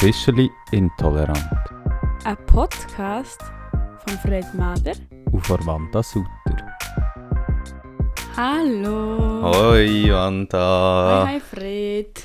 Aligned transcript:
Officially 0.00 0.48
Intolerant 0.70 1.42
Ein 2.22 2.36
Podcast 2.46 3.40
von 4.06 4.16
Fred 4.18 4.44
Mader. 4.54 4.92
und 5.32 5.44
von 5.44 5.66
Wanda 5.66 6.04
Sutter. 6.04 6.76
Hallo. 8.36 9.42
Hoi 9.42 10.08
Wanda! 10.12 11.24
Hi, 11.26 11.32
hi 11.34 11.40
Fred. 11.40 12.24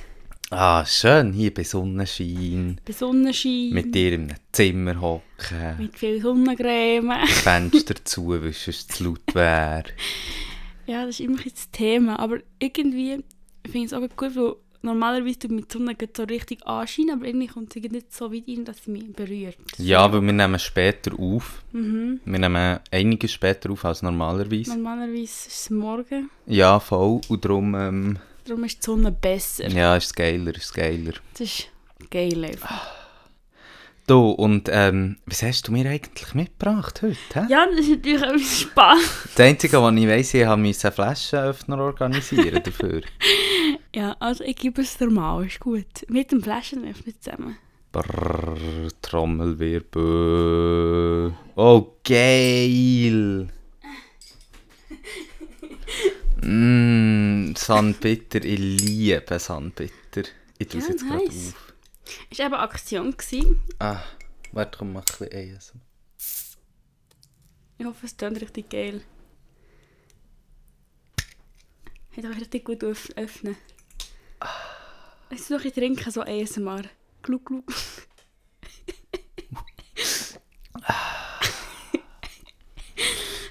Ah, 0.52 0.86
schön 0.86 1.34
hier 1.34 1.52
bei 1.52 1.64
Sonnenschein. 1.64 2.80
Bei 2.86 2.94
Sonnenschein. 2.94 3.72
Mit 3.72 3.96
dir 3.96 4.14
in 4.14 4.30
einem 4.30 4.38
Zimmer 4.52 5.02
hocken. 5.02 5.78
Mit 5.80 5.98
viel 5.98 6.22
Sonnencreme. 6.22 7.26
Fenster 7.26 7.96
zu, 8.06 8.28
weil 8.30 8.50
es 8.50 8.88
zu 8.88 9.04
laut 9.04 9.34
wäre. 9.34 9.86
Ja, 10.86 11.08
das 11.08 11.20
ist 11.20 11.22
immer 11.22 11.40
ein 11.40 11.52
das 11.52 11.72
Thema. 11.72 12.20
Aber 12.20 12.38
irgendwie 12.60 13.24
finde 13.66 13.78
ich 13.80 13.86
es 13.86 13.94
auch 13.94 14.02
gut, 14.16 14.36
weil 14.36 14.58
normalerweise 14.84 15.40
tut 15.40 15.52
mit 15.52 15.74
die 15.74 15.78
Sonne 15.78 15.96
so 16.16 16.24
richtig 16.24 16.66
anscheinen, 16.68 17.12
aber 17.12 17.26
irgendwie 17.26 17.48
kommt 17.48 17.74
sie 17.74 17.80
nicht 17.82 18.14
so 18.14 18.32
weit 18.32 18.44
rein, 18.48 18.66
dass 18.66 18.84
sie 18.84 18.92
mich 18.92 19.12
berührt. 19.14 19.58
Ja, 19.78 20.12
weil 20.12 20.22
wir 20.22 20.34
nehmen 20.34 20.60
später 20.60 21.12
auf. 21.18 21.64
Mhm. 21.72 22.20
Wir 22.26 22.40
nehmen 22.40 22.80
einiges 22.92 23.32
später 23.32 23.72
auf 23.72 23.84
als 23.86 24.02
normalerweise. 24.02 24.72
Normalerweise 24.76 25.24
ist 25.24 25.48
es 25.48 25.70
morgen, 25.70 26.30
Ja, 26.46 26.80
voll. 26.80 27.22
Und 27.30 27.44
darum, 27.46 27.74
ähm, 27.76 28.20
darum 28.46 28.64
ist 28.66 28.78
die 28.80 28.86
Sonne 28.86 29.12
besser. 29.12 29.68
ja, 29.70 29.96
ist 29.96 30.06
es 30.08 30.14
geiler, 30.14 30.52
ist 30.56 30.66
es 30.66 30.74
geiler. 30.74 31.14
Das 31.34 31.42
ist 31.42 31.70
geil 32.12 32.44
einfach. 32.44 32.88
Du, 34.06 34.32
und 34.32 34.68
ähm, 34.70 35.16
was 35.26 35.44
hast 35.44 35.66
du 35.70 35.72
mir 35.72 35.90
eigentlich 35.90 36.34
mitgebracht 36.34 37.02
heute? 37.04 37.16
Hä? 37.36 37.46
Ja, 37.48 37.66
das 37.68 37.80
ist 37.86 37.90
natürlich 37.90 38.22
etwas 38.22 38.60
spannend. 38.60 39.06
Das 39.34 39.40
Einzige, 39.40 39.82
was 39.82 39.96
ich 39.96 40.08
weiss, 40.08 40.34
ich 40.34 40.46
musste 40.58 40.88
einen 40.90 40.94
Flaschenöffner 40.96 41.78
organisieren 41.78 42.62
dafür. 42.66 43.02
Ja, 43.96 44.16
also 44.20 44.44
ich 44.44 44.56
gebe 44.56 44.82
es 44.82 44.98
dir 44.98 45.08
mal, 45.10 45.46
ist 45.46 45.60
gut. 45.60 45.86
Mit 46.10 46.32
dem 46.32 46.42
Flaschenöffner 46.42 47.14
zusammen. 47.20 47.58
Brrr, 47.92 48.88
Trommelwirbel. 49.04 51.34
Oh, 51.56 51.94
geil! 52.04 53.50
Mmm, 56.42 57.54
Sandbitter, 57.56 58.44
ich 58.44 58.60
liebe 58.60 59.38
Sandbitter. 59.40 60.24
Ich 60.58 60.68
tue 60.68 60.80
es 60.82 60.88
Ja, 60.88 60.92
jetzt 60.94 61.08
gerade 61.08 61.26
nice. 61.26 61.54
auf. 61.56 61.74
Es 62.32 62.40
war 62.40 62.46
eben 62.48 62.56
Aktion. 62.56 63.12
Gewesen. 63.16 63.62
Ah, 63.80 64.02
warte, 64.52 64.78
komm, 64.80 64.92
mach 64.94 65.06
ein 65.22 65.30
bisschen 65.30 65.56
ASMR. 65.58 65.82
Ich 67.78 67.86
hoffe, 67.86 68.06
es 68.08 68.18
klingt 68.18 68.42
richtig 68.42 68.70
geil. 68.70 69.02
Hat 72.18 72.26
euch 72.26 72.40
richtig 72.42 72.66
gut 72.66 72.84
öff 72.84 73.10
öffnen. 73.16 73.56
Jetzt 75.30 75.50
noch 75.50 75.58
ein 75.60 75.64
bisschen 75.64 75.84
trinken, 75.96 76.12
so 76.12 76.22
ASMR. 76.22 76.84
Gluck, 77.22 77.46
gluck. 77.46 77.72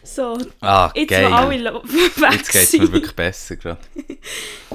so, 0.04 0.38
Ah, 0.60 0.90
jetzt 0.94 1.08
geil. 1.10 1.30
wo 1.30 1.34
alle 1.34 1.74
weg 1.84 2.32
Jetzt 2.32 2.52
geht 2.52 2.62
es 2.62 2.72
mir 2.74 2.92
wirklich 2.92 3.14
besser 3.14 3.56
gerade. 3.56 3.80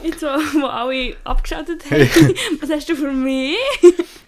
jetzt 0.04 0.22
wo, 0.22 0.28
wo 0.62 0.66
alle 0.68 1.16
abgeschaltet 1.24 1.84
haben, 1.92 2.34
was 2.62 2.70
hast 2.70 2.90
du 2.90 2.96
für 2.96 3.12
mich? 3.12 3.56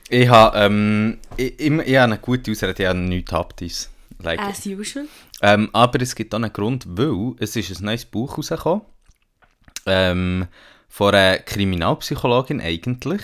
Ich 0.10 0.28
habe, 0.28 0.58
ähm, 0.58 1.20
ich, 1.38 1.60
ich, 1.60 1.72
ich 1.72 1.96
habe 1.96 2.04
eine 2.14 2.18
gute 2.20 2.52
Ausrede, 2.52 2.84
ich 2.84 2.88
habe 2.90 3.00
nichts 3.00 3.32
Haptis. 3.32 3.90
Like, 4.22 4.40
As 4.40 4.66
usual. 4.66 5.08
Ähm, 5.42 5.70
aber 5.72 6.02
es 6.02 6.14
gibt 6.14 6.34
auch 6.34 6.40
einen 6.40 6.52
Grund, 6.52 6.86
weil 6.90 7.36
es 7.40 7.56
ist 7.56 7.80
ein 7.80 7.86
neues 7.86 8.04
Buch 8.06 8.38
rausgekommen. 8.38 8.82
Ähm, 9.86 10.48
von 10.90 11.16
einer 11.16 11.38
Kriminalpsychologin 11.38 12.60
eigentlich. 12.60 13.22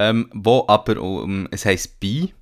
Ähm, 0.00 0.30
wo 0.32 0.64
aber 0.68 1.00
um, 1.02 1.48
es 1.50 1.64
heisst 1.64 1.98
Bi. 1.98 2.32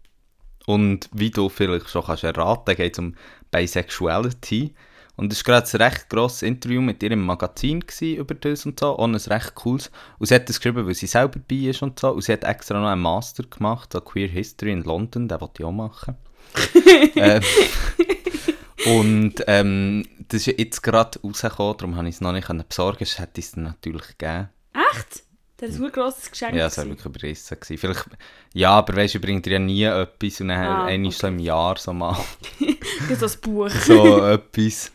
Und 0.66 1.08
wie 1.12 1.30
du 1.30 1.48
vielleicht 1.48 1.88
schon 1.88 2.04
kannst 2.04 2.24
erraten, 2.24 2.76
geht 2.76 2.92
es 2.92 2.98
um 2.98 3.14
Bisexuality. 3.50 4.74
Und 5.16 5.32
es 5.32 5.46
war 5.46 5.62
gerade 5.62 5.70
ein 5.72 5.82
recht 5.82 6.10
grosses 6.10 6.42
Interview 6.42 6.82
mit 6.82 7.02
ihr 7.02 7.12
im 7.12 7.24
Magazin 7.24 7.82
über 8.00 8.34
das 8.34 8.66
und 8.66 8.78
so. 8.78 8.94
Und 8.96 9.14
ein 9.14 9.32
recht 9.32 9.54
cooles. 9.54 9.90
Und 10.18 10.26
sie 10.26 10.34
hat 10.34 10.48
das 10.48 10.60
geschrieben, 10.60 10.86
weil 10.86 10.94
sie 10.94 11.06
selber 11.06 11.38
bi 11.38 11.70
ist 11.70 11.80
und 11.80 11.98
so. 11.98 12.10
Und 12.10 12.22
sie 12.22 12.34
hat 12.34 12.44
extra 12.44 12.78
noch 12.78 12.88
einen 12.88 13.00
Master 13.00 13.44
gemacht, 13.44 13.92
so 13.92 14.00
Queer 14.02 14.28
History 14.28 14.72
in 14.72 14.82
London. 14.82 15.28
Den 15.28 15.40
wollte 15.40 15.62
ich 15.62 15.64
auch 15.64 15.72
machen. 15.72 16.16
ähm, 17.16 17.42
und 18.86 19.34
ähm, 19.46 20.06
das 20.28 20.46
ist 20.46 20.58
jetzt 20.58 20.82
gerade 20.82 21.18
rausgekommen, 21.20 21.76
darum 21.78 21.96
habe 21.96 22.08
ich 22.08 22.16
es 22.16 22.20
noch 22.20 22.32
nicht 22.32 22.48
besorgen 22.68 22.98
können. 22.98 23.10
hätte 23.16 23.40
ich 23.40 23.46
es 23.46 23.56
natürlich 23.56 24.18
gegeben. 24.18 24.48
Echt? 24.92 25.22
Das 25.58 25.78
war 25.80 25.86
ein 25.86 25.92
grosses 25.92 26.30
Geschenk. 26.30 26.54
Ja, 26.54 26.66
es 26.66 26.76
war 26.76 26.84
wirklich 26.86 27.06
überrissen. 27.06 27.58
Gewesen. 27.58 27.78
Vielleicht, 27.78 28.04
ja, 28.52 28.70
aber 28.72 28.94
weißt 28.96 29.14
du, 29.14 29.20
bringt 29.20 29.46
dir 29.46 29.54
ja 29.54 29.58
nie 29.58 29.84
etwas 29.84 30.40
und 30.42 30.48
dann 30.48 30.58
Ah, 30.66 30.84
einmal 30.84 31.12
so 31.12 31.26
im 31.28 31.38
Jahr 31.38 31.76
so 31.78 31.92
mal 31.94 32.16
Das 33.00 33.10
ist 33.10 33.22
das 33.22 33.36
Buch. 33.38 33.70
so 33.86 34.22
etwas. 34.26 34.92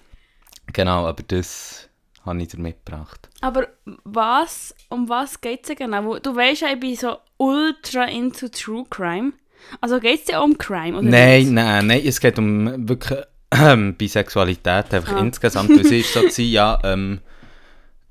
Genau, 0.72 1.08
aber 1.08 1.24
das 1.24 1.90
habe 2.26 2.42
ich 2.44 2.50
dir 2.50 2.60
mitgebracht. 2.60 3.28
Aber 3.42 3.70
was, 4.04 4.76
um 4.90 5.10
was 5.10 5.42
geht 5.42 5.68
es 5.68 5.76
genau? 5.76 6.04
Wo- 6.06 6.20
Du 6.20 6.36
weißt 6.36 6.62
ja, 6.62 6.68
ich 6.74 6.80
bin 6.80 6.96
so 6.96 7.18
ultra 7.38 8.04
into 8.06 8.48
True 8.50 8.86
Crime. 8.90 9.34
Also 9.80 10.00
geht 10.00 10.20
es 10.20 10.26
dir 10.26 10.42
um 10.42 10.56
Crime? 10.58 10.98
Oder 11.00 11.08
Nein, 11.10 11.40
nicht? 11.42 11.52
nein, 11.54 11.88
nein, 11.88 12.02
es 12.06 12.20
geht 12.20 12.38
um 12.38 12.88
wirklich 12.88 13.20
ähm, 13.52 13.96
Bisexualität 13.96 14.94
einfach 14.94 15.14
Ah. 15.16 15.20
insgesamt. 15.22 15.72
Sie 15.86 16.00
ist 16.02 16.14
so 16.14 16.22
ja, 16.44 16.80
ähm, 16.84 17.20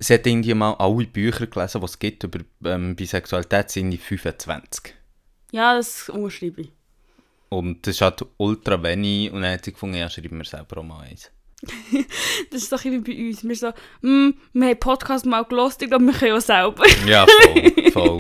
sie 0.01 0.15
hat 0.15 0.27
irgendwie 0.27 0.55
mal 0.55 0.75
alle 0.75 1.07
Bücher 1.07 1.47
gelesen, 1.47 1.81
die 1.81 1.85
es 1.85 1.99
gibt 1.99 2.25
über 2.25 2.41
ähm, 2.65 2.97
Bisexualität, 2.97 3.71
sind 3.71 3.91
die 3.91 3.99
25. 3.99 4.95
Ja, 5.53 5.77
das 5.77 6.09
unterschreibe 6.09 6.63
ich. 6.63 6.73
Und 7.51 7.87
das 7.87 7.97
ist 7.97 8.01
halt 8.01 8.25
ultra 8.37 8.83
wenig 8.83 9.33
und 9.33 9.43
dann 9.43 9.53
hat 9.53 9.65
sie 9.65 9.73
gefunden, 9.73 9.97
ja, 9.97 10.09
schreiben 10.09 10.39
wir 10.39 10.45
selber 10.45 10.79
auch 10.79 10.85
mal 10.85 11.01
eins. 11.03 11.31
Das 12.51 12.63
ist 12.63 12.73
doch 12.73 12.83
wie 12.85 12.99
bei 12.99 13.29
uns. 13.29 13.45
Wir 13.45 13.55
so, 13.55 13.73
mm, 14.01 14.31
wir 14.55 14.69
haben 14.69 14.81
Podcast 14.81 15.27
mal 15.27 15.45
gelost, 15.45 15.83
ich 15.83 15.89
glaube, 15.89 16.07
wir 16.07 16.15
können 16.15 16.37
auch 16.37 16.41
selber. 16.41 16.85
Ja, 17.07 17.27
voll, 17.27 17.93
voll. 17.93 18.19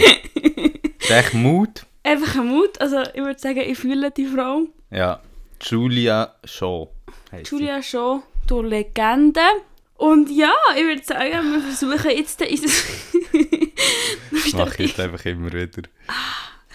Echt 1.08 1.34
Mut. 1.34 1.86
Einfach 2.02 2.40
ein 2.40 2.46
Mut. 2.46 2.80
Also 2.80 3.02
ich 3.02 3.22
würde 3.22 3.38
sagen, 3.38 3.60
ich 3.60 3.78
fühle 3.78 4.10
die 4.10 4.26
Frau. 4.26 4.66
Ja, 4.90 5.20
Julia 5.62 6.34
Shaw 6.44 6.88
heisst 7.32 7.50
sie. 7.50 7.56
Julia 7.56 7.82
schon, 7.82 8.22
du 8.46 8.62
Legende. 8.62 9.40
Und 10.00 10.30
ja, 10.30 10.54
ich 10.76 10.82
würde 10.82 11.04
sagen, 11.04 11.52
wir 11.52 11.60
versuchen 11.60 12.10
jetzt 12.16 12.40
unser... 12.40 12.68
Das 14.30 14.52
mache 14.54 14.82
ich 14.82 14.88
jetzt 14.88 15.00
einfach 15.00 15.22
immer 15.26 15.52
wieder. 15.52 15.82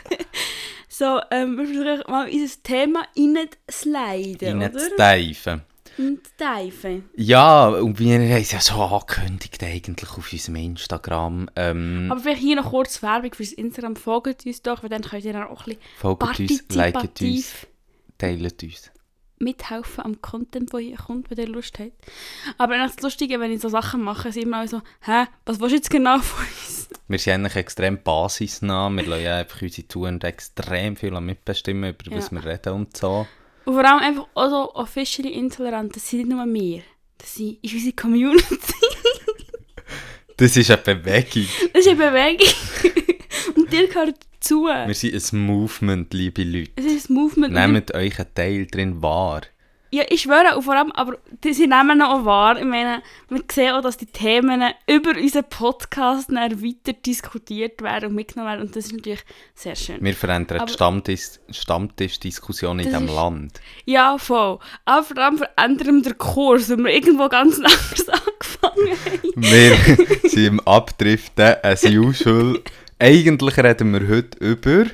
so, 0.87 1.19
ähm, 1.31 1.57
wir 1.57 1.65
versuchen 1.65 2.11
mal 2.11 2.29
unser 2.29 2.61
Thema 2.61 3.07
reinzusliden, 3.17 4.57
oder? 4.57 4.65
Reinzuteifen. 4.75 5.61
Reinzuteifen. 5.97 7.09
Ja, 7.15 7.69
und 7.69 7.97
wir 7.97 8.13
haben 8.13 8.29
es 8.29 8.51
ja 8.51 8.61
so 8.61 8.75
angekündigt 8.75 9.63
eigentlich 9.63 10.09
auf 10.11 10.31
unserem 10.31 10.55
Instagram. 10.57 11.49
Ähm, 11.55 12.09
Aber 12.11 12.21
vielleicht 12.21 12.41
hier 12.41 12.57
noch 12.57 12.69
kurz 12.69 13.01
Werbung 13.01 13.33
fürs 13.33 13.53
Instagram. 13.53 13.95
Folgt 13.95 14.45
uns 14.45 14.61
doch, 14.61 14.83
weil 14.83 14.91
dann 14.91 15.01
könnt 15.01 15.25
ihr 15.25 15.33
dann 15.33 15.47
auch 15.47 15.65
ein 15.65 15.77
folgt 15.97 16.39
uns, 16.39 16.63
liket 16.69 17.21
uns, 17.21 17.53
teilt 18.19 18.63
uns. 18.63 18.91
Mithelfen 19.39 20.03
am 20.03 20.21
Content, 20.21 20.71
der 20.73 20.79
hier 20.79 20.97
kommt, 20.97 21.29
wenn 21.29 21.37
ihr 21.37 21.47
Lust 21.47 21.77
habt. 21.79 21.91
Aber 22.57 22.83
ist 22.85 22.95
das 22.97 23.03
Lustige, 23.03 23.39
wenn 23.39 23.51
ich 23.51 23.61
so 23.61 23.69
Sachen 23.69 24.01
mache, 24.01 24.31
sind 24.31 24.43
immer 24.43 24.67
so, 24.67 24.81
hä, 25.01 25.25
was 25.45 25.59
willst 25.59 25.71
du 25.73 25.75
jetzt 25.77 25.89
genau 25.89 26.19
von 26.19 26.45
uns? 26.45 26.89
Wir 27.07 27.19
sind 27.19 27.33
eigentlich 27.33 27.55
extrem 27.55 28.01
basisnah. 28.01 28.89
Wir 28.89 29.05
lassen 29.05 29.27
einfach 29.27 29.61
unsere 29.61 29.87
Touren 29.87 30.21
extrem 30.21 30.95
viel 30.95 31.19
mitbestimmen, 31.21 31.91
über 31.99 32.15
was 32.15 32.31
Ja. 32.31 32.31
wir 32.41 32.45
reden 32.45 32.73
und 32.73 32.95
so. 32.97 33.27
Und 33.65 33.73
vor 33.73 33.83
allem 33.85 33.99
einfach 34.03 34.27
auch 34.35 34.49
so 34.49 34.75
officially 34.75 35.33
intolerant, 35.33 35.95
das 35.95 36.09
sind 36.09 36.27
nicht 36.27 36.29
nur 36.29 36.45
wir. 36.45 36.83
Das 37.17 37.35
sind, 37.35 37.57
ist 37.63 37.73
unsere 37.73 37.93
Community. 37.93 38.55
Das 40.37 40.57
ist 40.57 40.69
eine 40.69 40.81
Bewegung. 40.81 41.47
Das 41.73 41.85
ist 41.85 41.87
eine 41.87 41.95
Bewegung. 41.95 42.47
Und 43.55 43.71
dir 43.71 43.87
gehört 43.87 44.15
dazu. 44.45 44.65
Wir 44.65 44.93
sind 44.93 45.33
ein 45.33 45.39
Movement, 45.45 46.13
liebe 46.13 46.43
Leute. 46.43 46.71
Es 46.75 46.85
ist 46.85 47.09
ein 47.09 47.13
Movement. 47.15 47.53
Nehmt 47.53 47.93
euch 47.93 48.19
einen 48.19 48.33
Teil 48.33 48.65
drin 48.67 49.01
wahr. 49.01 49.41
Ja, 49.91 50.03
ich 50.09 50.23
schwöre, 50.23 50.57
und 50.57 50.63
vor 50.63 50.73
allem, 50.75 50.91
aber 50.91 51.17
sie 51.41 51.67
nehmen 51.67 52.01
auch 52.01 52.25
wahr. 52.25 52.57
Ich 52.57 52.65
meine, 52.65 53.01
wir 53.29 53.41
sehen 53.49 53.71
auch, 53.75 53.81
dass 53.81 53.95
die 53.95 54.07
Themen 54.07 54.61
über 54.87 55.11
unseren 55.11 55.45
Podcast 55.45 56.29
dann 56.29 56.61
weiter 56.61 56.91
diskutiert 56.93 57.81
werden 57.81 58.09
und 58.09 58.15
mitgenommen 58.15 58.51
werden. 58.51 58.61
Und 58.67 58.75
das 58.75 58.87
ist 58.87 58.93
natürlich 58.93 59.23
sehr 59.53 59.75
schön. 59.75 59.97
Wir 60.01 60.13
verändern 60.13 60.57
Aber- 60.57 60.65
die 60.67 60.73
Stammtisch, 60.73 61.21
Stammtischdiskussion 61.49 62.79
in 62.79 62.85
diesem 62.87 63.07
Land. 63.07 63.61
Ja, 63.85 64.17
voll. 64.17 64.59
Aber 64.83 65.03
vor 65.03 65.17
allem 65.17 65.37
verändern 65.37 66.03
wir 66.03 66.11
den 66.11 66.17
Kurs, 66.17 66.69
weil 66.69 66.77
wir 66.79 66.93
irgendwo 66.93 67.29
ganz 67.29 67.55
anders 67.59 68.09
angefangen 68.09 68.97
haben. 68.97 69.33
Wir 69.35 69.75
sind 70.29 70.45
im 70.45 70.59
Abdriften, 70.61 71.55
as 71.63 71.85
usual. 71.85 72.59
Eigentlich 72.97 73.57
reden 73.57 73.91
wir 73.91 74.07
heute 74.07 74.37
über 74.37 74.85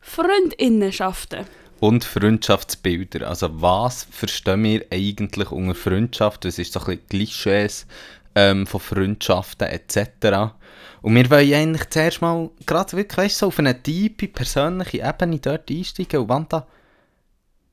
Freundinnenschaften. 0.00 1.44
und 1.78 2.04
Freundschaftsbilder. 2.04 3.28
Also 3.28 3.60
was 3.60 4.04
verstehen 4.10 4.64
wir 4.64 4.86
eigentlich 4.90 5.50
unter 5.50 5.74
Freundschaft? 5.74 6.46
Das 6.46 6.58
ist 6.58 6.72
so 6.72 6.80
ein 6.80 6.86
bisschen 6.86 7.06
Klischees 7.08 7.86
ähm, 8.34 8.66
von 8.66 8.80
Freundschaften 8.80 9.68
etc. 9.68 10.54
Und 11.02 11.14
wir 11.14 11.28
wollen 11.28 11.52
eigentlich 11.52 11.90
zuerst 11.90 12.22
mal 12.22 12.48
gerade 12.64 12.96
wirklich 12.96 13.18
weißt, 13.18 13.38
so 13.38 13.48
auf 13.48 13.58
eine 13.58 13.82
tiefe, 13.82 14.28
persönliche 14.28 15.06
Ebene 15.06 15.38
dort 15.38 15.70
einsteigen. 15.70 16.20
Und 16.20 16.28
Wanda, 16.30 16.66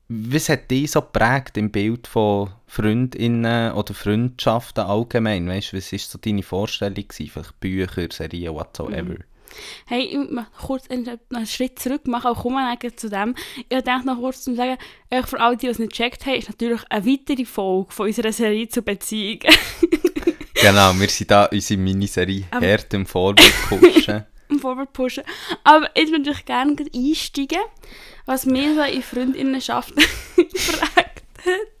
was 0.08 0.50
hat 0.50 0.70
dich 0.70 0.90
so 0.90 1.00
geprägt 1.00 1.56
im 1.56 1.70
Bild 1.70 2.06
von 2.06 2.50
Freundinnen 2.66 3.72
oder 3.72 3.94
Freundschaften 3.94 4.84
allgemein? 4.84 5.48
Weißt, 5.48 5.72
was 5.72 5.92
war 5.92 5.98
so 5.98 6.18
deine 6.18 6.42
Vorstellung? 6.42 7.08
Gewesen? 7.08 7.30
Vielleicht 7.30 7.60
Bücher, 7.60 8.08
Serien, 8.10 8.54
whatsoever. 8.54 9.14
Mhm. 9.14 9.37
Hey, 9.86 10.02
ich 10.04 10.16
möchte 10.30 10.50
kurz 10.60 10.88
einen, 10.90 11.18
einen 11.32 11.46
Schritt 11.46 11.78
zurück 11.78 12.06
machen, 12.06 12.28
auch 12.28 12.42
kommen 12.42 12.78
zu 12.96 13.08
dem. 13.08 13.34
Ich 13.68 13.82
denke 13.82 14.06
noch 14.06 14.18
kurz 14.18 14.42
zu 14.42 14.54
sagen, 14.54 14.76
für 15.24 15.40
alle, 15.40 15.56
die 15.56 15.66
es 15.66 15.78
nicht 15.78 15.92
gecheckt 15.92 16.26
haben, 16.26 16.34
ist 16.34 16.48
natürlich 16.48 16.80
eine 16.90 17.06
weitere 17.06 17.44
Folge 17.44 17.92
von 17.92 18.06
unserer 18.06 18.32
Serie 18.32 18.68
zu 18.68 18.82
Beziehungen. 18.82 19.40
genau, 20.54 20.92
wir 20.94 21.08
sind 21.08 21.30
da 21.30 21.46
unsere 21.46 21.80
Miniserie 21.80 22.44
hart 22.50 22.94
im 22.94 23.06
Vorwärts 23.06 23.52
pushen. 23.68 24.24
Im 24.50 24.60
Vorwärts 24.60 24.92
pushen. 24.92 25.24
Aber 25.62 25.90
ich 25.94 26.06
würde 26.06 26.20
natürlich 26.20 26.46
gerne 26.46 26.76
einsteigen, 26.94 27.60
was 28.24 28.46
mir 28.46 28.74
so 28.74 28.82
in 28.82 29.02
Freundinnenschaften 29.02 30.02
geprägt 30.36 31.22
hat. 31.44 31.78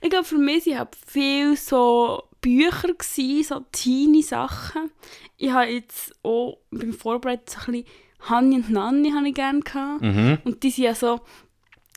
Ich 0.00 0.10
glaube, 0.10 0.24
für 0.24 0.38
mich 0.38 0.66
waren 0.66 0.88
viel 1.06 1.56
so 1.56 2.22
Bücher, 2.40 2.94
gewesen, 2.94 3.42
so 3.42 3.60
teeny 3.72 4.22
Sachen. 4.22 4.90
Ich 5.36 5.50
habe 5.50 5.70
jetzt 5.70 6.12
auch 6.22 6.58
beim 6.70 6.92
Vorbereiten 6.92 7.44
so 7.46 7.58
ein 7.58 7.72
bisschen 7.82 7.86
Hanni 8.20 8.56
und 8.56 8.70
Nanni 8.70 9.10
habe 9.12 9.28
ich 9.28 9.34
gerne 9.34 9.60
gehabt. 9.60 10.02
Mhm. 10.02 10.38
Und 10.44 10.62
die 10.62 10.70
sind 10.70 10.84
ja 10.84 10.94
so, 10.94 11.20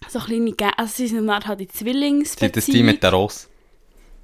so 0.08 0.20
kleine, 0.20 0.52
Ge 0.54 0.70
also 0.78 0.94
sie 0.96 1.08
sind 1.08 1.30
halt 1.30 1.60
die 1.60 1.68
Zwillingsbeziehung. 1.68 2.54
Sind 2.54 2.58
das 2.58 2.66
die 2.66 2.84
mit 2.84 3.02
der 3.04 3.12
Ross? 3.12 3.50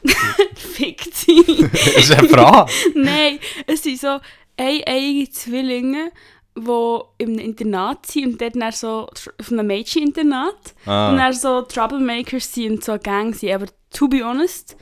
Fick 0.55 1.09
sie. 1.13 1.67
das 1.71 1.97
ist 1.97 2.11
eine 2.11 2.29
Frage. 2.29 2.71
Nein, 2.93 3.39
es 3.65 3.83
sind 3.83 3.99
so 3.99 4.19
eineige 4.55 5.29
Zwillinge, 5.31 6.11
die 6.55 6.99
im 7.23 7.37
Internat 7.39 8.05
sind 8.05 8.25
und 8.33 8.41
dort 8.41 8.55
dann 8.55 8.71
so 8.71 9.07
auf 9.39 9.51
einem 9.51 9.67
Mädcheninternat 9.67 10.75
Ah. 10.85 11.11
und 11.11 11.17
dann 11.17 11.33
so 11.33 11.61
Troublemakers 11.61 12.53
sind 12.53 12.71
und 12.73 12.83
so 12.83 12.97
Gang 12.97 13.35
sind. 13.35 13.51
Aber 13.53 13.65
to 13.91 14.07
be 14.07 14.23
honest, 14.23 14.75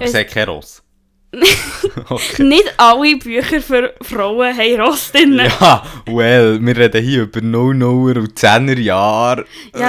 Aber 0.00 0.08
sie 0.08 0.18
hat 0.18 0.28
keine 0.28 0.50
Ross. 0.50 0.82
okay. 2.08 2.42
nicht 2.42 2.74
alle 2.76 3.16
Bücher 3.16 3.60
für 3.60 3.94
Frauen 4.02 4.56
haben 4.56 4.80
Ross 4.80 5.12
drin. 5.12 5.34
Ja, 5.34 5.44
Ja, 5.46 5.86
well, 6.06 6.58
wir 6.60 6.76
reden 6.76 7.04
hier 7.04 7.22
über 7.22 7.38
00er 7.40 8.18
und 8.18 8.36
10er 8.38 8.78
Jahre. 8.80 9.44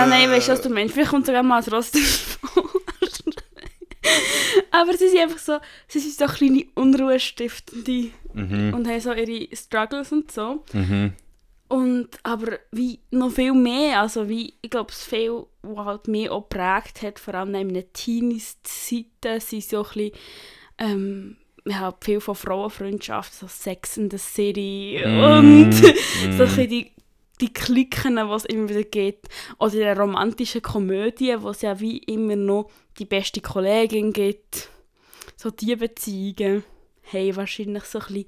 nein, 0.06 0.30
weißt 0.30 0.50
du, 0.50 0.52
was 0.52 0.62
du 0.62 0.70
meinst? 0.70 0.94
Vielleicht 0.94 1.10
kommt 1.10 1.26
sogar 1.26 1.42
mal 1.42 1.62
ein 1.64 1.74
Ross 1.74 1.92
davor. 1.92 2.70
Aber 4.72 4.94
sie 4.98 5.10
sind 5.10 5.20
einfach 5.20 5.38
so, 5.40 5.58
sie 5.88 6.00
sind 6.00 6.14
so 6.18 6.26
kleine 6.26 6.66
Unruhestiftende 6.76 8.10
Mhm, 8.34 8.74
und 8.74 8.88
haben 8.88 9.02
so 9.02 9.12
ihre 9.12 9.54
Struggles 9.56 10.12
und 10.14 10.32
so. 10.32 10.64
mhm. 10.72 11.12
Und, 11.72 12.10
aber 12.24 12.60
wie 12.74 13.00
noch 13.12 13.32
viel 13.32 13.54
mehr, 13.54 14.02
also 14.02 14.28
wie, 14.28 14.56
ich 14.62 14.70
glaube, 14.70 14.92
es 14.92 15.06
viel, 15.06 15.46
was 15.62 15.86
halt 15.86 16.08
mehr 16.10 16.34
auch 16.34 16.42
geprägt 16.42 17.02
hat, 17.02 17.18
vor 17.18 17.34
allem 17.34 17.56
in 17.56 17.74
den 17.74 17.94
Teenies-Zeiten, 17.94 19.40
sind 19.40 19.64
so 19.64 19.78
ein 19.78 19.84
bisschen, 19.84 20.12
ähm, 20.78 21.38
ich 21.64 21.76
habe 21.76 21.96
viel 22.02 22.20
von 22.20 22.36
Frauenfreundschaft, 22.36 23.34
so 23.34 23.48
Sex 23.48 23.96
in 23.96 24.12
the 24.12 24.18
City 24.18 25.02
Mm, 25.02 25.24
und 25.24 25.74
so 26.38 26.44
ein 26.44 26.66
mm. 26.66 26.68
die, 26.68 26.92
die 27.40 27.54
Klicken, 27.54 28.18
die 28.18 28.34
es 28.34 28.44
immer 28.44 28.68
wieder 28.68 28.84
gibt. 28.84 29.30
Oder 29.58 29.74
in 29.76 29.80
der 29.80 29.98
romantischen 29.98 30.62
Komödie, 30.62 31.38
wo 31.40 31.52
es 31.52 31.62
ja 31.62 31.80
wie 31.80 32.00
immer 32.00 32.36
noch 32.36 32.70
die 33.00 33.06
beste 33.06 33.40
Kollegin 33.40 34.12
gibt. 34.12 34.70
So 35.38 35.50
diese 35.52 35.78
Beziehungen 35.78 36.66
haben 37.14 37.36
wahrscheinlich 37.38 37.86
so 37.86 38.00
ein 38.00 38.08
bisschen 38.08 38.26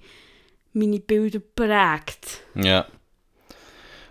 meine 0.72 1.01
Bilder 1.01 1.40
geprägt. 1.40 2.40
Ja. 2.56 2.88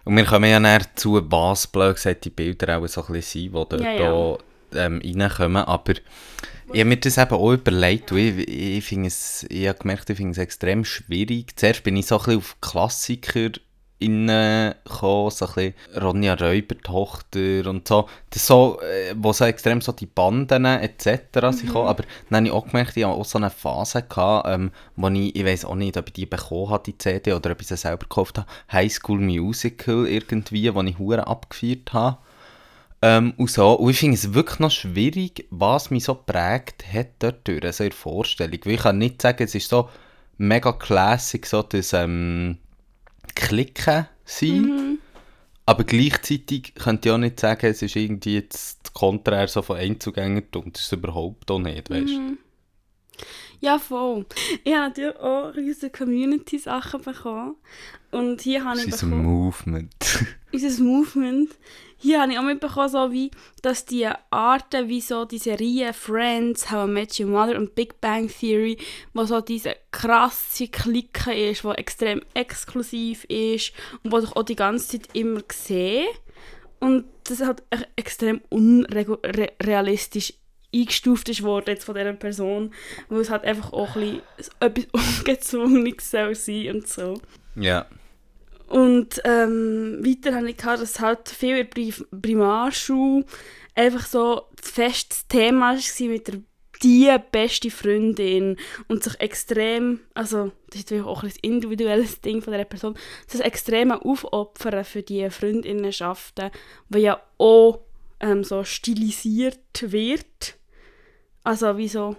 Und 0.05 0.17
wir 0.17 0.25
kommen 0.25 0.51
ja 0.51 0.59
näher 0.59 0.83
zu, 0.95 1.21
was 1.31 1.67
blöd 1.67 1.95
gesagt 1.97 2.25
die 2.25 2.31
Bilder 2.31 2.79
auch 2.79 2.87
so 2.89 3.05
ein 3.05 3.13
bisschen 3.13 3.43
sind, 3.43 3.55
die 3.55 3.69
dort 3.77 3.81
Ja, 3.81 3.93
ja. 3.93 4.39
ähm, 4.75 5.01
reinkommen. 5.05 5.65
Aber 5.65 5.93
ich 6.73 6.81
habe 6.81 6.85
mir 6.87 6.97
das 6.97 7.19
eben 7.19 7.33
auch 7.35 7.53
überlegt. 7.53 8.11
und 8.13 8.19
Ich, 8.19 8.49
ich, 8.49 8.85
es, 8.93 9.47
ich 9.49 9.69
habe 9.69 9.79
gemerkt, 9.79 10.11
ich 10.11 10.17
finde 10.17 10.33
es 10.33 10.39
extrem 10.39 10.85
schwierig. 10.85 11.57
Zuerst 11.57 11.85
bin 11.85 11.97
ich 11.97 12.07
so 12.07 12.17
ein 12.17 12.25
bisschen 12.25 12.39
auf 12.39 12.61
Klassiker 12.61 13.51
gekommen, 14.09 15.31
so 15.31 15.47
ein 15.47 15.53
bisschen 15.55 15.75
Ronja 16.01 16.35
Räuber, 16.35 16.79
Tochter 16.79 17.69
und 17.69 17.87
so. 17.87 18.09
Das 18.31 18.47
so, 18.47 18.81
äh, 18.81 19.15
wo 19.17 19.33
so 19.33 19.45
extrem 19.45 19.81
so 19.81 19.93
die 19.93 20.07
Banden 20.07 20.65
etc. 20.65 21.07
sind 21.51 21.67
gekommen. 21.67 21.89
Aber 21.89 22.05
dann 22.29 22.39
habe 22.39 22.47
ich 22.47 22.53
auch 22.53 22.67
gemerkt, 22.67 22.97
ich 22.97 23.05
hatte 23.05 23.15
auch 23.15 23.25
so 23.25 23.39
eine 23.39 23.51
Phase, 23.51 24.03
gehabt, 24.03 24.49
ähm, 24.49 24.71
wo 24.97 25.09
ich, 25.09 25.37
ich 25.37 25.45
weiß 25.45 25.65
auch 25.65 25.75
nicht, 25.75 25.97
ob 25.97 26.09
ich 26.09 26.13
die 26.13 26.27
bekommen 26.27 26.71
habe, 26.71 26.85
die 26.85 26.99
CD, 26.99 27.33
oder 27.33 27.53
ob 27.53 27.61
ich 27.61 27.69
sie 27.69 27.77
selber 27.77 28.05
gekauft 28.05 28.39
habe, 28.39 28.49
High 28.71 28.93
School 28.93 29.19
Musical 29.19 30.07
irgendwie, 30.07 30.75
wo 30.75 30.83
ich 30.83 30.99
hure 30.99 31.27
abgefeiert 31.27 31.93
habe. 31.93 32.19
Ähm, 33.03 33.35
und 33.37 33.51
so. 33.51 33.73
Und 33.73 33.91
ich 33.91 33.99
finde 33.99 34.15
es 34.15 34.33
wirklich 34.33 34.61
noch 34.61 34.71
schwierig, 34.71 35.47
was 35.51 35.91
mich 35.91 36.05
so 36.05 36.15
prägt 36.15 36.85
hat 36.93 37.09
dort 37.19 37.47
durch, 37.49 37.65
also 37.65 37.85
in 37.85 37.91
der 37.91 37.99
Vorstellung. 37.99 38.59
Weil 38.65 38.75
ich 38.75 38.81
kann 38.81 38.99
nicht 38.99 39.21
sagen, 39.21 39.43
es 39.43 39.55
ist 39.57 39.69
so 39.69 39.89
mega 40.39 40.73
classic, 40.73 41.47
so 41.47 41.63
das 41.63 41.93
ähm, 41.93 42.59
Klicken 43.35 44.07
sein. 44.25 44.63
Mhm. 44.63 44.99
Aber 45.65 45.85
gleichzeitig 45.85 46.75
könnte 46.75 47.09
ich 47.09 47.13
auch 47.15 47.19
nicht 47.19 47.39
sagen, 47.39 47.67
es 47.67 47.83
ist 47.83 47.97
irgendwie 47.97 48.35
jetzt 48.35 48.81
das 48.83 48.93
Konträr 48.93 49.47
so 49.49 49.63
von 49.63 49.77
Einzugängertum. 49.77 50.73
Das 50.73 50.83
ist 50.83 50.93
überhaupt 50.93 51.51
auch 51.51 51.59
nicht, 51.59 51.89
weißt 51.89 52.09
du? 52.09 52.21
Mhm. 52.21 52.39
Ja, 53.61 53.79
voll. 53.79 54.27
Ich 54.65 54.75
habe 54.75 54.89
natürlich 54.89 55.17
auch 55.17 55.55
riesige 55.55 55.93
Community-Sachen 55.93 57.03
bekommen. 57.03 57.55
Und 58.11 58.41
hier 58.41 58.65
habe 58.65 58.81
ich 58.81 58.89
ist 58.89 59.03
ein 59.05 59.11
bekommen, 59.11 59.25
Movement. 59.25 59.95
unser 60.53 60.83
Movement, 60.83 61.51
hier 62.03 62.21
habe 62.21 62.33
ich 62.33 62.39
auch 62.39 62.43
mitbekommen, 62.43 62.89
so 62.89 63.13
wie, 63.13 63.31
dass 63.63 63.85
die 63.85 64.09
Arten, 64.31 64.89
wie 64.89 65.01
so 65.01 65.25
die 65.25 65.39
Serien 65.39 65.95
Friends, 65.95 66.71
How 66.71 66.89
I 66.89 66.91
Met 66.91 67.21
Your 67.21 67.29
Mother 67.29 67.57
und 67.57 67.77
Big 67.77 68.01
Bang 68.01 68.29
Theory, 68.29 68.77
wo 69.15 69.25
so 69.25 69.41
diese 69.41 69.77
krasse 69.93 70.67
Clique 70.67 71.33
ist, 71.33 71.65
wo 71.65 71.73
extrem 71.73 72.21
exklusiv 72.35 73.25
ist 73.25 73.73
und 74.03 74.11
wo 74.11 74.19
ich 74.19 74.33
auch 74.35 74.43
die 74.43 74.57
ganze 74.57 74.99
Zeit 74.99 75.11
immer 75.15 75.43
sehe. 75.53 76.07
Und 76.81 77.05
das 77.25 77.41
halt 77.41 77.63
echt 77.71 77.89
extrem 77.95 78.41
unrealistisch 78.51 80.35
eingestuft 80.75 81.43
worden 81.45 81.67
jetzt 81.69 81.85
von 81.85 81.95
dieser 81.95 82.15
Person, 82.15 82.75
weil 83.11 83.21
es 83.21 83.31
halt 83.31 83.45
einfach 83.45 83.73
auch 83.73 83.95
ein 83.95 84.21
bisschen 84.37 84.55
etwas 84.59 84.87
Ungezwungenes 85.19 86.11
soll 86.11 86.71
und 86.75 86.89
so. 86.89 87.21
ja. 87.55 87.87
Und 88.73 89.21
ähm, 89.25 89.99
weiter 90.03 90.35
habe 90.35 90.49
ich 90.49 90.57
gehabt, 90.57 90.81
dass 90.81 90.99
halt 90.99 91.29
viel 91.29 91.51
in 91.51 91.57
der 91.57 91.65
Pri 91.65 91.93
Primarschule 92.11 93.27
einfach 93.75 94.07
so 94.07 94.47
das 94.57 95.29
Thema 95.29 95.77
war 95.77 96.09
mit 96.09 96.29
der 96.29 96.41
die 96.83 97.15
beste 97.31 97.71
Freundin 97.71 98.57
und 98.89 99.05
sich 99.05 99.21
extrem, 99.21 100.01
also 100.15 100.53
das 100.71 100.81
ist 100.81 100.91
natürlich 100.91 101.07
auch 101.07 101.23
ein 101.23 101.33
individuelles 101.43 102.23
Ding 102.23 102.41
von 102.41 102.55
dieser 102.55 102.65
Person, 102.65 102.97
sich 103.27 103.43
extrem 103.43 103.93
aufopfern 103.93 104.85
für 104.85 105.03
die 105.03 105.29
Freundinnenschaften, 105.29 106.51
die 106.89 106.99
ja 107.01 107.23
auch 107.37 107.81
ähm, 108.21 108.43
so 108.43 108.65
stilisiert 108.65 109.93
wird. 109.93 110.57
Also 111.45 111.77
wie 111.77 111.89
so, 111.89 112.17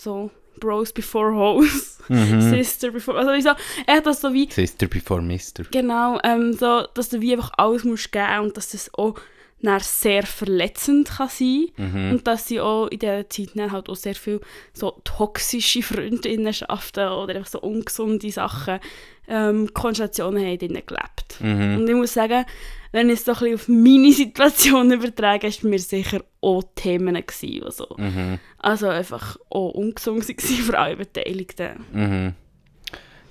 so 0.00 0.30
Bros 0.60 0.92
before 0.92 1.34
Hoes, 1.34 1.98
Mhm. 2.08 2.40
Sister 2.50 2.90
before, 2.90 3.18
also 3.18 3.32
wie 3.32 3.42
so, 3.42 3.50
echt 3.86 4.04
das 4.06 4.20
so 4.20 4.32
wie 4.32 4.48
Sister 4.50 4.86
before 4.88 5.22
Mister. 5.22 5.64
Genau, 5.70 6.18
ähm, 6.24 6.52
so, 6.52 6.84
dass 6.94 7.08
du 7.08 7.20
wie 7.20 7.32
einfach 7.32 7.52
alles 7.56 7.84
musst 7.84 8.12
geben 8.12 8.40
und 8.40 8.56
dass 8.56 8.70
das 8.70 8.92
auch 8.94 9.14
dann 9.62 9.78
sehr 9.80 10.22
verletzend 10.24 11.08
kann 11.10 11.28
sein 11.28 11.66
Mhm. 11.76 12.10
und 12.12 12.26
dass 12.26 12.48
sie 12.48 12.60
auch 12.60 12.86
in 12.88 12.98
dieser 12.98 13.28
Zeit 13.28 13.50
dann 13.54 13.70
halt 13.72 13.88
auch 13.90 13.94
sehr 13.96 14.14
viel 14.14 14.40
so 14.72 15.00
toxische 15.04 15.82
Freundinnenschaften 15.82 17.08
oder 17.08 17.34
einfach 17.36 17.50
so 17.50 17.60
ungesunde 17.60 18.30
Sachen, 18.30 18.80
ähm, 19.28 19.72
Konstellationen 19.74 20.44
haben 20.44 20.58
drinnen 20.58 20.82
gelebt. 20.86 21.36
Mhm. 21.40 21.76
Und 21.80 21.88
ich 21.88 21.94
muss 21.94 22.14
sagen, 22.14 22.44
wenn 22.92 23.08
ich 23.10 23.20
es 23.20 23.24
so 23.24 23.32
ein 23.44 23.54
auf 23.54 23.68
meine 23.68 24.12
Situation 24.12 24.92
übertrage, 24.92 25.46
ist 25.46 25.64
mir 25.64 25.78
sicher 25.78 26.22
auch 26.40 26.62
Themen 26.74 27.14
gewesen, 27.14 27.62
die 27.64 27.70
so, 27.70 27.86
Mhm. 27.96 28.38
also 28.58 28.88
einfach 28.88 29.36
auch 29.50 29.70
ungesund 29.70 30.28
waren 30.28 30.38
für 30.64 30.78
alle 30.78 30.96
Beteiligten. 30.96 31.84
Mhm. 31.92 32.34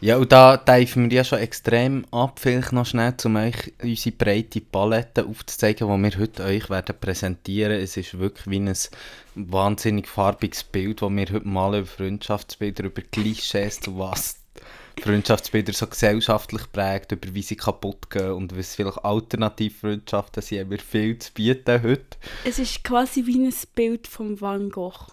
Ja, 0.01 0.15
und 0.15 0.31
da 0.31 0.55
teifen 0.55 1.09
wir 1.09 1.17
ja 1.17 1.23
schon 1.25 1.39
extrem 1.39 2.05
ab, 2.11 2.39
vielleicht 2.39 2.71
noch 2.71 2.85
schnell, 2.85 3.13
um 3.25 3.35
euch 3.35 3.73
unsere 3.83 4.15
breite 4.15 4.61
Palette 4.61 5.25
aufzuzeigen, 5.25 5.89
die 5.89 6.03
wir 6.03 6.19
heute 6.19 6.43
euch 6.43 6.69
werden 6.69 6.95
präsentieren. 6.97 7.73
Es 7.73 7.97
ist 7.97 8.17
wirklich 8.17 8.47
wie 8.47 8.61
ein 8.61 8.73
wahnsinnig 9.35 10.07
farbiges 10.07 10.63
Bild, 10.63 11.01
das 11.01 11.09
wir 11.09 11.25
heute 11.33 11.47
malen 11.47 11.81
über 11.81 11.87
Freundschaftsbilder, 11.87 12.85
über 12.85 13.01
Klischees, 13.01 13.81
zu 13.81 13.99
was 13.99 14.38
Freundschaftsbilder 14.99 15.73
so 15.73 15.87
gesellschaftlich 15.87 16.71
prägt, 16.71 17.11
über 17.11 17.33
wie 17.33 17.41
sie 17.41 17.55
kaputt 17.55 18.09
gehen 18.09 18.31
und 18.31 18.57
was 18.57 18.75
vielleicht 18.75 19.03
Alternativfreundschaften 19.03 20.43
sind, 20.43 20.59
haben 20.59 20.71
wir 20.71 20.79
viel 20.79 21.17
zu 21.17 21.31
bieten 21.33 21.81
heute. 21.83 22.17
Es 22.45 22.59
ist 22.59 22.83
quasi 22.83 23.25
wie 23.25 23.45
ein 23.45 23.53
Bild 23.75 24.07
von 24.07 24.39
Van 24.39 24.69
Gogh. 24.69 25.07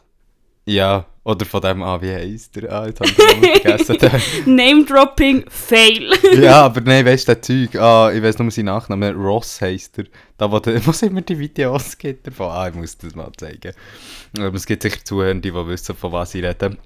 Ja, 0.69 1.07
oder 1.23 1.47
von 1.47 1.61
dem, 1.61 1.83
ah, 1.85 2.02
wie 2.02 2.12
heisst 2.12 2.57
der? 2.57 2.73
Ah, 2.73 2.87
jetzt 2.87 3.00
habe 3.00 3.11
ich 3.11 3.62
vergessen. 3.62 3.97
Name-Dropping, 4.57 5.45
fail. 5.49 6.11
ja, 6.40 6.64
aber 6.64 6.81
nein, 6.81 7.07
weißt 7.07 7.28
du, 7.28 7.35
der 7.35 7.43
Zeug, 7.43 7.76
ah, 7.76 8.11
ich 8.12 8.21
weiß 8.21 8.38
nur 8.40 8.50
seinen 8.50 8.66
Nachnamen, 8.66 9.14
Ross 9.14 9.61
heisst 9.61 9.99
er. 9.99 10.07
Da, 10.37 10.50
wo, 10.50 10.59
der, 10.59 10.85
wo 10.85 10.90
es 10.90 11.02
immer 11.02 11.21
die 11.21 11.38
Videos 11.38 11.97
gibt 11.97 12.26
davon. 12.26 12.50
Ah, 12.50 12.69
ich 12.69 12.75
muss 12.75 12.99
das 12.99 13.14
mal 13.14 13.31
zeigen. 13.37 13.75
Aber 14.37 14.57
es 14.57 14.66
gibt 14.66 14.83
sicher 14.83 15.05
Zuhörer, 15.05 15.35
die 15.35 15.55
wissen, 15.55 15.95
von 15.95 16.11
was 16.11 16.35
ich 16.35 16.43
rede. 16.43 16.76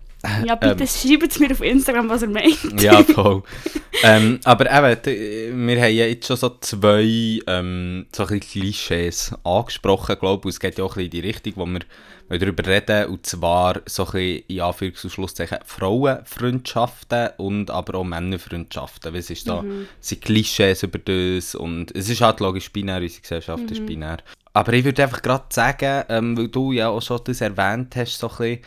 Ja, 0.46 0.54
bitte 0.54 0.82
Ähm. 0.82 0.86
schreibt 0.88 1.32
es 1.32 1.38
mir 1.38 1.50
auf 1.50 1.62
Instagram, 1.62 2.08
was 2.10 2.22
er 2.22 2.28
meint. 2.28 2.82
Ja, 2.82 3.02
voll. 3.04 3.42
ähm, 4.02 4.38
aber 4.44 4.66
eben, 4.66 5.66
wir 5.66 5.80
haben 5.82 5.94
ja 5.94 6.06
jetzt 6.06 6.26
schon 6.26 6.36
so 6.36 6.50
zwei 6.60 7.40
ähm, 7.46 8.06
so 8.14 8.26
ein 8.26 8.40
Klischees 8.40 9.32
angesprochen, 9.44 10.16
glaube 10.20 10.48
ich. 10.48 10.54
Es 10.56 10.60
geht 10.60 10.76
ja 10.78 10.84
auch 10.84 10.90
ein 10.96 11.04
bisschen 11.04 11.04
in 11.06 11.10
die 11.22 11.26
Richtung, 11.28 11.52
wo 11.56 11.64
wir, 11.66 11.80
wir 12.28 12.38
darüber 12.38 12.66
reden. 12.66 13.06
Und 13.06 13.24
zwar 13.24 13.80
so 13.86 14.04
ein 14.04 14.12
bisschen, 14.12 14.44
in 14.48 14.60
Anführungs- 14.60 15.04
und 15.04 15.10
Schlusszeichen, 15.10 15.58
Frauenfreundschaften 15.64 17.30
und 17.38 17.70
aber 17.70 17.98
auch 17.98 18.04
Männerfreundschaften. 18.04 19.12
Weil 19.12 19.20
Es 19.20 19.30
ist 19.30 19.46
so, 19.46 19.64
es 20.00 20.08
sind 20.08 20.22
Klischees 20.22 20.82
über 20.82 20.98
das 20.98 21.54
und 21.54 21.94
es 21.96 22.08
ist 22.08 22.20
halt 22.20 22.40
logisch 22.40 22.70
binär, 22.72 23.00
unsere 23.00 23.20
Gesellschaft 23.22 23.70
ist 23.70 23.86
binär. 23.86 24.18
Aber 24.52 24.72
ich 24.72 24.84
würde 24.84 25.02
einfach 25.02 25.22
gerade 25.22 25.44
sagen, 25.50 26.04
ähm, 26.08 26.36
weil 26.36 26.48
du 26.48 26.72
ja 26.72 26.88
auch 26.88 27.00
schon 27.02 27.20
das 27.24 27.40
erwähnt 27.40 27.94
hast, 27.96 28.18
so 28.18 28.28
ein 28.28 28.36
bisschen, 28.36 28.58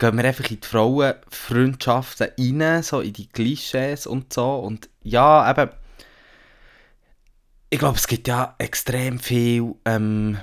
gehen 0.00 0.16
wir 0.16 0.24
einfach 0.24 0.50
in 0.50 0.58
die 0.58 0.66
Frauenfreundschaften 0.66 2.30
rein, 2.38 2.82
so 2.82 3.00
in 3.00 3.12
die 3.12 3.28
Klischees 3.28 4.06
und 4.06 4.32
so. 4.32 4.54
Und 4.56 4.88
ja, 5.02 5.48
eben, 5.48 5.70
ich 7.68 7.78
glaube, 7.78 7.98
es 7.98 8.08
gibt 8.08 8.26
ja 8.26 8.54
extrem 8.58 9.20
viel 9.20 9.74
ähm, 9.84 10.38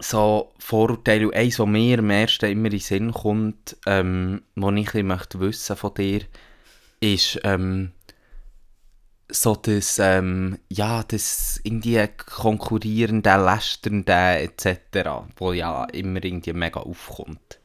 so 0.00 0.52
Vorurteile. 0.58 1.28
Und 1.28 1.34
eins, 1.34 1.58
was 1.58 1.66
mir 1.66 2.00
am 2.00 2.10
ersten 2.10 2.50
immer 2.50 2.66
in 2.66 2.72
den 2.72 2.80
Sinn 2.80 3.12
kommt, 3.12 3.76
ähm, 3.86 4.42
was 4.56 4.74
ich 4.74 4.94
ein 4.94 5.06
möchte 5.06 5.40
wissen 5.40 5.76
von 5.76 5.94
dir, 5.94 6.22
ist 7.00 7.40
ähm, 7.44 7.92
so 9.28 9.54
das, 9.54 10.00
ähm, 10.00 10.58
ja, 10.68 11.04
das 11.04 11.60
irgendwie 11.62 12.06
konkurrierende, 12.26 13.36
lästernde 13.36 14.40
etc., 14.40 14.76
wo 15.36 15.52
ja 15.52 15.84
immer 15.84 16.22
irgendwie 16.22 16.52
mega 16.52 16.80
aufkommt. 16.80 17.61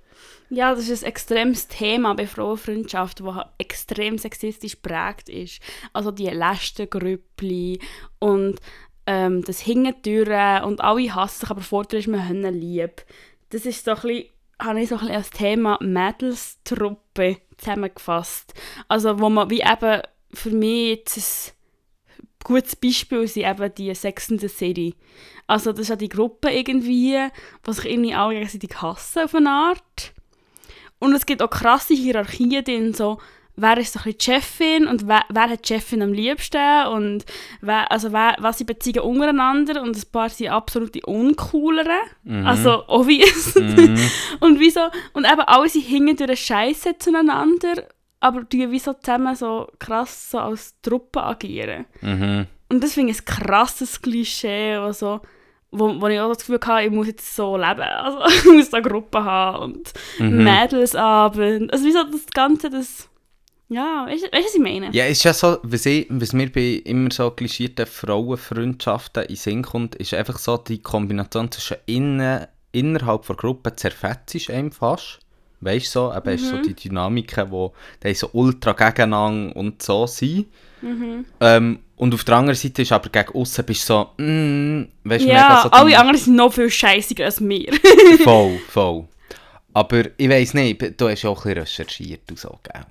Ja, 0.50 0.74
das 0.74 0.88
ist 0.88 1.04
ein 1.04 1.10
extremes 1.10 1.68
Thema 1.68 2.14
bei 2.14 2.26
Frauenfreundschaft, 2.26 3.20
das 3.20 3.46
extrem 3.58 4.18
sexistisch 4.18 4.82
geprägt 4.82 5.28
ist. 5.28 5.62
Also 5.92 6.12
die 6.12 6.28
Lästergrüppli 6.28 7.80
und 8.20 8.60
ähm, 9.06 9.44
das 9.44 9.60
Hingentüren 9.60 10.64
und 10.64 10.82
alle 10.82 11.14
hassen 11.14 11.42
sich, 11.42 11.50
aber 11.50 11.62
vorher 11.62 12.00
ist 12.00 12.08
man 12.08 12.30
ihnen 12.30 12.54
lieb. 12.54 13.04
Das 13.50 13.66
ist 13.66 13.86
so 13.86 13.92
ein 13.92 14.24
habe 14.60 14.82
ich 14.82 14.90
so 14.90 14.96
ein 14.96 15.02
bisschen 15.02 15.16
als 15.16 15.30
Thema 15.30 15.78
Mädelstruppe 15.82 17.38
zusammengefasst. 17.58 18.54
Also 18.88 19.20
wo 19.20 19.30
man 19.30 19.50
wie 19.50 19.62
eben 19.62 20.02
für 20.34 20.50
mich 20.50 20.98
jetzt 20.98 21.56
ein 22.20 22.28
gutes 22.44 22.76
Beispiel 22.76 23.28
sind 23.28 23.46
eben 23.46 23.76
die 23.76 23.94
Sex 23.94 24.30
in 24.30 24.40
the 24.40 24.48
City. 24.48 24.96
Also 25.46 25.72
das 25.72 25.82
ist 25.82 25.90
ja 25.90 25.96
die 25.96 26.10
Gruppe 26.10 26.50
irgendwie, 26.50 27.18
die 27.66 27.74
sich 27.74 27.86
irgendwie 27.86 28.14
alle 28.14 28.36
gegenseitig 28.36 28.82
hassen 28.82 29.24
auf 29.24 29.36
eine 29.36 29.50
Art. 29.50 30.14
Und 31.00 31.14
es 31.14 31.26
gibt 31.26 31.42
auch 31.42 31.50
krasse 31.50 31.94
Hierarchien 31.94 32.64
drin, 32.64 32.94
so 32.94 33.20
wer 33.58 33.78
ist 33.78 33.94
so 33.94 34.00
ein 34.00 34.04
bisschen 34.04 34.18
die 34.18 34.26
Chefin 34.26 34.88
und 34.88 35.08
wer, 35.08 35.24
wer 35.30 35.50
hat 35.50 35.68
die 35.68 35.74
Chefin 35.74 36.02
am 36.04 36.14
liebsten 36.14 36.88
und 36.88 37.26
wer, 37.62 37.92
also 37.92 38.14
wer, 38.14 38.36
was 38.40 38.60
sie 38.60 38.64
beziehen 38.64 39.00
untereinander 39.00 39.82
und 39.82 39.98
ein 39.98 40.12
paar 40.12 40.30
sind 40.30 40.50
absolute 40.50 41.02
uncoolere, 41.06 42.00
also 42.46 42.84
obvious. 42.88 43.56
und 44.40 44.60
wieso, 44.60 44.82
und 45.14 45.26
eben 45.26 45.42
alle 45.42 45.68
sind 45.68 45.86
hinten 45.86 46.28
durch 46.28 46.46
Scheiße 46.46 46.98
zueinander, 47.00 47.88
aber 48.20 48.44
die 48.44 48.70
wie 48.72 48.80
so 48.80 48.94
zusammen 48.94 49.36
so 49.36 49.68
krass 49.80 50.32
so 50.32 50.40
als 50.40 50.80
Truppe 50.82 51.24
agieren. 51.24 51.86
Mhm. 52.02 52.48
Und 52.70 52.84
das 52.84 52.94
finde 52.94 53.12
ich 53.12 53.20
ein 53.20 53.26
krasses 53.26 54.02
Klischee, 54.02 54.76
also, 54.76 55.22
wo, 55.72 56.00
wo 56.02 56.08
ich 56.08 56.20
auch 56.20 56.30
das 56.30 56.40
Gefühl 56.40 56.60
hatte, 56.66 56.86
ich 56.88 56.92
muss 56.92 57.08
jetzt 57.08 57.36
so 57.36 57.58
leben. 57.58 57.82
Also 57.82 58.20
ich 58.28 58.46
muss 58.46 58.70
da 58.70 58.78
eine 58.78 58.88
Gruppe 58.88 59.24
haben 59.24 59.74
und 59.74 59.94
Mhm. 60.20 60.44
Mädelsabend. 60.44 61.72
Also 61.74 61.86
wieso 61.86 62.04
das 62.04 62.26
Ganze, 62.34 62.70
das... 62.70 63.10
Ja, 63.70 64.06
weißt 64.08 64.24
du, 64.24 64.28
was 64.32 64.56
ich 64.56 64.62
meine? 64.62 64.90
Ja, 64.92 65.04
es 65.06 65.18
ist 65.18 65.24
ja 65.26 65.34
so, 65.34 65.58
was, 65.64 65.86
ich, 65.86 66.08
was 66.10 66.32
mir 66.32 66.50
bei 66.50 66.82
immer 66.86 67.12
so 67.12 67.32
klischierten 67.32 67.86
Frauenfreundschaften 67.86 69.24
in 69.26 69.36
Sinn 69.36 69.62
kommt, 69.62 69.96
ist 69.96 70.14
einfach 70.14 70.38
so 70.40 70.56
die 70.58 70.82
Kombination 70.82 71.52
zwischen 71.52 71.76
innen, 71.86 72.48
innerhalb 72.72 73.28
der 73.28 73.36
Gruppe 73.36 73.76
zerfetzt 73.76 74.36
ist 74.36 74.50
einem 74.50 74.72
fast. 74.72 75.20
Weißt 75.60 75.88
du 75.88 76.00
so, 76.00 76.14
eben 76.16 76.30
ist 76.30 76.48
so 76.48 76.62
die 76.62 76.76
Dynamiken, 76.76 77.52
wo 77.52 77.74
die 78.04 78.14
so 78.14 78.30
ultra 78.32 78.72
gegeneinander 78.72 79.54
und 79.56 79.82
so 79.82 80.08
sind. 80.08 80.46
Ähm, 81.42 81.80
und 81.98 82.14
auf 82.14 82.24
der 82.24 82.36
anderen 82.36 82.56
Seite 82.56 82.84
ist 82.84 82.92
aber 82.92 83.10
gegen 83.10 83.34
außen 83.34 83.66
bist 83.66 83.90
du 83.90 83.94
so, 83.94 84.24
mm, 84.24 84.84
weißt 85.04 85.26
du, 85.26 85.30
Ja, 85.30 85.62
so 85.64 85.72
alle 85.72 85.98
anderen 85.98 86.18
sind 86.18 86.36
noch 86.36 86.54
viel 86.54 86.70
scheißiger 86.70 87.26
als 87.26 87.42
wir. 87.42 87.74
Voll, 88.24 88.60
voll. 88.70 89.08
Aber 89.74 90.04
ich 90.16 90.30
weiss 90.30 90.54
nicht, 90.54 91.00
du 91.00 91.10
hast 91.10 91.24
ja 91.24 91.30
auch 91.32 91.44
ein 91.46 91.54
bisschen 91.56 91.60
recherchiert 91.64 92.30
und 92.30 92.40
so, 92.40 92.60
gell? 92.64 92.86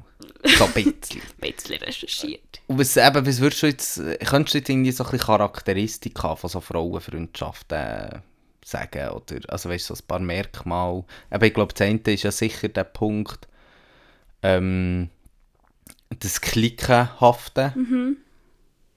So 0.57 0.65
ein 0.65 0.73
bisschen. 0.75 1.21
ein 1.21 1.53
bisschen 1.53 1.77
recherchiert. 1.77 2.61
Und 2.67 2.81
was, 2.81 2.97
eben, 2.97 3.27
was 3.27 3.41
würdest 3.41 3.63
du 3.63 3.67
jetzt, 3.69 4.01
könntest 4.25 4.55
du 4.55 4.59
jetzt 4.59 4.69
irgendwie 4.69 4.93
so 4.93 5.05
ein 5.05 5.11
bisschen 5.11 5.27
Charakteristika 5.27 6.35
von 6.35 6.51
so 6.51 6.61
Frauenfreundschaften 6.61 7.79
äh, 7.79 8.19
sagen? 8.65 9.11
Oder, 9.11 9.37
also 9.49 9.69
weißt 9.69 9.89
du, 9.89 9.95
so 9.95 10.03
ein 10.03 10.07
paar 10.07 10.19
Merkmale. 10.21 11.05
Aber 11.31 11.47
ich 11.47 11.55
glaube, 11.55 11.73
das 11.73 11.87
eine 11.87 12.01
ist 12.07 12.25
ja 12.25 12.33
sicher 12.33 12.69
der 12.69 12.85
Punkt, 12.85 13.47
ähm, 14.43 15.11
das 16.11 16.41
Klickenhafte. 16.41 17.73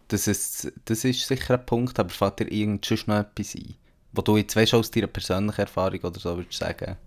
Das, 0.09 0.27
ist, 0.27 0.71
das 0.85 1.05
ist 1.05 1.27
sicher 1.27 1.53
ein 1.53 1.65
Punkt, 1.65 1.97
aber 1.99 2.09
fällt 2.09 2.39
dir 2.39 2.51
irgend 2.51 2.83
sonst 2.83 3.07
noch 3.07 3.19
etwas 3.19 3.55
ein? 3.55 3.75
Wo 4.11 4.21
du 4.21 4.37
jetzt 4.37 4.55
weißt, 4.55 4.73
aus 4.73 4.91
deiner 4.91 5.07
persönlichen 5.07 5.61
Erfahrung 5.61 5.99
oder 6.01 6.19
so 6.19 6.35
würdest 6.35 6.59
sagen? 6.59 6.97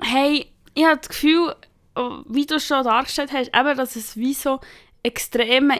Hey, 0.00 0.46
ich 0.74 0.84
habe 0.84 0.96
das 0.98 1.08
Gefühl, 1.08 1.54
wie 2.26 2.46
du 2.46 2.56
es 2.56 2.66
schon 2.66 2.84
dargestellt 2.84 3.32
hast, 3.32 3.54
eben, 3.54 3.76
dass 3.76 3.96
es 3.96 4.16
wie 4.16 4.34
so 4.34 4.60
extrem 5.02 5.72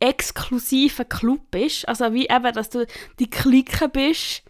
exklusiver 0.00 1.04
Club 1.04 1.54
ist. 1.54 1.88
Also 1.88 2.12
wie 2.12 2.28
eben, 2.28 2.52
dass 2.52 2.70
du 2.70 2.86
die 3.18 3.30
Clique 3.30 3.88
bist. 3.88 4.42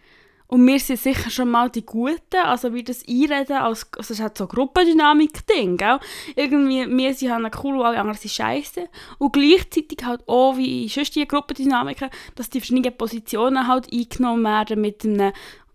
Und 0.47 0.65
wir 0.67 0.79
sind 0.79 0.99
sicher 0.99 1.29
schon 1.29 1.49
mal 1.49 1.69
die 1.69 1.85
Guten, 1.85 2.37
also 2.43 2.73
wie 2.73 2.83
das 2.83 3.03
Einreden, 3.07 3.57
als, 3.57 3.87
also 3.97 4.13
es 4.13 4.19
hat 4.21 4.37
so 4.37 4.45
Gruppendynamik-Ding, 4.47 5.77
gell? 5.77 5.99
Irgendwie, 6.35 6.85
wir 6.87 7.13
sind 7.15 7.31
halt 7.31 7.55
cool 7.63 7.77
und 7.77 7.85
alle 7.85 7.99
anderen 7.99 8.17
sind 8.17 8.31
scheiße. 8.31 8.87
Und 9.17 9.33
gleichzeitig 9.33 9.97
halt 10.03 10.21
auch, 10.27 10.55
wie 10.57 10.87
sonst 10.87 11.15
die 11.15 11.27
Gruppendynamiken, 11.27 12.09
dass 12.35 12.49
die 12.49 12.59
verschiedenen 12.59 12.95
Positionen 12.95 13.67
halt 13.67 13.91
eingenommen 13.91 14.43
werden 14.43 14.81
mit 14.81 15.03
einem, 15.03 15.33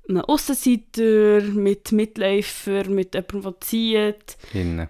einem 0.09 0.21
Aussenseiter, 0.23 1.43
mit 1.43 1.91
Mitläufer, 1.91 2.89
mit 2.89 3.15
jemandem, 3.15 3.43
der 3.43 3.61
zieht. 3.61 4.37
Innen. 4.53 4.89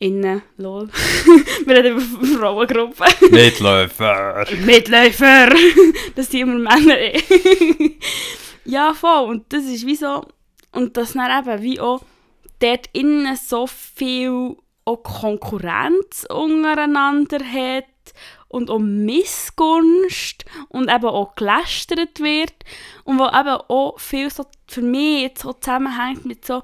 Innen, 0.00 0.42
lol. 0.58 0.90
Wir 1.64 1.76
reden 1.76 1.96
über 1.96 2.26
Frauengruppen. 2.38 3.06
Mitläufer! 3.30 4.44
Mitläufer! 4.66 5.48
das 6.14 6.30
sind 6.30 6.40
immer 6.40 6.58
Männer. 6.58 6.98
eh. 6.98 7.22
Ja, 8.64 8.94
voll. 8.94 9.28
Und 9.28 9.52
das 9.52 9.64
ist 9.64 9.86
wie 9.86 9.96
so. 9.96 10.24
Und 10.72 10.96
das 10.96 11.12
dann 11.12 11.46
eben 11.46 11.62
wie 11.62 11.80
auch 11.80 12.02
dort 12.60 12.88
innen 12.92 13.36
so 13.36 13.66
viel 13.66 14.56
auch 14.84 15.02
Konkurrenz 15.02 16.26
untereinander 16.28 17.38
hat 17.38 17.84
und 18.48 18.70
auch 18.70 18.78
Missgunst 18.78 20.44
und 20.68 20.90
eben 20.90 21.06
auch 21.06 21.34
gelästert 21.36 22.20
wird 22.20 22.52
und 23.04 23.18
wo 23.18 23.24
eben 23.26 23.60
auch 23.68 23.98
viel 23.98 24.30
so 24.30 24.44
für 24.66 24.82
mich 24.82 25.22
jetzt 25.22 25.42
so 25.42 25.52
zusammenhängt 25.54 26.24
mit 26.24 26.44
so 26.44 26.62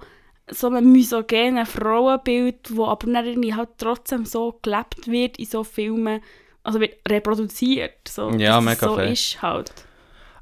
so 0.52 0.66
einem 0.66 0.90
misogenen 0.90 1.64
Frauenbild, 1.64 2.76
wo 2.76 2.87
aber 2.87 3.07
dann 3.07 3.25
irgendwie 3.25 3.54
halt 3.54 3.71
trotzdem 3.78 4.25
so 4.25 4.59
gelebt 4.62 5.07
wird 5.07 5.38
in 5.38 5.47
so 5.47 5.62
Filmen, 5.62 6.21
also 6.64 6.80
wird 6.80 6.97
reproduziert, 7.09 8.09
so, 8.09 8.30
Ja, 8.30 8.57
dass 8.57 8.64
mega 8.64 8.88
so 8.88 8.97
fair. 8.97 9.12
ist 9.12 9.40
halt. 9.42 9.73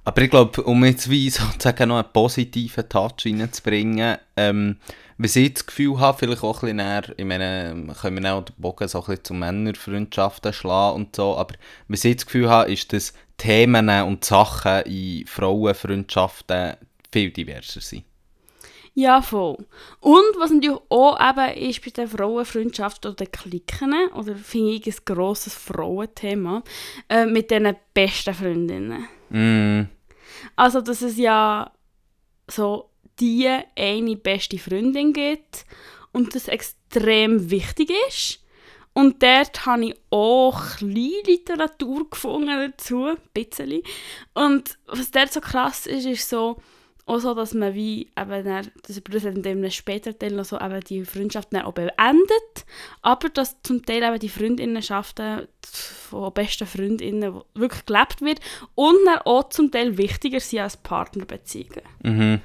Aber 0.09 0.23
ich 0.23 0.31
glaube, 0.31 0.63
um 0.63 0.87
jetzt 0.87 1.11
wie 1.11 1.29
sozusagen 1.29 1.91
noch 1.91 1.99
einen 1.99 2.11
positiven 2.11 2.89
Touch 2.89 3.27
reinzubringen, 3.27 4.17
ähm, 4.39 4.79
was 5.19 5.37
ich 5.37 5.53
das 5.53 5.67
Gefühl 5.67 6.01
habe, 6.01 6.17
vielleicht 6.17 6.43
auch 6.43 6.55
ein 6.55 6.61
bisschen 6.61 6.77
näher, 6.79 7.03
ich 7.15 7.25
meine, 7.27 7.95
können 8.01 8.23
wir 8.23 8.35
auch 8.35 8.43
den 8.43 8.55
Bogen 8.57 8.89
so 8.89 9.01
ein 9.01 9.05
bisschen 9.05 9.25
zu 9.25 9.35
Männerfreundschaften 9.35 10.55
schlagen 10.55 10.97
und 10.97 11.15
so, 11.15 11.37
aber 11.37 11.57
was 11.89 12.07
ich 12.07 12.17
das 12.17 12.25
Gefühl 12.25 12.49
habe, 12.49 12.73
ist, 12.73 12.91
dass 12.95 13.13
Themen 13.37 13.91
und 13.91 14.25
Sachen 14.25 14.81
in 14.87 15.27
Frauenfreundschaften 15.27 16.77
viel 17.13 17.31
diverser 17.31 17.83
sind. 17.83 18.05
Ja, 18.95 19.21
voll. 19.21 19.59
Und 20.01 20.35
was 20.39 20.51
natürlich 20.51 20.81
auch 20.89 21.21
eben 21.21 21.69
ist 21.69 21.85
bei 21.85 21.91
der 21.91 22.09
Frauenfreundschaft 22.09 23.05
oder 23.05 23.15
den 23.15 23.31
Klicken, 23.31 24.09
oder 24.15 24.37
finde 24.37 24.71
ich 24.71 24.87
ein 24.87 24.95
grosses 25.05 25.53
Frauenthema, 25.55 26.63
äh, 27.11 27.27
mit 27.27 27.51
diesen 27.51 27.77
besten 27.93 28.33
Freundinnen. 28.33 29.07
Mm, 29.29 29.83
Also, 30.57 30.81
dass 30.81 31.03
es 31.03 31.17
ja 31.17 31.73
so 32.49 32.91
die 33.21 33.49
eine 33.77 34.17
beste 34.17 34.59
Freundin 34.59 35.13
gibt 35.13 35.67
und 36.13 36.35
das 36.35 36.49
extrem 36.49 37.51
wichtig 37.51 37.91
ist. 38.09 38.45
Und 38.95 39.23
dort 39.23 39.65
habe 39.67 39.87
ich 39.87 39.95
auch 40.11 40.77
kleine 40.79 41.23
Literatur 41.25 42.11
gefunden 42.11 42.49
dazu, 42.49 43.05
ein 43.05 43.17
bisschen. 43.33 43.83
Und 44.35 44.79
was 44.87 45.11
dort 45.11 45.33
so 45.33 45.41
krass 45.41 45.87
ist, 45.87 46.05
ist 46.05 46.29
so, 46.29 46.61
auch 47.09 47.19
so, 47.19 47.35
dass 47.35 47.55
man 47.55 47.75
wie 47.75 48.11
eben 48.19 48.45
dann, 48.45 48.71
das 48.87 49.01
das 49.03 49.25
in 49.25 49.47
einem 49.47 49.71
späteren 49.71 50.19
Teil 50.19 50.33
noch 50.33 50.45
so 50.45 50.59
eben 50.61 50.81
die 50.81 51.05
Freundschaft 51.05 51.49
dann 51.53 51.63
auch 51.63 51.73
beendet, 51.73 52.67
aber 53.03 53.29
dass 53.29 53.61
zum 53.63 53.85
Teil 53.85 54.03
eben 54.03 54.19
die 54.19 54.29
Freundinnenschaften 54.29 55.49
von 55.63 56.33
besten 56.33 56.67
Freundinnen 56.67 57.41
wirklich 57.55 57.87
gelebt 57.87 58.21
wird 58.21 58.41
und 58.75 58.97
dann 59.07 59.19
auch 59.25 59.49
zum 59.49 59.71
Teil 59.71 59.97
wichtiger 59.99 60.41
sind 60.41 60.61
als 60.61 60.77
Partnerbeziehungen. 60.77 61.83
Mhm. 62.03 62.41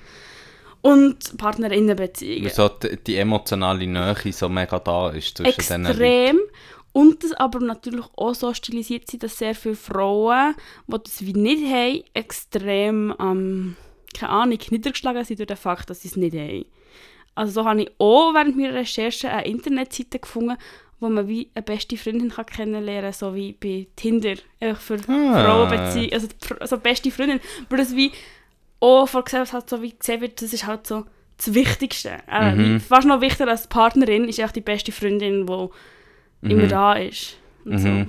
Und 0.82 1.38
Partnerinnenbeziehungen. 1.38 2.50
So 2.50 2.68
die, 2.68 2.98
die 3.02 3.16
emotionale 3.16 3.88
Nähe 3.88 4.34
so 4.34 4.50
mega 4.50 4.80
da 4.80 5.12
ist 5.12 5.38
zwischen 5.38 5.56
diesen 5.56 5.84
Leuten. 5.84 6.02
Extrem. 6.02 6.40
Und 6.94 7.24
das 7.24 7.34
aber 7.34 7.60
natürlich 7.60 8.06
auch 8.16 8.36
so 8.36 8.54
stilisiert 8.54 9.10
sind, 9.10 9.24
dass 9.24 9.38
sehr 9.38 9.56
viele 9.56 9.76
Frauen, 9.76 10.56
die 10.88 10.98
das 11.04 11.26
wie 11.26 11.34
nicht 11.34 11.66
haben, 11.66 12.04
extrem, 12.14 13.16
ähm, 13.20 13.76
keine 14.14 14.32
Ahnung, 14.32 14.60
niedergeschlagen 14.70 15.24
sind 15.24 15.40
durch 15.40 15.48
den 15.48 15.58
Fakt, 15.58 15.90
dass 15.90 16.02
sie 16.02 16.08
es 16.10 16.16
nicht 16.16 16.36
haben. 16.36 16.66
Also 17.36 17.62
so 17.62 17.66
habe 17.68 17.82
ich 17.84 17.92
auch 17.98 18.34
während 18.34 18.56
meiner 18.58 18.74
Recherche 18.76 19.30
eine 19.30 19.46
Internetseite 19.46 20.20
gefunden, 20.20 20.56
wo 21.00 21.10
man 21.10 21.28
wie 21.28 21.50
eine 21.56 21.64
beste 21.64 21.98
Freundin 21.98 22.30
kann 22.30 22.46
kennenlernen 22.46 23.12
kann, 23.12 23.14
so 23.14 23.36
wie 23.36 23.54
bei 23.54 23.88
Tinder, 23.96 24.36
einfach 24.60 24.82
für 24.82 24.98
Ah. 25.08 25.44
Frauenbeziehungen, 25.44 26.14
also, 26.14 26.28
also 26.60 26.78
beste 26.78 27.12
Freundin, 27.12 27.40
weil 27.70 27.80
das 27.80 27.96
wie 27.96 28.12
auch 28.80 29.08
von 29.08 29.24
Gesellschaft 29.24 29.70
so 29.70 29.82
wie 29.82 29.94
gesehen 29.98 30.22
wird, 30.22 30.42
das 30.42 30.54
ist 30.54 30.66
halt 30.68 30.86
so 30.88 31.06
das 31.38 31.54
Wichtigste. 31.54 32.18
Äh, 32.32 32.54
Mhm. 32.56 32.80
fast 32.80 33.08
noch 33.08 33.20
wichtiger 33.22 33.50
als 33.50 33.68
Partnerin 33.68 34.28
ist 34.30 34.40
echt 34.40 34.56
die 34.56 34.62
beste 34.62 34.92
Freundin, 34.92 35.46
die 35.48 36.52
immer 36.52 36.68
da 36.68 36.94
ist. 36.94 37.38
Und 37.66 37.80
so. 37.80 38.06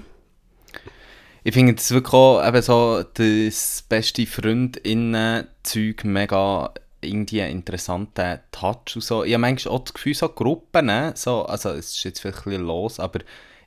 Mhm. 1.45 1.49
Ich 1.49 1.55
finde 1.55 1.75
das 1.75 1.91
wirklich 1.91 2.15
auch 2.15 2.47
eben 2.47 2.63
so 2.63 3.05
das 3.15 3.85
beste 3.89 4.27
Freundinnen-Zeug 4.27 6.05
mega 6.05 6.73
irgendwie 7.03 7.41
interessanten 7.41 8.41
Touch 8.51 8.97
und 8.97 9.03
so. 9.03 9.25
Ich 9.25 9.35
habe 9.35 9.43
manchmal 9.43 9.75
auch 9.75 9.85
das 9.85 9.95
Gefühl, 9.95 10.15
so 10.15 10.29
Gruppen, 10.29 10.91
so, 11.15 11.45
also 11.45 11.71
es 11.71 11.97
ist 11.97 12.05
jetzt 12.05 12.21
vielleicht 12.21 12.39
ein 12.39 12.45
bisschen 12.45 12.67
los, 12.67 12.99
aber 12.99 13.21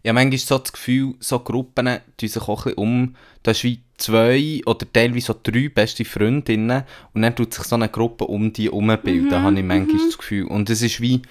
ich 0.03 0.09
habe 0.09 0.15
manchmal 0.15 0.39
so 0.39 0.57
das 0.57 0.73
Gefühl, 0.73 1.15
so 1.19 1.39
Gruppen 1.39 1.99
tun 2.17 2.29
sich 2.29 2.41
auch 2.41 2.65
ein 2.65 2.73
bisschen 2.75 2.77
um, 2.77 3.15
da 3.43 3.51
ist 3.51 3.63
wie 3.63 3.81
zwei 3.97 4.61
oder 4.65 4.91
teilweise 4.91 5.27
so 5.27 5.35
drei 5.41 5.69
beste 5.69 6.05
Freundinnen 6.05 6.83
und 7.13 7.21
dann 7.21 7.35
tut 7.35 7.53
sich 7.53 7.63
so 7.65 7.75
eine 7.75 7.89
Gruppe 7.89 8.25
um 8.25 8.53
die 8.53 8.65
herumbilden, 8.65 9.29
Mhm, 9.29 9.43
habe 9.43 9.59
ich 9.59 9.65
manchmal 9.65 10.05
das 10.05 10.17
Gefühl. 10.17 10.45
Und 10.45 10.69
es 10.69 10.81
ist 10.81 11.01
wie, 11.01 11.21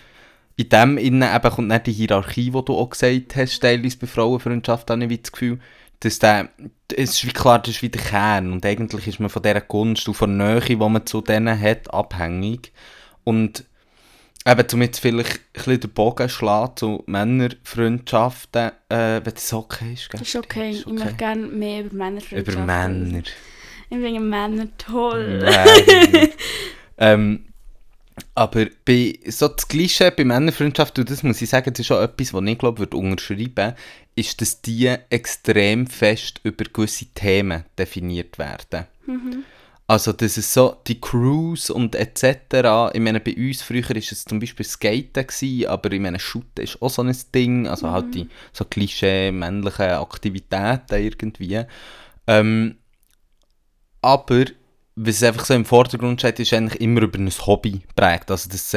in 0.56 0.68
dem 0.68 0.98
innen 0.98 1.34
eben 1.34 1.50
kommt 1.50 1.68
nicht 1.68 1.86
die 1.86 1.92
Hierarchie, 1.92 2.50
die 2.50 2.64
du 2.64 2.74
auch 2.74 2.90
gesagt 2.90 3.36
hast, 3.36 3.60
teilweise 3.60 3.98
bei 3.98 4.06
Frauenfreundschaft, 4.06 4.90
habe 4.90 5.04
ich 5.04 5.10
wie 5.10 5.18
das 5.18 5.32
Gefühl, 5.32 5.60
dass 6.00 6.18
der, 6.18 6.50
es 6.94 7.14
ist 7.14 7.26
wie 7.26 7.32
klar, 7.32 7.58
das 7.58 7.76
ist 7.76 7.82
wie 7.82 7.88
der 7.88 8.02
Kern 8.02 8.52
und 8.52 8.64
eigentlich 8.64 9.06
ist 9.06 9.20
man 9.20 9.30
von 9.30 9.42
dieser 9.42 9.60
Gunst 9.60 10.06
und 10.08 10.14
von 10.14 10.38
der 10.38 10.54
Nähe, 10.54 10.60
die 10.60 10.76
man 10.76 11.06
zu 11.06 11.20
denen 11.20 11.58
hat, 11.60 11.92
abhängig. 11.92 12.72
Und 13.24 13.64
eben, 14.46 14.66
um 14.72 14.82
jetzt 14.82 15.00
vielleicht 15.00 15.36
ein 15.36 15.40
bisschen 15.52 15.80
den 15.80 15.90
Bogen 15.90 16.28
schlagen 16.28 16.76
zu 16.76 17.02
Männerfreundschaften, 17.06 18.72
äh, 18.88 19.20
wenn 19.24 19.34
das 19.34 19.52
okay 19.52 19.94
ist, 19.94 20.10
gell? 20.10 20.20
Das 20.20 20.28
ist 20.28 20.36
okay. 20.36 20.70
Ist 20.70 20.86
Ich 20.86 20.92
möchte 20.92 21.14
gerne 21.14 21.46
mehr 21.46 21.84
über 21.84 21.94
Männer 21.94 22.20
Über 22.30 22.58
Männer. 22.58 23.22
Ich 23.88 23.96
finde 23.96 24.20
Männer 24.20 24.68
toll. 24.78 25.48
Ähm, 26.98 27.46
aber 28.34 28.66
bei 28.84 29.18
so 29.26 29.48
das 29.48 29.68
Klischee 29.68 30.10
bei 30.10 30.24
Männerfreundschaft, 30.24 30.98
und 30.98 31.10
das 31.10 31.22
muss 31.22 31.42
ich 31.42 31.50
sagen, 31.50 31.72
das 31.72 31.80
ist 31.80 31.92
auch 31.92 32.00
etwas, 32.00 32.32
was 32.32 32.44
ich 32.44 32.58
glaube, 32.58 32.78
würde 32.78 32.96
unterschreiben, 32.96 33.74
ist, 34.14 34.40
dass 34.40 34.62
die 34.62 34.94
extrem 35.10 35.86
fest 35.86 36.40
über 36.42 36.64
gewisse 36.64 37.06
Themen 37.06 37.64
definiert 37.78 38.38
werden. 38.38 38.86
Also, 39.88 40.12
dass 40.12 40.36
es 40.36 40.52
so 40.52 40.78
die 40.86 41.00
Crews 41.00 41.70
und 41.70 41.94
etc. 41.94 42.92
Ich 42.92 43.00
meine, 43.00 43.20
bei 43.20 43.36
uns 43.36 43.62
früher 43.62 43.88
war 43.88 43.96
es 43.96 44.24
zum 44.24 44.40
Beispiel 44.40 44.66
Skaten, 44.66 45.26
gewesen, 45.26 45.66
aber 45.68 45.92
ich 45.92 46.00
meine, 46.00 46.18
Shooten 46.18 46.64
ist 46.64 46.82
auch 46.82 46.90
so 46.90 47.02
ein 47.02 47.16
Ding. 47.32 47.68
Also 47.68 47.90
halt 47.90 48.12
die 48.14 48.28
so 48.52 48.64
Klischee 48.64 49.30
männlichen 49.30 49.90
Aktivitäten 49.90 50.80
irgendwie. 50.90 51.62
Ähm, 52.26 52.78
aber 54.02 54.46
was 54.96 55.22
einfach 55.22 55.44
so 55.44 55.52
im 55.52 55.66
Vordergrund 55.66 56.20
steht, 56.20 56.40
ist 56.40 56.54
eigentlich 56.54 56.80
immer 56.80 57.02
über 57.02 57.18
ein 57.18 57.30
Hobby 57.30 57.82
prägt. 57.94 58.30
Also 58.30 58.48
das, 58.48 58.70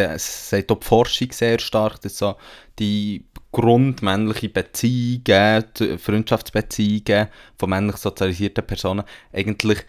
sagt 0.50 0.72
auch 0.72 0.80
die 0.80 0.86
Forschung 0.86 1.32
sehr 1.32 1.60
stark, 1.60 2.02
dass 2.02 2.18
so 2.18 2.36
die 2.78 3.26
grundmännliche 3.52 4.50
Beziehungen, 4.50 5.64
Freundschaftsbeziehungen 5.98 7.30
von 7.58 7.70
männlich 7.70 7.96
sozialisierten 7.96 8.68
Personen 8.68 9.06
eigentlich 9.32 9.80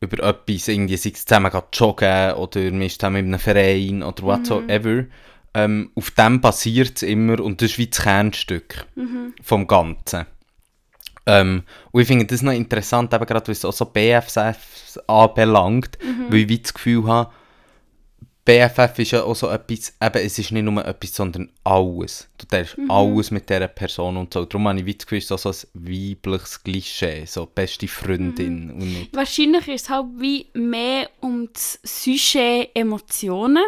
über 0.00 0.22
etwas, 0.26 0.68
irgendwie, 0.68 0.96
sei 0.96 1.10
es 1.12 1.26
zusammen 1.26 1.52
joggen 1.72 2.32
oder 2.32 2.60
man 2.70 2.82
ist 2.82 3.00
zusammen 3.00 3.26
in 3.26 3.26
einem 3.26 3.40
Verein 3.40 4.02
oder 4.02 4.22
whatsoever, 4.22 5.04
ähm, 5.54 5.90
auf 5.94 6.10
dem 6.12 6.40
basiert 6.40 6.96
es 6.96 7.02
immer 7.02 7.40
und 7.40 7.60
das 7.60 7.72
ist 7.72 7.78
wie 7.78 7.88
das 7.88 8.00
Kernstück 8.00 8.86
vom 9.42 9.66
Ganzen. 9.66 10.26
Ähm, 11.28 11.62
und 11.92 12.00
ich 12.00 12.06
finde 12.08 12.24
das 12.24 12.40
noch 12.40 12.52
interessant, 12.52 13.12
eben 13.12 13.26
gerade 13.26 13.48
was 13.50 13.64
auch 13.64 13.72
so 13.72 13.84
BFF 13.84 14.98
anbelangt, 15.06 15.98
weil 16.30 16.50
ich 16.50 16.62
das 16.62 16.72
Gefühl 16.72 17.06
habe, 17.06 17.30
BFF 18.46 18.98
ist 18.98 19.10
ja 19.10 19.24
auch 19.24 19.36
so 19.36 19.50
etwas, 19.50 19.92
eben, 20.02 20.24
es 20.24 20.38
ist 20.38 20.52
nicht 20.52 20.62
nur 20.62 20.82
etwas, 20.82 21.14
sondern 21.14 21.52
alles. 21.64 22.30
Du 22.38 22.46
darfst 22.46 22.78
alles 22.88 23.30
mit 23.30 23.50
dieser 23.50 23.68
Person 23.68 24.16
und 24.16 24.32
so. 24.32 24.46
Darum 24.46 24.68
habe 24.68 24.80
ich 24.80 24.96
das 24.96 25.06
Gefühl, 25.06 25.18
es 25.18 25.24
ist 25.24 25.28
so 25.28 25.36
so 25.36 25.50
ein 25.50 25.84
weibliches 25.86 26.64
Klischee, 26.64 27.26
so 27.26 27.44
beste 27.44 27.86
Freundin 27.86 28.70
und 28.70 28.78
nicht... 28.78 29.14
Wahrscheinlich 29.14 29.68
ist 29.68 29.82
es 29.82 29.90
halt 29.90 30.06
wie 30.16 30.46
mehr 30.54 31.10
um 31.20 31.50
das 31.52 31.78
Sujet 31.82 32.70
Emotionen 32.72 33.64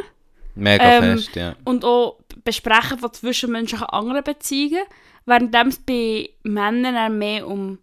Mega 0.54 0.82
Ähm, 0.82 1.18
fest, 1.18 1.36
ja. 1.36 1.56
und 1.64 1.84
auch 1.84 2.16
Besprechen 2.42 2.98
von 2.98 3.12
zwischenmenschlichen 3.12 3.86
anderen 3.86 4.24
Beziehungen, 4.24 4.84
während 5.30 5.54
es 5.54 5.78
bei 5.78 6.30
Männern 6.42 7.18
mehr 7.18 7.46
um 7.46 7.78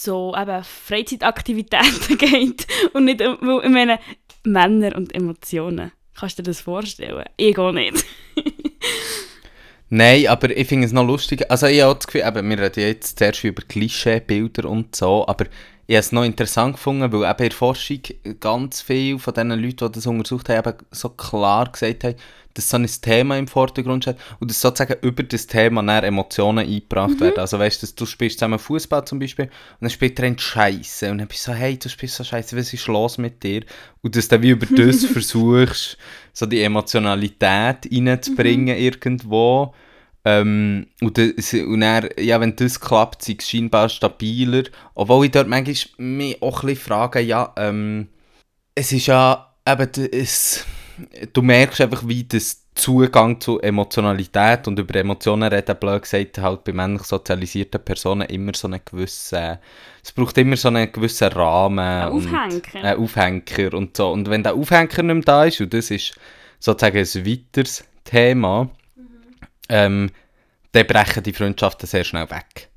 so 0.00 0.34
eben 0.36 0.64
Freizeitaktivitäten 0.64 2.18
geht 2.18 2.66
und 2.92 3.04
nicht 3.04 3.20
um, 3.22 3.60
ich 3.62 3.70
meine, 3.70 3.98
Männer 4.44 4.96
und 4.96 5.14
Emotionen. 5.14 5.92
Kannst 6.18 6.38
du 6.38 6.42
dir 6.42 6.50
das 6.50 6.60
vorstellen? 6.60 7.24
Ich 7.36 7.58
auch 7.58 7.72
nicht. 7.72 8.04
Nein, 9.90 10.26
aber 10.26 10.54
ich 10.54 10.68
finde 10.68 10.86
es 10.86 10.92
noch 10.92 11.06
lustig. 11.06 11.50
Also 11.50 11.66
ich 11.66 11.80
habe 11.80 11.94
das 11.94 12.06
Gefühl, 12.06 12.26
eben, 12.26 12.50
wir 12.50 12.58
reden 12.58 12.80
jetzt 12.80 13.18
zuerst 13.18 13.44
über 13.44 13.62
Klischeebilder 13.62 14.68
und 14.68 14.94
so, 14.94 15.26
aber 15.26 15.46
ich 15.90 15.94
habe 15.94 16.00
es 16.00 16.12
noch 16.12 16.22
interessant 16.22 16.74
gefunden, 16.74 17.10
weil 17.10 17.22
eben 17.22 17.38
in 17.38 17.48
der 17.48 17.50
Forschung 17.50 18.00
ganz 18.40 18.82
viele 18.82 19.18
von 19.18 19.32
den 19.32 19.48
Leuten, 19.48 19.86
die 19.86 19.92
das 19.92 20.06
untersucht 20.06 20.50
haben, 20.50 20.68
eben 20.68 20.78
so 20.90 21.08
klar 21.08 21.72
gesagt 21.72 22.04
haben, 22.04 22.14
dass 22.52 22.68
so 22.68 22.76
ein 22.76 22.86
Thema 22.86 23.38
im 23.38 23.46
Vordergrund 23.46 24.04
steht 24.04 24.18
und 24.38 24.50
dass 24.50 24.60
sozusagen 24.60 24.96
über 25.00 25.22
das 25.22 25.46
Thema 25.46 25.82
dann 25.82 26.04
Emotionen 26.04 26.58
eingebracht 26.58 27.18
werden. 27.20 27.38
Also 27.38 27.58
weißt 27.58 27.82
du, 27.82 27.86
du 27.96 28.04
spielst 28.04 28.38
zusammen 28.38 28.58
Fußball 28.58 29.06
zum 29.06 29.18
Beispiel 29.18 29.46
und 29.46 29.52
dann 29.80 29.88
spielt 29.88 30.20
er 30.20 30.38
Scheiße 30.38 31.10
und 31.10 31.18
dann 31.18 31.28
bist 31.28 31.46
du 31.46 31.52
so, 31.52 31.56
hey, 31.56 31.78
du 31.78 31.88
spielst 31.88 32.16
so 32.16 32.24
Scheiße, 32.24 32.54
was 32.54 32.74
ist 32.74 32.86
los 32.86 33.16
mit 33.16 33.42
dir? 33.42 33.62
Und 34.02 34.14
dass 34.14 34.28
du 34.28 34.36
dann 34.36 34.42
wie 34.42 34.50
über 34.50 34.66
das 34.66 35.04
versuchst, 35.06 35.96
so 36.34 36.44
die 36.44 36.60
Emotionalität 36.60 37.88
reinzubringen 37.90 38.76
irgendwo. 38.76 39.72
Ähm, 40.24 40.88
und, 41.00 41.16
das, 41.16 41.54
und 41.54 41.80
dann, 41.80 42.08
ja, 42.18 42.40
wenn 42.40 42.56
das 42.56 42.80
klappt, 42.80 43.22
sind 43.22 43.40
es 43.40 43.48
scheinbar 43.48 43.88
stabiler. 43.88 44.64
Obwohl 44.94 45.26
ich 45.26 45.30
dort 45.32 45.48
manchmal 45.48 45.76
mich 45.98 46.42
auch 46.42 46.62
ein 46.62 46.66
bisschen 46.68 46.84
frage, 46.84 47.20
ja, 47.20 47.52
ähm, 47.56 48.08
es 48.74 48.92
ist 48.92 49.06
ja 49.06 49.54
eben, 49.66 49.88
es, 50.12 50.64
du 51.32 51.42
merkst 51.42 51.80
einfach, 51.80 52.06
wie 52.06 52.24
das 52.24 52.64
Zugang 52.74 53.40
zu 53.40 53.58
Emotionalität 53.60 54.68
und 54.68 54.78
über 54.78 54.94
Emotionen 54.94 55.52
reden, 55.52 55.76
blöd 55.80 56.02
gesagt, 56.02 56.38
halt 56.38 56.62
bei 56.62 56.72
männlich 56.72 57.02
sozialisierten 57.02 57.84
Personen 57.84 58.28
immer 58.28 58.52
so 58.54 58.68
einen 58.68 58.80
gewissen, 58.84 59.58
es 60.02 60.12
braucht 60.12 60.38
immer 60.38 60.56
so 60.56 60.68
einen 60.68 60.92
gewissen 60.92 61.28
Rahmen. 61.28 61.78
Ein 61.80 62.12
und- 62.12 62.26
Aufhänger. 62.26 62.84
Ein 62.84 62.98
Aufhänger 62.98 63.74
und 63.74 63.96
so. 63.96 64.10
Und 64.10 64.30
wenn 64.30 64.44
der 64.44 64.54
Aufhänger 64.54 65.02
nicht 65.02 65.14
mehr 65.14 65.22
da 65.24 65.44
ist, 65.44 65.60
und 65.60 65.74
das 65.74 65.90
ist 65.90 66.14
sozusagen 66.60 66.98
ein 66.98 67.26
weiteres 67.26 67.84
Thema, 68.04 68.70
ähm, 69.68 70.10
dann 70.72 70.86
brechen 70.86 71.22
die 71.22 71.32
Freundschaften 71.32 71.86
sehr 71.86 72.04
schnell 72.04 72.30
weg. 72.30 72.68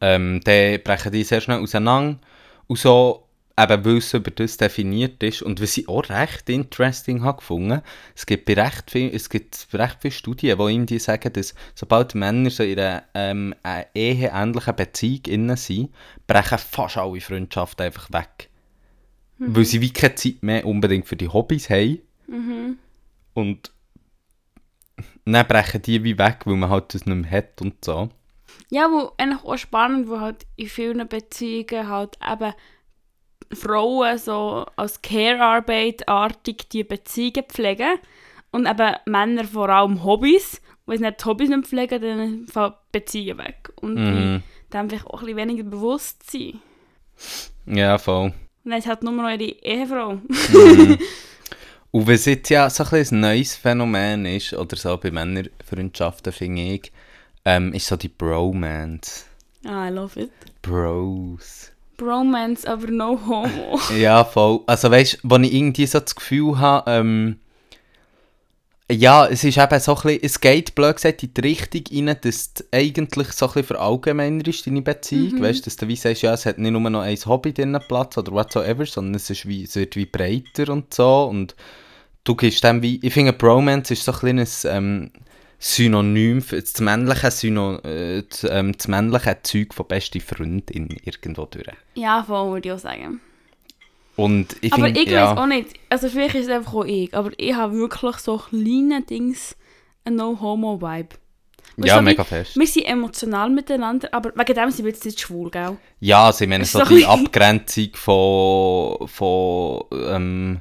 Ähm, 0.00 0.40
dann 0.44 0.82
brechen 0.82 1.12
die 1.12 1.24
sehr 1.24 1.40
schnell 1.40 1.60
auseinander. 1.60 2.18
Und 2.66 2.78
so, 2.78 3.28
eben 3.58 3.84
weil 3.84 3.98
es 3.98 4.12
über 4.12 4.30
das 4.30 4.56
definiert 4.56 5.22
ist, 5.22 5.42
und 5.42 5.60
was 5.62 5.76
ich 5.76 5.88
auch 5.88 6.08
recht 6.08 6.48
interesting 6.48 7.22
habe 7.22 7.38
gefunden, 7.38 7.82
es 8.14 8.26
gibt, 8.26 8.48
recht 8.50 8.90
viel, 8.90 9.14
es 9.14 9.30
gibt 9.30 9.68
recht 9.72 9.98
viele 10.00 10.12
Studien, 10.12 10.58
die 10.58 10.64
irgendwie 10.64 10.98
sagen, 10.98 11.32
dass 11.32 11.54
sobald 11.74 12.14
Männer 12.14 12.50
so 12.50 12.62
in 12.64 12.78
einer 12.78 13.04
ähm, 13.14 13.54
eheähnlichen 13.94 14.76
Beziehung 14.76 15.22
innen 15.26 15.56
sind, 15.56 15.94
brechen 16.26 16.58
fast 16.58 16.96
alle 16.96 17.20
Freundschaften 17.20 17.86
einfach 17.86 18.10
weg. 18.12 18.50
Weil 19.38 19.64
sie 19.64 19.80
wie 19.80 19.92
keine 19.92 20.14
Zeit 20.14 20.42
mehr 20.42 20.64
unbedingt 20.64 21.06
für 21.06 21.16
die 21.16 21.28
Hobbys 21.28 21.68
haben. 21.68 21.98
Und 23.34 23.73
dann 25.32 25.46
brechen 25.46 25.82
die 25.82 26.04
wie 26.04 26.18
weg, 26.18 26.40
weil 26.44 26.56
man 26.56 26.70
halt 26.70 26.92
das 26.94 27.06
nicht 27.06 27.16
mehr 27.16 27.30
hat 27.30 27.60
und 27.62 27.84
so. 27.84 28.10
Ja, 28.70 28.88
wo 28.90 29.12
eigentlich 29.16 29.42
auch 29.44 29.56
spannend, 29.56 30.08
wo 30.08 30.20
halt 30.20 30.46
in 30.56 30.68
vielen 30.68 31.06
Beziehungen 31.08 31.88
halt 31.88 32.18
eben 32.30 32.52
Frauen 33.52 34.18
so 34.18 34.66
als 34.76 35.00
Care-Arbeit 35.02 36.08
artig 36.08 36.68
die 36.70 36.84
Beziehungen 36.84 37.44
pflegen 37.48 37.98
und 38.50 38.66
eben 38.66 38.96
Männer 39.06 39.44
vor 39.44 39.68
allem 39.68 40.04
Hobbys. 40.04 40.60
Wenn 40.86 40.98
sie 40.98 41.04
nicht 41.04 41.20
die 41.20 41.24
Hobbys 41.24 41.48
nicht 41.48 41.66
pflegen, 41.66 42.00
dann 42.02 42.46
fallen 42.46 42.72
die 42.72 42.98
Beziehungen 42.98 43.38
weg. 43.38 43.72
Und 43.80 43.94
Mhm. 43.94 44.42
dann 44.70 44.88
vielleicht 44.88 45.06
auch 45.06 45.20
ein 45.20 45.26
bisschen 45.26 45.36
weniger 45.36 45.64
bewusst 45.64 46.30
sein. 46.30 46.60
Ja, 47.66 47.96
voll. 47.98 48.32
Und 48.64 48.70
dann 48.70 48.78
ist 48.78 48.86
halt 48.86 49.02
nur 49.02 49.12
noch 49.12 49.28
ihre 49.30 49.42
Ehefrau. 49.44 50.14
Mhm. 50.14 50.98
Und 51.94 52.08
was 52.08 52.24
jetzt 52.24 52.48
ja 52.48 52.68
so 52.70 52.82
ein, 52.90 53.06
neues 53.20 53.54
Phänomen 53.54 54.26
ist, 54.26 54.52
oder 54.52 54.74
so 54.74 54.96
bei 54.96 55.12
Männerfreundschaften, 55.12 56.32
finde 56.32 56.62
ich, 56.62 56.92
ähm, 57.44 57.72
ist 57.72 57.86
so 57.86 57.94
die 57.94 58.08
Bromance. 58.08 59.26
ah, 59.64 59.86
I 59.86 59.92
love 59.92 60.18
it. 60.18 60.32
Bros. 60.60 61.70
Bromance, 61.96 62.66
aber 62.66 62.88
no 62.88 63.16
homo. 63.24 63.78
Ja, 63.96 64.24
voll. 64.24 64.62
Also 64.66 64.90
weißt 64.90 65.20
du, 65.22 65.30
wo 65.30 65.36
ich 65.36 65.54
irgendwie 65.54 65.86
so 65.86 66.00
das 66.00 66.16
Gefühl 66.16 66.58
habe, 66.58 66.90
ähm, 66.90 67.38
ja, 68.90 69.28
es 69.28 69.44
ist 69.44 69.56
eben 69.56 69.78
so 69.78 69.94
ein 69.94 70.02
bisschen, 70.02 70.20
es 70.24 70.40
geht 70.40 70.74
blöd 70.74 70.96
gesagt 70.96 71.22
in 71.22 71.32
die 71.32 71.40
Richtung 71.42 72.08
rein, 72.08 72.16
dass 72.22 72.54
du 72.54 72.64
eigentlich 72.72 73.28
so 73.28 73.46
ein 73.46 73.52
bisschen 73.52 73.68
verallgemeiner 73.68 74.44
ist, 74.48 74.66
deine 74.66 74.82
Beziehung. 74.82 75.40
Weißt 75.40 75.60
du, 75.60 75.64
dass 75.66 75.76
du 75.76 75.86
wie 75.86 75.94
sagst, 75.94 76.22
ja, 76.22 76.34
es 76.34 76.44
hat 76.44 76.58
nicht 76.58 76.72
nur 76.72 76.90
noch 76.90 77.02
ein 77.02 77.16
Hobby 77.24 77.54
drin 77.54 77.78
Platz 77.86 78.18
oder 78.18 78.32
whatsoever, 78.32 78.84
sondern 78.84 79.14
es, 79.14 79.30
ist 79.30 79.46
wie, 79.46 79.62
es 79.62 79.76
wird 79.76 79.94
wie 79.94 80.06
breiter 80.06 80.72
und 80.72 80.92
so. 80.92 81.26
Und 81.26 81.54
du 82.24 82.34
gibst 82.34 82.64
dem 82.64 82.82
wie, 82.82 82.98
ich 83.02 83.12
finde, 83.12 83.32
Bromance 83.32 83.92
ist 83.92 84.04
so 84.04 84.12
ein 84.12 84.18
kleines 84.18 84.64
ähm, 84.64 85.10
Synonym 85.58 86.42
für 86.42 86.60
das 86.60 86.80
männliche, 86.80 87.30
Syno, 87.30 87.76
äh, 87.78 88.22
das, 88.28 88.44
ähm, 88.50 88.72
das 88.76 88.88
männliche 88.88 89.38
Zeug 89.42 89.72
von 89.74 89.86
beste 89.86 90.20
Freundin 90.20 90.88
irgendwo 91.04 91.46
durch. 91.46 91.66
ja, 91.94 92.22
voll, 92.22 92.52
würde 92.52 92.68
ich 92.68 92.74
auch 92.74 92.78
sagen. 92.78 93.20
Und 94.16 94.56
ich 94.60 94.72
aber 94.72 94.84
finde, 94.84 95.00
ich 95.00 95.08
ja, 95.08 95.30
weiß 95.30 95.38
auch 95.38 95.46
nicht, 95.46 95.70
also 95.88 96.08
vielleicht 96.08 96.34
ist 96.36 96.46
es 96.46 96.52
einfach 96.52 96.74
auch 96.74 96.84
ich, 96.84 97.12
aber 97.14 97.30
ich 97.36 97.54
habe 97.54 97.74
wirklich 97.76 98.16
so 98.16 98.36
kleine 98.38 99.02
Dings, 99.02 99.56
ein 100.04 100.16
No-Homo-Vibe. 100.16 101.16
Ja, 101.78 101.98
wie- 101.98 102.04
mega 102.04 102.22
fest. 102.22 102.56
Wir 102.56 102.66
sind 102.66 102.84
emotional 102.84 103.50
miteinander, 103.50 104.08
aber 104.12 104.30
wegen 104.36 104.54
dem 104.54 104.70
sind 104.70 104.84
wir 104.84 104.92
jetzt 104.92 105.04
nicht 105.04 105.20
schwul, 105.20 105.50
gell? 105.50 105.76
Ja, 105.98 106.26
also 106.26 106.44
ich 106.44 106.48
meine, 106.50 106.64
so 106.64 106.78
doch 106.78 106.88
die 106.88 107.04
Abgrenzung 107.04 107.88
von, 107.94 109.08
von 109.08 109.82
ähm, 109.92 110.60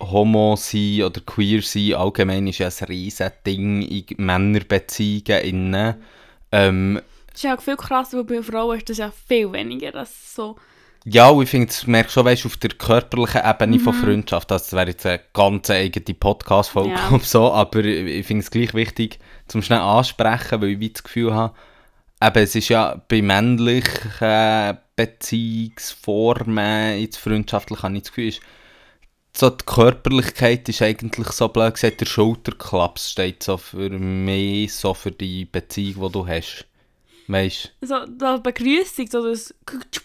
Homo 0.00 0.56
sein 0.56 1.02
oder 1.02 1.20
queer 1.20 1.62
sein 1.62 1.94
allgemein 1.94 2.46
ist 2.46 2.58
ja 2.58 2.68
ein 2.68 2.86
riesen 2.86 3.30
Ding 3.46 3.82
in 3.82 4.04
Männerbeziehungen 4.18 5.42
innen. 5.44 5.94
Ähm, 6.52 7.00
Das 7.28 7.36
ist 7.36 7.42
ja 7.44 7.56
viel 7.56 7.76
krasser, 7.76 8.18
weil 8.18 8.24
bei 8.24 8.42
Frauen 8.42 8.78
ist 8.78 8.90
das 8.90 8.98
ja 8.98 9.12
viel 9.28 9.52
weniger 9.52 9.94
als 9.94 10.34
so. 10.34 10.56
ja, 11.06 11.28
und 11.28 11.42
ich 11.44 11.50
finde, 11.50 11.66
das 11.66 11.86
merkst 11.86 12.14
schon, 12.14 12.24
weißt, 12.24 12.46
auf 12.46 12.56
der 12.56 12.70
körperlichen 12.70 13.42
Ebene 13.44 13.76
Mhm. 13.76 13.80
von 13.80 13.92
Freundschaft, 13.92 14.50
also 14.52 14.64
das 14.64 14.72
wäre 14.72 14.88
jetzt 14.88 15.04
eine 15.06 15.20
ganz 15.32 15.68
eigene 15.70 16.14
Podcast-Folge 16.14 16.90
Ja. 16.90 17.10
oder 17.10 17.24
so, 17.24 17.52
aber 17.52 17.80
ich, 17.84 18.06
ich 18.20 18.26
finde 18.26 18.42
es 18.42 18.50
gleich 18.50 18.72
wichtig, 18.74 19.18
zum 19.48 19.60
schnell 19.62 19.80
ansprechen, 19.80 20.60
weil 20.62 20.70
ich 20.70 20.80
wie 20.80 20.90
das 20.90 21.02
Gefühl 21.02 21.34
habe, 21.34 21.54
eben, 22.22 22.42
es 22.42 22.54
ist 22.54 22.68
ja 22.70 23.00
bei 23.08 23.20
männlichen 23.20 24.78
Beziehungsformen, 24.96 27.00
jetzt 27.00 27.16
freundschaftlich 27.18 27.82
habe 27.82 27.96
ich 27.96 28.02
das 28.02 28.12
Gefühl, 28.12 28.28
ist, 28.28 28.40
so 29.36 29.50
die 29.50 29.64
Körperlichkeit 29.64 30.68
ist 30.68 30.82
eigentlich 30.82 31.28
so 31.28 31.48
blöd 31.48 31.74
gesagt, 31.74 32.00
der 32.00 32.06
Schulterklaps 32.06 33.10
steht 33.10 33.42
so 33.42 33.56
für 33.56 33.90
mich, 33.90 34.72
so 34.72 34.94
für 34.94 35.10
die 35.10 35.44
Beziehung, 35.44 36.06
die 36.06 36.12
du 36.12 36.26
hast. 36.26 36.66
Weißt 37.26 37.72
So, 37.80 38.04
da 38.06 38.36
Begrüßung, 38.36 39.06
so 39.10 39.26
das 39.26 39.54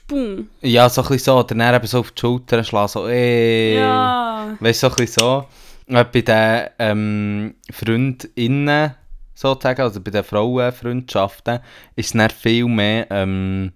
Boom. 0.08 0.50
Ja, 0.62 0.90
so 0.90 1.02
ein 1.02 1.08
bisschen 1.10 1.26
so, 1.26 1.40
oder 1.40 1.56
dann 1.56 1.76
eben 1.76 1.86
so 1.86 2.00
auf 2.00 2.12
die 2.12 2.20
Schulter 2.20 2.64
schlagen, 2.64 2.88
so, 2.88 3.08
ey. 3.08 3.76
Ja. 3.76 4.58
Weißt 4.60 4.84
du, 4.84 4.90
so 4.90 4.94
ein 4.94 5.06
bisschen 5.06 5.20
so. 5.20 5.46
Bei 5.88 6.04
den 6.04 6.70
ähm, 6.80 7.56
Freundinnen, 7.72 8.96
sozusagen, 9.36 9.82
also 9.82 10.02
bei 10.02 10.12
den 10.12 10.24
Frauenfreundschaften, 10.24 11.60
ist 11.96 12.08
es 12.08 12.14
dann 12.14 12.30
viel 12.30 12.66
mehr 12.66 13.08
ähm, 13.12 13.74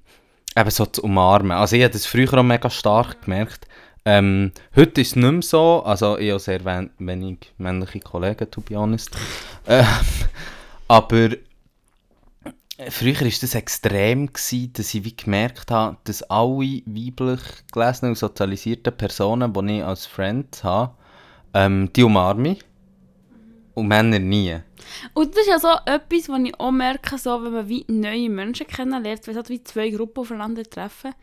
eben 0.56 0.70
so 0.70 0.86
zu 0.86 1.04
umarmen. 1.04 1.52
Also 1.52 1.76
ich 1.76 1.84
habe 1.84 1.94
das 1.94 2.06
früher 2.06 2.34
auch 2.34 2.44
mega 2.44 2.70
stark 2.70 3.24
gemerkt. 3.24 3.68
Ähm, 4.06 4.52
heute 4.76 5.00
ist 5.00 5.12
es 5.12 5.16
nicht 5.16 5.32
mehr 5.32 5.42
so, 5.42 5.82
also 5.84 6.18
ich 6.18 6.30
habe 6.30 6.40
sehr 6.40 6.66
wen 6.66 6.90
wenig 6.98 7.54
männliche 7.58 8.02
Kollegen, 8.02 8.52
to 8.52 8.60
be 8.60 8.76
honest. 8.76 9.12
Ähm, 9.66 9.86
aber 10.90 11.30
früher 12.90 13.22
war 13.22 13.30
das 13.30 13.56
extrem, 13.56 14.28
gewesen, 14.28 14.74
dass 14.74 14.94
ich 14.94 15.06
wie 15.06 15.16
gemerkt 15.16 15.72
habe, 15.72 15.98
dass 16.04 16.22
alle 16.24 16.82
weiblich 16.86 17.40
gelesenen 17.72 18.12
und 18.12 18.18
sozialisierten 18.18 18.96
Personen, 18.96 19.54
die 19.54 19.78
ich 19.78 19.84
als 19.84 20.06
Friend 20.06 20.64
habe, 20.64 20.96
ähm, 21.54 21.90
die 21.96 22.04
umarme. 22.04 22.58
Und 23.76 23.88
Männer 23.88 24.20
nie. 24.20 24.60
Und 25.16 25.32
das 25.32 25.42
ist 25.42 25.48
ja 25.48 25.58
so 25.58 25.70
etwas, 25.86 26.30
was 26.30 26.40
ich 26.44 26.60
auch 26.60 26.72
merke, 26.72 27.18
so, 27.18 27.44
wenn 27.44 27.54
man 27.54 27.70
wie 27.70 27.86
neue 27.88 28.30
Menschen 28.30 28.68
kennenlernt, 28.68 29.26
wenn 29.26 29.36
halt 29.36 29.50
wie 29.50 29.64
zwei 29.64 29.90
Gruppen 29.90 30.20
aufeinandertreffen. 30.20 31.16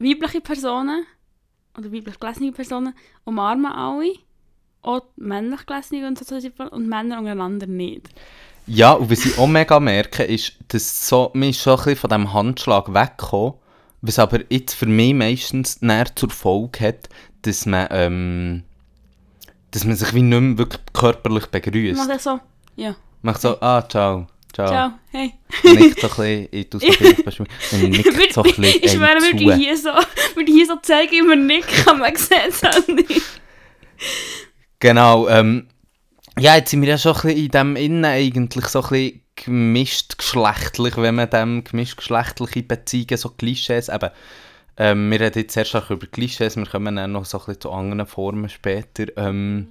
Weibliche 0.00 0.40
Personen 0.40 1.06
oder 1.76 1.92
weiblich 1.92 2.18
gelesene 2.18 2.52
Personen 2.52 2.94
umarmen 3.24 3.72
alle, 3.72 4.12
auch 4.82 5.02
männlich 5.16 5.66
gelesene 5.66 6.06
und 6.06 6.18
Personen, 6.18 6.68
und 6.70 6.88
Männer 6.88 7.18
untereinander 7.18 7.66
nicht. 7.66 8.08
Ja, 8.66 8.92
und 8.92 9.10
was 9.10 9.24
ich 9.24 9.38
auch 9.38 9.46
mega 9.48 9.80
merke, 9.80 10.22
ist, 10.22 10.52
dass 10.68 11.08
so, 11.08 11.30
man 11.34 11.48
ist 11.50 11.60
schon 11.60 11.72
ein 11.72 11.84
bisschen 11.84 11.96
von 11.96 12.10
diesem 12.10 12.32
Handschlag 12.32 12.94
weggekommen, 12.94 13.54
was 14.02 14.18
aber 14.18 14.40
jetzt 14.48 14.74
für 14.74 14.86
mich 14.86 15.14
meistens 15.14 15.82
näher 15.82 16.14
zur 16.14 16.30
Folge 16.30 16.80
hat, 16.80 17.08
dass 17.42 17.66
man, 17.66 17.88
ähm, 17.90 18.62
dass 19.72 19.84
man 19.84 19.96
sich 19.96 20.14
wie 20.14 20.22
nicht 20.22 20.40
mehr 20.40 20.58
wirklich 20.58 20.80
körperlich 20.92 21.44
Ich 21.44 21.50
begrüßt. 21.50 22.08
das 22.08 22.24
so, 22.24 22.40
ja, 22.76 22.94
Man 23.22 23.34
so, 23.34 23.60
ah, 23.60 23.86
ciao, 23.88 24.26
ciao. 24.52 24.68
ciao, 24.68 24.92
hey. 25.10 25.34
Nickt 25.64 26.00
so 26.00 26.08
ein 26.08 26.16
bisschen, 26.16 26.48
ich 26.50 26.70
tue 26.70 26.80
man 27.72 27.90
nickt 27.90 28.32
so 28.32 28.42
ein 28.42 28.50
bisschen 28.50 28.64
ich 28.64 28.92
schwöre, 28.92 29.20
würde 29.20 29.42
ich 29.42 29.54
hier 29.54 29.76
so, 29.76 29.90
würde 30.34 30.52
hier 30.52 30.66
so 30.66 30.76
zeigen, 30.76 31.14
immer 31.14 31.36
nicken, 31.36 31.68
aber 31.86 31.98
man 31.98 32.16
sieht 32.16 32.38
es 32.48 32.62
halt 32.62 32.88
nicht. 32.88 33.22
Genau, 34.78 35.28
ähm, 35.28 35.68
ja, 36.38 36.56
jetzt 36.56 36.70
sind 36.70 36.82
wir 36.82 36.88
ja 36.88 36.98
schon 36.98 37.14
ein 37.16 37.22
bisschen 37.22 37.44
in 37.44 37.50
dem 37.50 37.76
Innen 37.76 38.04
eigentlich 38.04 38.66
so 38.66 38.82
ein 38.82 38.88
bisschen 38.88 39.22
gemischt 39.36 40.18
geschlechtlich, 40.18 40.96
wenn 40.96 41.14
man 41.14 41.30
dem 41.30 41.64
gemischt 41.64 41.96
geschlechtliche 41.96 42.62
Beziehungen, 42.62 43.16
so 43.16 43.30
Klischees, 43.30 43.88
eben, 43.88 44.10
ähm, 44.76 45.10
wir 45.10 45.20
reden 45.20 45.40
jetzt 45.40 45.54
sehr 45.54 45.64
stark 45.64 45.90
über 45.90 46.06
Klischees, 46.06 46.56
wir 46.56 46.66
kommen 46.66 46.96
dann 46.96 47.12
noch 47.12 47.24
so 47.24 47.38
ein 47.38 47.46
bisschen 47.46 47.60
zu 47.60 47.72
anderen 47.72 48.06
Formen 48.06 48.48
später, 48.48 49.06
ähm, 49.16 49.68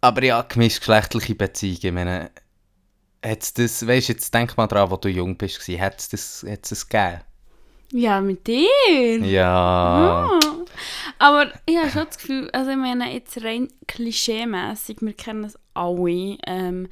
aber 0.00 0.22
ja, 0.22 0.42
gemischt 0.42 0.80
geschlechtliche 0.80 1.34
Beziehungen, 1.34 1.78
ich 1.82 1.92
meine, 1.92 2.30
hat's 3.24 3.54
das, 3.54 3.86
weißt 3.86 4.08
du, 4.08 4.12
jetzt 4.12 4.32
denk 4.32 4.56
mal 4.56 4.66
dran, 4.66 4.90
wo 4.90 4.96
du 4.96 5.08
jung 5.08 5.36
bist, 5.36 5.60
hat 5.68 6.00
es 6.00 6.08
das, 6.08 6.46
hat's 6.48 6.70
das 6.70 6.88
gegeben? 6.88 7.20
Ja, 7.92 8.20
mit 8.20 8.46
dir. 8.46 9.18
Ja, 9.24 10.30
Ah. 10.30 10.40
Aber 11.18 11.52
ich 11.66 11.76
habe 11.76 11.90
schon 11.90 12.06
das 12.06 12.18
Gefühl, 12.18 12.50
also 12.52 12.70
ich 12.70 12.76
meine, 12.76 13.12
jetzt 13.12 13.42
rein 13.42 13.68
klischeemässig, 13.86 14.98
wir 15.00 15.12
kennen 15.12 15.44
es 15.44 15.58
alle. 15.74 16.38
Ähm, 16.46 16.88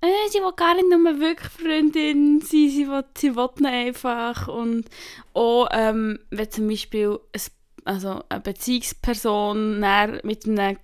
äh, 0.00 0.28
sie 0.30 0.38
will 0.38 0.52
gar 0.54 0.74
nicht 0.74 0.88
nur 0.90 1.20
wirklich 1.20 1.50
Freundin 1.50 2.40
sein, 2.40 2.70
sie 2.70 2.86
will, 2.86 3.04
sie 3.16 3.34
will 3.34 3.66
einfach. 3.66 4.48
Und 4.48 4.84
auch, 5.32 5.68
ähm, 5.72 6.18
wenn 6.30 6.50
zum 6.50 6.68
Beispiel 6.68 7.18
ein, 7.32 7.40
also 7.84 8.22
eine 8.28 8.40
Beziehungsperson 8.40 9.80
mit 10.22 10.46
einer 10.46 10.76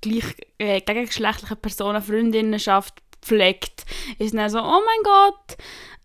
gleich, 0.00 0.36
äh, 0.58 0.80
gegengeschlechtlichen 0.80 1.56
Person 1.56 1.94
eine 1.96 2.02
Freundinnenschaft 2.02 3.02
pflegt, 3.22 3.84
ist 4.18 4.34
dann 4.34 4.50
so, 4.50 4.58
oh 4.60 4.80
mein 4.84 5.02
Gott, 5.04 5.56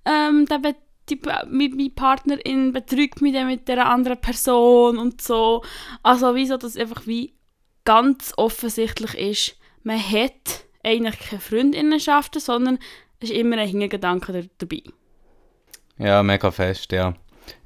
ähm, 0.05 0.45
der 0.45 0.59
be 0.59 0.75
die, 1.09 1.19
mit 1.49 1.75
meine 1.75 1.89
Partnerin 1.89 2.71
betrügt 2.71 3.21
mich 3.21 3.33
dann 3.33 3.47
mit 3.47 3.67
der 3.67 3.85
anderen 3.85 4.21
Person 4.21 4.97
und 4.97 5.21
so. 5.21 5.61
Also 6.01 6.33
wieso 6.33 6.55
das 6.55 6.77
einfach 6.77 7.05
wie 7.05 7.33
ganz 7.83 8.33
offensichtlich 8.37 9.13
ist, 9.15 9.57
man 9.83 9.99
hat 9.99 10.63
eigentlich 10.81 11.19
keine 11.19 11.41
Freundinnenschaften, 11.41 12.39
sondern 12.39 12.79
es 13.19 13.29
ist 13.29 13.35
immer 13.35 13.57
ein 13.57 13.67
Hintergedanke 13.67 14.31
da- 14.31 14.47
dabei. 14.57 14.83
Ja, 15.97 16.23
mega 16.23 16.51
fest, 16.51 16.91
ja. 16.91 17.13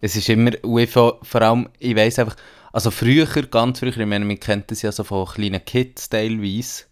Es 0.01 0.15
ist 0.15 0.29
immer, 0.29 0.51
vor, 0.87 1.19
vor 1.21 1.41
allem, 1.41 1.69
ich 1.77 1.95
weiss 1.95 2.17
einfach, 2.17 2.35
also 2.73 2.91
früher, 2.91 3.25
ganz 3.25 3.79
früher, 3.79 3.89
ich 3.95 4.05
meine, 4.05 4.25
man 4.25 4.39
kennt 4.39 4.71
das 4.71 4.81
ja 4.81 4.91
so 4.91 5.03
von 5.03 5.27
kleinen 5.27 5.63
Kids 5.63 6.09
teilweise, 6.09 6.85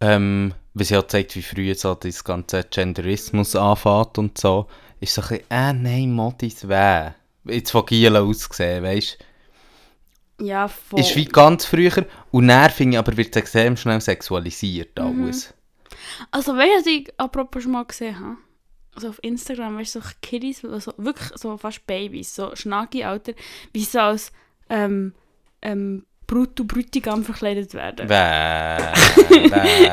ähm, 0.00 0.54
was 0.78 0.90
ja 0.90 1.06
zeigt, 1.06 1.36
wie 1.36 1.42
früh 1.42 1.74
so 1.74 1.94
das 1.94 2.24
ganze 2.24 2.64
Genderismus 2.64 3.56
anfängt 3.56 4.18
und 4.18 4.38
so, 4.38 4.66
ist 5.00 5.14
so 5.14 5.22
ein 5.22 5.28
bisschen, 5.28 5.50
äh, 5.50 5.72
nein, 5.72 6.12
Modis 6.12 6.68
weh. 6.68 7.10
Jetzt 7.44 7.70
von 7.70 7.86
Gielen 7.86 8.16
aus 8.16 8.48
gesehen, 8.48 8.84
weißt 8.84 9.18
Ja, 10.40 10.68
voll. 10.68 11.00
Ist 11.00 11.16
wie 11.16 11.24
ganz 11.24 11.64
früher, 11.64 12.06
und 12.30 12.48
dann 12.48 12.70
finde 12.70 12.96
ich 12.96 12.98
aber, 12.98 13.16
wird 13.16 13.34
es 13.34 13.42
extrem 13.42 13.76
schnell 13.76 14.00
sexualisiert 14.00 14.98
alles. 14.98 15.54
Also, 16.30 16.56
weißt 16.56 16.86
du, 16.86 16.90
ich 16.90 17.12
apropos 17.16 17.62
schon 17.62 17.72
mal 17.72 17.84
gesehen 17.84 18.18
habe? 18.18 18.36
Also 18.94 19.10
auf 19.10 19.22
Instagram, 19.22 19.78
weißt 19.78 19.94
du, 19.94 20.00
so 20.00 20.08
Kiddies, 20.20 20.64
also 20.64 20.92
wirklich 20.96 21.30
so 21.36 21.56
fast 21.56 21.86
Babys, 21.86 22.34
so 22.34 22.54
Schnaggi, 22.56 23.04
Alter, 23.04 23.32
wie 23.72 23.84
sie 23.84 24.00
als 24.00 24.32
ähm, 24.68 25.14
ähm, 25.62 26.04
Brut 26.28 26.60
und 26.60 26.66
Brütigam 26.68 27.24
verkleidet 27.24 27.74
werden. 27.74 28.06
Bäh, 28.06 29.48
bäh. 29.48 29.90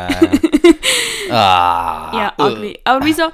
ah. 1.32 2.12
Ja, 2.14 2.34
ugly. 2.38 2.78
Aber 2.84 3.04
wieso? 3.06 3.32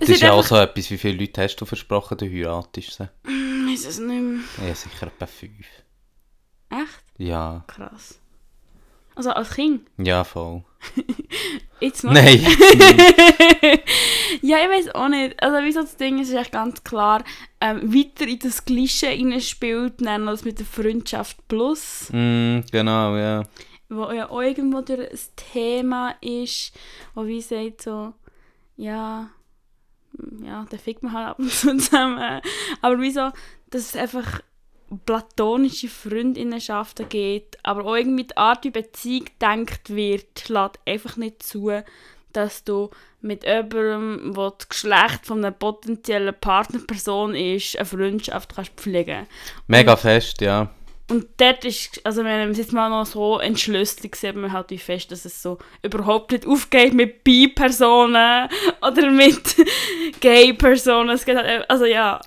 Das 0.00 0.08
ist 0.08 0.22
ja 0.22 0.32
auch 0.32 0.44
so 0.44 0.56
etwas, 0.56 0.90
wie 0.90 0.98
viele 0.98 1.18
Leute 1.18 1.42
hast 1.42 1.56
du 1.56 1.66
versprochen, 1.66 2.18
du 2.18 2.26
heiratest 2.26 2.96
sie? 2.96 3.08
Ich 3.24 3.70
weiß 3.70 3.86
es 3.90 3.98
nicht 3.98 4.22
mehr. 4.22 4.40
Ja, 4.66 4.74
sicher 4.74 5.06
etwa 5.06 5.26
fünf. 5.26 5.66
Echt? 6.70 7.04
Ja, 7.18 7.62
Krass. 7.66 8.18
Also 9.14 9.30
als 9.30 9.50
Kind? 9.50 9.88
ja, 9.98 10.24
voll. 10.24 10.64
Jetzt 11.80 12.04
noch? 12.04 12.12
Nein. 12.12 12.40
ja, 14.42 14.58
ich 14.58 14.68
weiß 14.70 14.94
auch 14.94 15.08
nicht. 15.08 15.42
Also 15.42 15.58
wieso 15.62 15.80
das 15.82 15.96
Ding 15.96 16.18
ist, 16.18 16.28
ist 16.30 16.34
echt 16.34 16.52
ganz 16.52 16.82
klar, 16.82 17.22
ähm, 17.60 17.94
weiter 17.94 18.26
in 18.26 18.38
das 18.38 18.64
Klischee 18.64 19.16
hineinspielt, 19.16 20.00
nennen 20.00 20.26
das 20.26 20.44
mit 20.44 20.58
der 20.58 20.66
Freundschaft 20.66 21.46
Plus, 21.48 22.08
mm, 22.12 22.60
genau, 22.70 23.16
ja. 23.16 23.42
wo 23.88 24.10
ja 24.12 24.30
auch 24.30 24.42
irgendwo 24.42 24.80
durch 24.80 25.10
ein 25.10 25.18
Thema 25.52 26.14
ist, 26.20 26.72
wo 27.14 27.26
wie 27.26 27.40
sagt 27.40 27.82
so, 27.82 28.14
ja, 28.76 29.30
ja, 30.42 30.66
der 30.70 30.78
fickt 30.78 31.02
man 31.02 31.12
halt 31.12 31.28
ab 31.28 31.38
und 31.38 31.50
zu 31.50 31.76
zusammen. 31.76 32.40
Aber 32.80 33.00
wieso, 33.00 33.30
dass 33.70 33.94
es 33.94 33.96
einfach 33.96 34.40
platonische 35.04 35.88
Freundinnenschaften 35.88 37.08
geht, 37.08 37.58
aber 37.62 37.84
auch 37.84 37.96
irgendwie 37.96 38.24
die 38.24 38.36
Art, 38.36 38.64
wie 38.64 38.70
Beziehung 38.70 39.26
gedacht 39.26 39.94
wird, 39.94 40.48
lässt 40.48 40.78
einfach 40.86 41.16
nicht 41.16 41.42
zu, 41.42 41.70
dass 42.32 42.64
du 42.64 42.90
mit 43.20 43.44
jemandem, 43.44 44.34
der 44.34 44.52
das 44.58 44.68
Geschlecht 44.68 45.26
von 45.26 45.38
einer 45.38 45.50
potenziellen 45.52 46.34
Partnerperson 46.38 47.34
ist, 47.34 47.76
eine 47.78 47.86
Freundschaft 47.86 48.54
kannst 48.54 48.72
pflegen 48.72 49.26
Mega 49.66 49.96
fest, 49.96 50.40
ja. 50.40 50.70
Und 51.10 51.26
dort 51.36 51.66
ist, 51.66 52.00
also 52.04 52.24
wenn 52.24 52.38
man 52.38 52.50
es 52.50 52.58
jetzt 52.58 52.72
mal 52.72 52.88
noch 52.88 53.04
so 53.04 53.38
entschlüsselt, 53.38 54.14
sieht 54.14 54.36
man 54.36 54.52
halt 54.52 54.70
wie 54.70 54.78
fest, 54.78 55.12
dass 55.12 55.26
es 55.26 55.42
so 55.42 55.58
überhaupt 55.82 56.32
nicht 56.32 56.46
aufgeht 56.46 56.94
mit 56.94 57.24
Bi-Personen 57.24 58.48
oder 58.80 59.10
mit 59.10 59.54
Gay-Personen. 60.20 61.10
Es 61.10 61.26
geht 61.26 61.36
halt, 61.36 61.68
also 61.70 61.84
ja. 61.84 62.20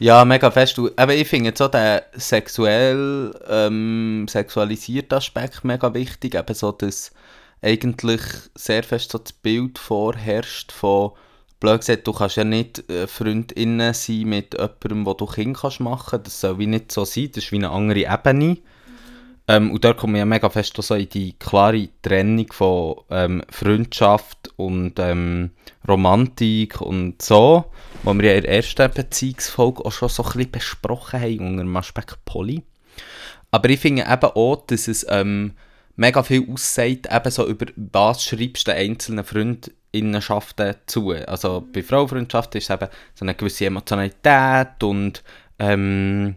Ja, 0.00 0.24
mega 0.24 0.50
fest. 0.50 0.80
Aber 0.96 1.14
ich 1.14 1.28
finde 1.28 1.50
jetzt 1.50 1.62
auch 1.62 1.70
den 1.70 2.00
sexuell 2.14 3.32
ähm, 3.48 4.26
sexualisierten 4.28 5.18
Aspekt 5.18 5.62
mega 5.64 5.94
wichtig. 5.94 6.34
Eben 6.34 6.54
so, 6.54 6.72
dass 6.72 7.12
eigentlich 7.62 8.22
sehr 8.56 8.82
fest 8.82 9.12
so 9.12 9.18
das 9.18 9.32
Bild 9.32 9.78
vorherrscht 9.78 10.72
von, 10.72 11.12
blöd 11.60 11.80
gesagt, 11.80 12.06
du 12.06 12.12
kannst 12.12 12.36
ja 12.36 12.44
nicht 12.44 12.88
äh, 12.90 13.06
Freundinnen 13.06 13.94
sein 13.94 14.28
mit 14.28 14.54
jemandem, 14.54 15.06
wo 15.06 15.14
du 15.14 15.26
Kinder 15.26 15.58
kannst 15.60 15.80
machen. 15.80 16.20
Das 16.22 16.40
soll 16.40 16.58
wie 16.58 16.66
nicht 16.66 16.92
so 16.92 17.04
sein. 17.04 17.30
Das 17.34 17.44
ist 17.44 17.52
wie 17.52 17.56
eine 17.56 17.70
andere 17.70 18.00
Ebene. 18.00 18.58
Ähm, 19.48 19.70
und 19.70 19.84
da 19.84 19.92
kommen 19.92 20.14
wir 20.14 20.20
ja 20.20 20.26
mega 20.26 20.50
fest 20.50 20.76
so 20.76 20.94
in 20.94 21.08
die 21.08 21.34
klare 21.38 21.88
Trennung 22.02 22.52
von 22.52 22.96
ähm, 23.10 23.42
Freundschaft 23.48 24.50
und 24.56 24.98
ähm, 24.98 25.50
Romantik 25.86 26.80
und 26.80 27.22
so, 27.22 27.66
wo 28.02 28.14
wir 28.14 28.30
ja 28.30 28.36
in 28.36 28.42
der 28.42 28.56
ersten 28.56 28.90
Beziehungsfolge 28.90 29.84
auch 29.84 29.92
schon 29.92 30.08
so 30.08 30.24
ein 30.24 30.32
bisschen 30.32 30.50
besprochen 30.50 31.20
haben, 31.20 31.38
unter 31.40 31.62
dem 31.62 31.76
Aspekt 31.76 32.24
Poly. 32.24 32.62
Aber 33.52 33.70
ich 33.70 33.78
finde 33.78 34.02
eben 34.02 34.30
auch, 34.34 34.66
dass 34.66 34.88
es 34.88 35.06
ähm, 35.08 35.52
mega 35.94 36.24
viel 36.24 36.50
aussagt, 36.52 37.06
eben 37.10 37.30
so 37.30 37.46
über 37.46 37.66
was 37.76 38.24
schreibst 38.24 38.66
du 38.66 38.72
den 38.72 38.90
einzelnen 38.90 39.24
Freundinnenschaften 39.96 40.74
zu. 40.86 41.10
Also 41.10 41.66
bei 41.72 41.82
Frauenfreundschaften 41.82 42.58
ist 42.58 42.70
es 42.70 42.74
eben 42.74 42.90
so 43.14 43.24
eine 43.24 43.34
gewisse 43.34 43.66
Emotionalität 43.66 44.82
und 44.82 45.22
ähm, 45.58 46.36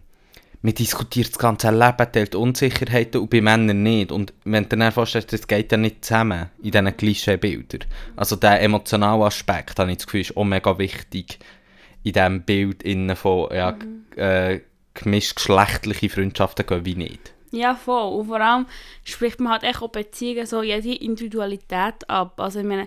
man 0.62 0.74
diskutiert 0.74 1.30
das 1.30 1.38
ganze 1.38 1.70
Leben, 1.70 2.12
teilt 2.12 2.34
Unsicherheiten 2.34 3.20
und 3.20 3.30
bei 3.30 3.40
Männern 3.40 3.82
nicht. 3.82 4.12
Und 4.12 4.32
wenn 4.44 4.64
du 4.64 4.70
dir 4.70 4.84
dann 4.84 4.92
vorstellst, 4.92 5.32
das 5.32 5.46
geht 5.46 5.72
ja 5.72 5.78
nicht 5.78 6.04
zusammen 6.04 6.50
in 6.62 6.70
diesen 6.70 6.96
Klischeebildern. 6.96 7.88
Also 8.16 8.36
der 8.36 8.60
emotionale 8.60 9.24
Aspekt, 9.24 9.78
habe 9.78 9.90
ich 9.90 9.98
das 9.98 10.06
Gefühl, 10.06 10.20
ist 10.20 10.36
auch 10.36 10.44
mega 10.44 10.76
wichtig 10.78 11.38
in 12.02 12.12
diesem 12.12 12.42
Bild 12.42 12.82
innen 12.82 13.16
von 13.16 13.48
ja, 13.54 13.76
äh, 14.16 14.60
gemischtgeschlechtliche 14.94 16.10
Freundschaften 16.10 16.66
gehen 16.66 16.84
wie 16.84 16.94
nicht. 16.94 17.32
Ja, 17.52 17.74
voll. 17.74 18.12
Und 18.12 18.26
vor 18.26 18.40
allem 18.40 18.66
spricht 19.04 19.40
man 19.40 19.52
halt 19.52 19.64
echt 19.64 19.82
auch 19.82 19.88
Beziehungen 19.88 20.46
so 20.46 20.62
jede 20.62 20.94
Individualität 20.94 22.08
ab. 22.08 22.38
Also 22.38 22.60
ich 22.60 22.66
meine, 22.66 22.86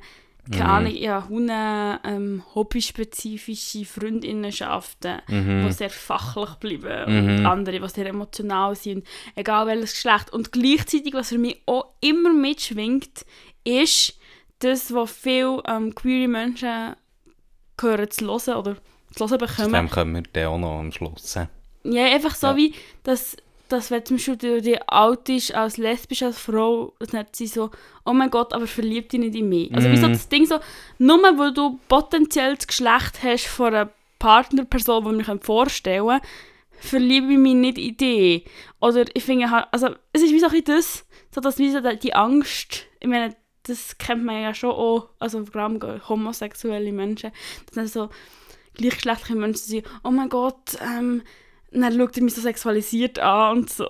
keine 0.52 0.66
Ahnung, 0.70 0.94
ja, 0.96 1.26
Hunde, 1.30 2.00
ähm, 2.04 2.44
hobbyspezifische 2.54 3.86
Freundinnenschaften, 3.86 5.22
die 5.30 5.72
sehr 5.72 5.90
fachlich 5.90 6.80
bleiben 6.80 7.40
und 7.40 7.46
andere, 7.46 7.80
die 7.80 7.88
sehr 7.90 8.08
emotional 8.08 8.76
sind, 8.76 9.06
egal 9.36 9.68
welches 9.68 9.92
Geschlecht. 9.94 10.32
Und 10.32 10.52
gleichzeitig, 10.52 11.14
was 11.14 11.30
für 11.30 11.38
mich 11.38 11.62
auch 11.66 11.86
immer 12.02 12.34
mitschwingt, 12.34 13.26
ist 13.64 14.18
das, 14.60 14.94
was 14.94 15.12
viele 15.12 15.62
ähm, 15.68 15.96
queere 15.96 16.28
Menschen 16.28 16.96
hören 17.80 18.10
zu 18.12 18.26
hören 18.26 18.58
oder 18.58 18.76
zu 19.16 19.30
hören 19.30 19.30
Zu 19.30 19.38
bekommen. 19.38 19.74
dem 19.74 19.90
kommen 19.90 20.16
wir 20.16 20.24
dann 20.34 20.46
auch 20.48 20.58
noch 20.58 20.80
am 20.80 20.92
Schluss. 20.92 21.36
Ja, 21.84 22.06
einfach 22.06 22.36
so 22.36 22.48
Ja. 22.48 22.56
wie, 22.58 22.74
dass, 23.04 23.36
dass 23.74 23.92
wenn 23.92 24.06
zum 24.06 24.18
Beispiel 24.18 24.38
du 24.38 24.62
dich 24.62 24.90
alt 24.90 25.28
ist, 25.30 25.54
als 25.54 25.78
lesbisch, 25.78 26.24
als 26.24 26.38
Frau, 26.40 26.94
dass 27.00 27.12
nicht 27.14 27.36
sie 27.36 27.48
so, 27.48 27.70
oh 28.06 28.14
mein 28.14 28.30
Gott, 28.30 28.54
aber 28.54 28.68
verlieb 28.68 29.10
dich 29.10 29.20
nicht 29.20 29.36
in 29.36 29.50
mich. 29.50 29.74
Also 29.76 29.90
wie 29.92 29.98
so 29.98 30.08
Mhm. 30.08 30.14
das 30.14 30.30
Ding 30.30 30.46
so, 30.46 30.60
nur 31.00 31.22
weil 31.38 31.54
du 31.54 31.80
potenziell 31.88 32.56
das 32.56 32.68
Geschlecht 32.68 33.22
hast 33.24 33.48
von 33.48 33.74
einer 33.74 33.90
Partnerperson, 34.20 35.04
die 35.16 35.22
ich 35.22 35.28
mir 35.28 35.40
vorstellen 35.40 36.08
kann, 36.08 36.22
verliebe 36.80 37.32
ich 37.34 37.38
mich 37.38 37.56
nicht 37.56 37.78
in 37.78 37.98
dich. 37.98 38.46
Oder 38.80 39.06
ich 39.14 39.24
finde 39.24 39.50
halt, 39.52 39.68
also 39.72 39.90
es 40.14 40.22
ist 40.22 40.32
wie 40.32 40.40
so 40.40 40.48
ein 40.48 40.64
das, 40.64 41.06
so 41.34 41.42
dass 41.42 41.58
wie 41.58 41.72
so 41.72 41.80
die- 41.82 41.98
die 42.00 42.14
Angst, 42.14 42.86
ich 43.00 43.08
meine, 43.08 43.36
das 43.66 43.98
kennt 43.98 44.24
man 44.26 44.42
ja 44.42 44.54
schon 44.54 44.72
auch, 44.72 45.10
also 45.20 45.46
vor 45.46 45.62
allem 45.62 45.80
homosexuelle 46.10 46.92
Menschen, 46.92 47.32
dass 47.68 47.76
dann 47.76 47.88
so 47.88 48.10
gleichgeschlechtliche 48.76 49.36
Menschen 49.36 49.58
sind, 49.66 49.88
oh 50.04 50.12
mein 50.12 50.30
Gott, 50.30 50.78
ähm, 50.82 51.22
dann 51.82 51.98
schaut 51.98 52.18
er 52.18 52.24
mich 52.24 52.36
so 52.36 52.42
sexualisiert 52.42 53.20
an 53.20 53.58
und 53.58 53.70
so. 53.70 53.88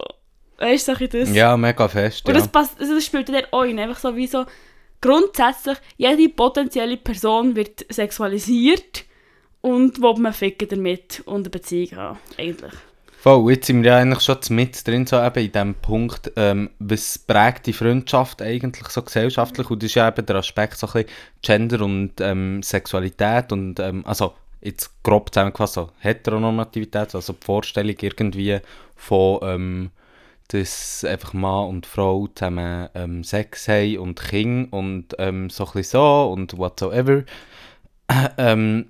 Weißt 0.58 0.88
du, 0.88 1.08
das? 1.08 1.34
Ja, 1.34 1.58
mega 1.58 1.88
fest. 1.88 2.26
Und 2.26 2.34
Ja. 2.34 2.40
das, 2.40 2.48
passt, 2.48 2.80
also 2.80 2.96
das 2.96 3.06
spielt 3.06 3.30
dann 3.30 3.44
auch 3.52 3.62
rein. 3.62 3.80
Einfach 3.80 4.00
so 4.00 4.16
wie 4.16 4.28
so, 4.28 4.46
grundsätzlich, 5.02 5.78
jede 5.98 6.30
potenzielle 6.30 6.98
Person 6.98 7.56
wird 7.56 7.86
sexualisiert 7.90 9.04
und 9.62 10.02
will 10.02 10.16
man 10.16 10.34
ficken 10.34 10.68
damit 10.70 11.22
und 11.26 11.42
eine 11.42 11.50
Beziehung 11.50 11.98
haben, 11.98 12.20
eigentlich. 12.38 12.74
Voll, 13.20 13.52
jetzt 13.52 13.68
sind 13.68 13.84
wir 13.84 13.92
ja 13.92 13.98
eigentlich 14.00 14.22
schon 14.22 14.38
mit 14.50 14.86
drin, 14.86 15.06
so 15.06 15.18
eben 15.18 15.46
in 15.46 15.52
diesem 15.52 15.76
Punkt, 15.76 16.32
ähm, 16.36 16.70
was 16.80 17.18
prägt 17.18 17.68
die 17.68 17.74
Freundschaft 17.74 18.42
eigentlich 18.42 18.90
so 18.90 19.02
gesellschaftlich 19.02 19.70
und 19.70 19.82
das 19.82 19.88
ist 19.92 19.96
ja 19.96 20.10
eben 20.10 20.26
der 20.26 20.36
Aspekt 20.38 20.78
so 20.78 20.88
ein 20.88 20.94
bisschen 20.94 21.10
Gender 21.42 21.86
und 21.86 22.20
ähm, 22.20 22.62
Sexualität 22.62 23.54
und 23.54 23.80
ähm, 23.80 24.04
also 24.06 24.34
jetzt 24.64 24.92
grob 25.04 25.34
zusammengefasst 25.34 25.74
so 25.74 25.90
Heteronormativität, 26.00 27.14
also 27.14 27.34
die 27.34 27.46
Vorstellung 27.46 27.96
irgendwie 28.00 28.60
von 28.96 29.40
ähm, 29.44 29.92
dass 30.50 31.04
einfach 31.04 31.34
Mann 31.34 31.70
und 31.70 31.86
Frau 31.86 32.28
zusammen 32.28 32.90
ähm, 32.94 33.24
Sex 33.24 33.68
haben 33.68 33.98
und 33.98 34.22
Kinder 34.22 34.72
und 34.74 35.08
ähm, 35.18 35.50
so 35.50 35.68
ein 35.74 35.84
so 35.84 36.32
und 36.32 36.58
whatsoever. 36.58 37.24
ähm, 38.38 38.86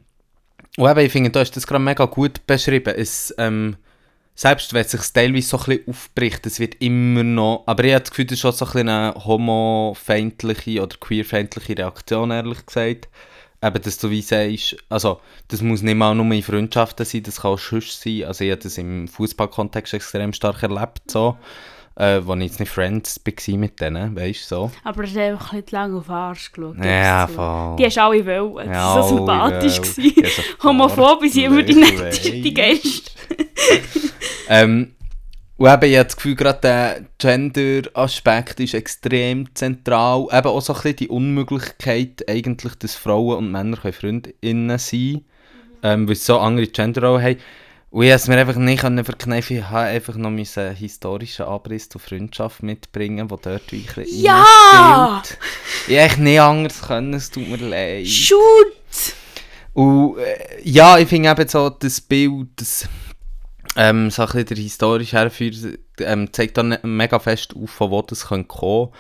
und 0.78 0.90
eben, 0.90 1.00
ich 1.00 1.12
finde, 1.12 1.30
da 1.30 1.42
ist 1.42 1.56
das 1.56 1.68
gerade 1.68 1.84
mega 1.84 2.06
gut 2.06 2.46
beschrieben. 2.48 2.94
Es, 2.98 3.34
ähm, 3.38 3.78
selbst 4.36 4.74
wenn 4.74 4.82
es 4.82 4.92
sich 4.92 5.02
teilweise 5.14 5.48
so 5.48 5.58
ein 5.60 5.66
bisschen 5.66 5.88
aufbricht, 5.88 6.46
es 6.48 6.60
wird 6.60 6.82
immer 6.82 7.24
noch, 7.24 7.64
aber 7.68 7.84
ich 7.84 7.94
habe 7.94 8.02
das 8.02 8.10
Gefühl, 8.10 8.26
das 8.26 8.34
ist 8.34 8.40
schon 8.42 8.52
so 8.52 8.66
ein 8.66 8.72
bisschen 8.72 8.90
eine 8.90 9.14
homofeindliche 9.14 10.82
oder 10.82 10.98
queerfeindliche 10.98 11.78
Reaktion, 11.78 12.32
ehrlich 12.32 12.66
gesagt. 12.66 13.08
Eben, 13.64 13.82
dass 13.82 13.98
du 13.98 14.10
wie 14.10 14.22
sagst, 14.22 14.76
also, 14.90 15.22
das 15.48 15.62
muss 15.62 15.82
nicht 15.82 15.96
mal 15.96 16.14
nur 16.14 16.30
in 16.36 16.44
Freundschaften 16.44 17.06
sein, 17.06 17.24
das 17.24 17.42
kann 17.42 17.52
auch 17.52 17.60
sonst 17.60 18.02
sein. 18.02 18.26
Also, 18.26 18.44
ich 18.44 18.52
habe 18.52 18.62
das 18.62 18.78
im 18.78 19.08
Fußballkontext 19.08 19.94
extrem 19.94 20.34
stark 20.34 20.62
erlebt, 20.64 21.10
so. 21.10 21.38
Äh, 21.96 22.22
wo 22.26 22.34
ich 22.34 22.42
jetzt 22.42 22.60
nicht 22.60 22.72
Friends 22.72 23.22
war 23.24 23.58
mit 23.58 23.80
denen, 23.80 24.16
weißt 24.16 24.50
du, 24.52 24.56
so. 24.56 24.72
Aber 24.84 25.04
es 25.04 25.12
hat 25.12 25.18
einfach 25.20 25.54
ein 25.54 25.62
bisschen 25.62 25.68
zu 25.68 25.76
lange 25.76 25.98
auf 25.98 26.06
den 26.08 26.12
Arsch 26.16 26.52
geschaut. 26.52 26.84
Ja, 26.84 27.28
so. 27.28 27.34
voll. 27.36 27.76
Die 27.78 27.86
hast 27.86 27.98
alle 28.00 28.26
wollen. 28.26 28.68
Das 28.68 28.76
Ja, 28.76 28.96
war 28.96 29.04
so 29.04 29.16
sympathisch. 29.18 29.82
gewesen. 29.82 30.14
Ja, 30.24 30.30
so 30.30 30.68
Homophob 30.68 31.22
sind 31.22 31.44
immer 31.44 31.62
die 31.62 31.76
nettesten, 31.76 32.42
die. 32.44 32.54
Ähm, 34.50 34.94
und 35.64 35.70
eben, 35.70 35.92
ich 35.92 35.98
habe 35.98 36.06
das 36.08 36.18
Gefühl, 36.18 36.36
gerade 36.36 36.60
der 36.60 37.06
Gender-Aspekt 37.20 38.60
ist 38.60 38.74
extrem 38.74 39.48
zentral. 39.56 40.28
Eben 40.30 40.48
auch 40.48 40.60
so 40.60 40.74
ein 40.74 40.82
bisschen 40.82 40.96
die 40.98 41.08
Unmöglichkeit, 41.08 42.26
eigentlich, 42.28 42.76
dass 42.76 42.96
Frauen 42.96 43.38
und 43.38 43.52
Männer 43.54 43.78
können 43.78 43.94
Freundinnen 43.94 44.78
sein 44.78 45.00
können, 45.00 45.24
ähm, 45.84 46.08
weil 46.10 46.16
sie 46.16 46.26
so 46.26 46.38
andere 46.40 46.68
Gender 46.68 47.08
auch 47.08 47.22
haben. 47.22 47.38
Und 47.92 48.04
ich 48.04 48.12
es 48.12 48.28
mir 48.28 48.40
einfach 48.40 48.58
nicht 48.58 48.82
verkneifen. 48.82 49.60
Ich 49.60 49.70
habe 49.70 49.88
einfach 49.88 50.16
noch 50.16 50.32
einen 50.32 50.76
historischen 50.76 51.46
Abriss 51.46 51.88
zur 51.88 52.02
Freundschaft 52.02 52.62
mitbringen, 52.62 53.30
der 53.30 53.38
dort 53.38 53.72
wie 53.72 53.86
ein 53.88 54.04
bisschen 54.04 54.22
Ja! 54.22 54.44
reinspielt. 54.74 55.40
Ich 55.88 55.98
hätte 55.98 56.24
nicht 56.24 56.42
anders 56.42 56.82
können, 56.82 57.14
es 57.14 57.32
tut 57.32 57.48
mir 57.48 57.56
leid. 57.56 58.06
Shoot! 58.06 59.16
Und 59.72 60.18
äh, 60.18 60.60
ja, 60.66 60.98
ich 60.98 61.08
finde 61.08 61.30
eben 61.30 61.48
so 61.48 61.70
das 61.70 62.02
Bild, 62.02 62.50
das 62.58 62.86
ähm, 63.76 64.10
so 64.10 64.24
ein 64.24 64.28
bisschen 64.28 64.46
der 64.46 64.58
historische 64.58 65.18
Herführer, 65.18 65.74
ähm, 66.00 66.32
zeigt 66.32 66.58
dann 66.58 66.78
mega 66.84 67.20
fest 67.20 67.56
auf, 67.56 67.70
von 67.70 67.92
wo 67.92 68.02
das 68.02 68.28
kommen 68.28 68.48
könnte. 68.48 68.92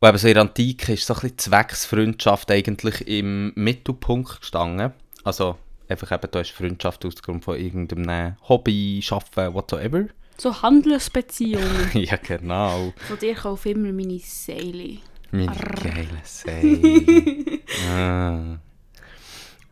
Und 0.00 0.08
eben 0.08 0.18
so 0.18 0.28
in 0.28 0.34
der 0.34 0.42
Antike 0.42 0.94
ist 0.94 1.06
so 1.06 1.14
ein 1.14 1.20
bisschen 1.20 1.38
Zwecksfreundschaft 1.38 2.50
eigentlich 2.50 3.06
im 3.06 3.52
Mittelpunkt 3.54 4.40
gestanden. 4.40 4.92
Also 5.24 5.56
einfach 5.88 6.12
eben, 6.12 6.30
du 6.30 6.38
hast 6.38 6.50
Freundschaft 6.50 7.04
aus 7.04 7.22
Grund 7.22 7.44
von 7.44 7.58
irgendeinem 7.58 8.36
Hobby, 8.48 9.04
Arbeiten, 9.10 9.54
whatsoever. 9.54 10.04
So 10.38 10.62
Handelsbeziehungen. 10.62 11.90
ja, 11.94 12.16
genau. 12.16 12.92
Von 12.96 13.18
dir 13.18 13.34
kaufe 13.34 13.70
ich 13.70 13.76
immer 13.76 13.92
meine 13.92 14.18
Seile. 14.18 14.98
Meine 15.30 15.54
geile 15.54 16.08
Seele. 16.24 17.60
ah. 17.90 18.58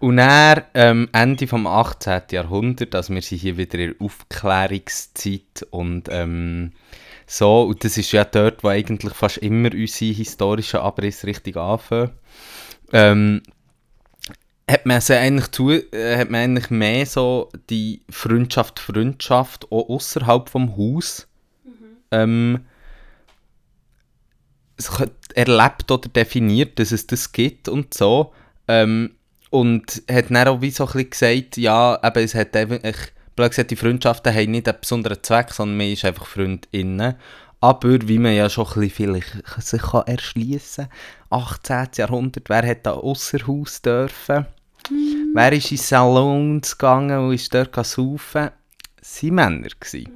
Und 0.00 0.16
dann, 0.16 0.62
ähm, 0.74 1.08
Ende 1.12 1.46
vom 1.46 1.66
18. 1.66 2.22
Jahrhundert, 2.30 2.94
also 2.94 3.14
wir 3.14 3.20
sind 3.22 3.38
hier 3.38 3.56
wieder 3.58 3.78
in 3.78 3.90
der 3.92 4.00
Aufklärungszeit 4.06 5.66
und 5.70 6.08
ähm, 6.10 6.72
so, 7.26 7.62
und 7.64 7.84
das 7.84 7.96
ist 7.98 8.10
ja 8.12 8.24
dort, 8.24 8.64
wo 8.64 8.68
eigentlich 8.68 9.12
fast 9.12 9.36
immer 9.38 9.70
unsere 9.72 10.12
historischen 10.12 10.80
Abrisse 10.80 11.26
richtig 11.26 11.56
anfangen. 11.56 12.12
Ähm, 12.92 13.42
hat 14.68 14.86
man 14.86 15.00
sie 15.00 15.16
eigentlich 15.18 15.50
zu, 15.52 15.70
äh, 15.70 16.16
hat 16.16 16.30
man 16.30 16.40
eigentlich 16.40 16.70
mehr 16.70 17.04
so 17.04 17.50
die 17.68 18.02
Freundschaft, 18.08 18.80
Freundschaft 18.80 19.70
auch 19.70 19.88
außerhalb 19.88 20.48
vom 20.48 20.76
Haus 20.76 21.28
ähm, 22.10 22.64
es 24.76 24.90
kö- 24.90 25.10
erlebt 25.34 25.90
oder 25.90 26.08
definiert, 26.08 26.78
dass 26.78 26.90
es 26.90 27.06
das 27.06 27.32
gibt 27.32 27.68
und 27.68 27.92
so. 27.94 28.32
Ähm, 28.66 29.14
und 29.50 30.02
hat 30.10 30.30
dann 30.30 30.48
auch 30.48 30.60
wie 30.60 30.70
so 30.70 30.86
ein 30.86 30.92
bisschen 30.92 31.10
gesagt, 31.10 31.56
ja, 31.56 31.98
eben, 32.02 32.24
es 32.24 32.34
hat 32.34 32.56
einfach, 32.56 32.78
blöd 33.36 33.50
gesagt, 33.50 33.70
die 33.70 33.76
Freundschaften 33.76 34.34
haben 34.34 34.50
nicht 34.52 34.68
einen 34.68 34.80
besonderen 34.80 35.22
Zweck, 35.22 35.52
sondern 35.52 35.76
man 35.76 35.92
ist 35.92 36.04
einfach 36.04 36.26
Freundinnen. 36.26 37.16
Aber 37.60 37.98
wie 38.08 38.18
man 38.18 38.34
ja 38.34 38.48
schon 38.48 38.66
ein 38.66 38.80
bisschen 38.80 38.90
vielleicht 38.90 39.62
sich 39.62 39.82
kann 39.82 40.06
erschliessen 40.06 40.88
kann, 41.28 41.42
18. 41.42 41.88
Jahrhundert, 41.96 42.48
wer 42.48 42.66
hat 42.66 42.86
da 42.86 42.92
ausser 42.92 43.46
Haus 43.46 43.82
dürfen? 43.82 44.46
Wer 45.34 45.52
ist 45.52 45.70
in 45.70 45.76
Salons 45.76 46.78
gegangen 46.78 47.18
und 47.18 47.34
ist 47.34 47.52
dort 47.52 47.74
saufen? 47.84 48.50
Das 48.98 49.22
waren 49.22 49.34
Männer. 49.34 49.68
Gewesen. 49.78 50.10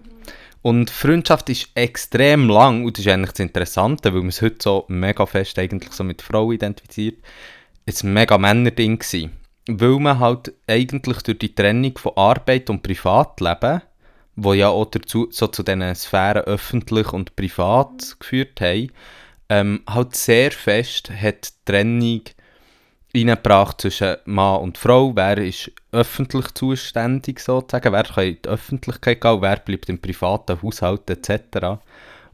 Und 0.63 0.89
Freundschaft 0.89 1.51
ist 1.51 1.69
extrem 1.75 2.49
lang 2.49 2.87
und 2.87 2.97
das 2.97 3.05
ist 3.05 3.13
eigentlich 3.13 3.33
das 3.33 3.41
Interessante, 3.41 4.15
weil 4.15 4.21
man 4.21 4.31
es 4.31 4.41
heute 4.41 4.57
so 4.61 4.87
mega 4.89 5.27
fest 5.27 5.59
eigentlich 5.59 5.93
so 5.93 6.03
mit 6.05 6.23
Frauen 6.23 6.55
identifiziert, 6.55 7.19
ein 7.87 8.13
mega 8.13 8.39
Männerding 8.39 8.99
gewesen. 8.99 9.33
Weil 9.67 9.99
man 9.99 10.19
halt 10.19 10.53
eigentlich 10.67 11.23
durch 11.23 11.39
die 11.39 11.55
Trennung 11.55 11.97
von 11.97 12.13
Arbeit 12.17 12.69
und 12.71 12.83
Privatleben, 12.83 13.83
wo 14.37 14.53
ja 14.53 14.69
auch 14.69 14.87
dazu, 14.87 15.29
so 15.31 15.47
zu 15.47 15.63
diesen 15.63 15.95
Sphären 15.95 16.45
öffentlich 16.45 17.13
und 17.13 17.37
privat 17.37 18.17
geführt 18.19 18.61
haben, 18.61 18.91
ähm, 19.49 19.83
halt 19.89 20.17
sehr 20.17 20.51
fest 20.51 21.11
hat 21.11 21.49
die 21.49 21.73
Trennung 21.73 22.23
reingebracht 23.15 23.81
zwischen 23.81 24.17
Mann 24.25 24.61
und 24.61 24.79
Frau. 24.79 25.15
Wer 25.15 25.39
ist 25.39 25.71
öffentlich 25.93 26.53
zuständig 26.55 27.41
sozusagen? 27.41 27.93
Wer 27.93 28.03
kann 28.03 28.25
in 28.25 28.39
die 28.43 28.49
Öffentlichkeit 28.49 29.21
gehen? 29.21 29.43
Wer 29.43 29.57
bleibt 29.57 29.89
im 29.89 30.01
privaten 30.01 30.61
Haushalt 30.61 31.09
etc. 31.09 31.79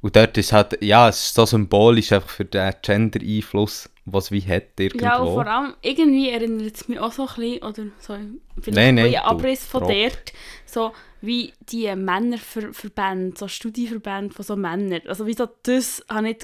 Und 0.01 0.17
dort 0.17 0.39
ist 0.39 0.53
halt, 0.53 0.83
ja, 0.83 1.09
es 1.09 1.27
ist 1.27 1.35
so 1.35 1.45
symbolisch 1.45 2.13
einfach 2.13 2.31
für 2.31 2.47
den 2.47 2.73
Gender-Einfluss, 2.81 3.90
was 4.07 4.31
wie 4.31 4.41
hat 4.43 4.65
irgendwo. 4.79 5.05
Ja, 5.05 5.19
und 5.19 5.29
vor 5.35 5.47
allem, 5.47 5.75
irgendwie 5.83 6.31
erinnert 6.31 6.75
es 6.75 6.89
mich 6.89 6.99
auch 6.99 7.13
so 7.13 7.23
ein 7.29 7.35
bisschen, 7.37 7.63
oder 7.63 7.83
so, 7.99 8.15
vielleicht 8.61 8.77
Nein, 8.77 8.95
nein, 8.97 9.07
ein 9.15 9.17
Abriss 9.23 9.65
von 9.67 9.83
Rob. 9.83 9.93
dort, 9.93 10.33
so 10.67 10.93
wie 11.21 11.53
die 11.71 11.95
Männerverbände, 11.95 13.39
so 13.39 13.49
Studieverbände 13.49 14.35
von 14.35 14.45
so 14.45 14.57
Männern. 14.57 15.03
Also 15.07 15.27
wie 15.27 15.35
so 15.35 15.49
das, 15.63 16.05
habe 16.09 16.31
ich 16.31 16.39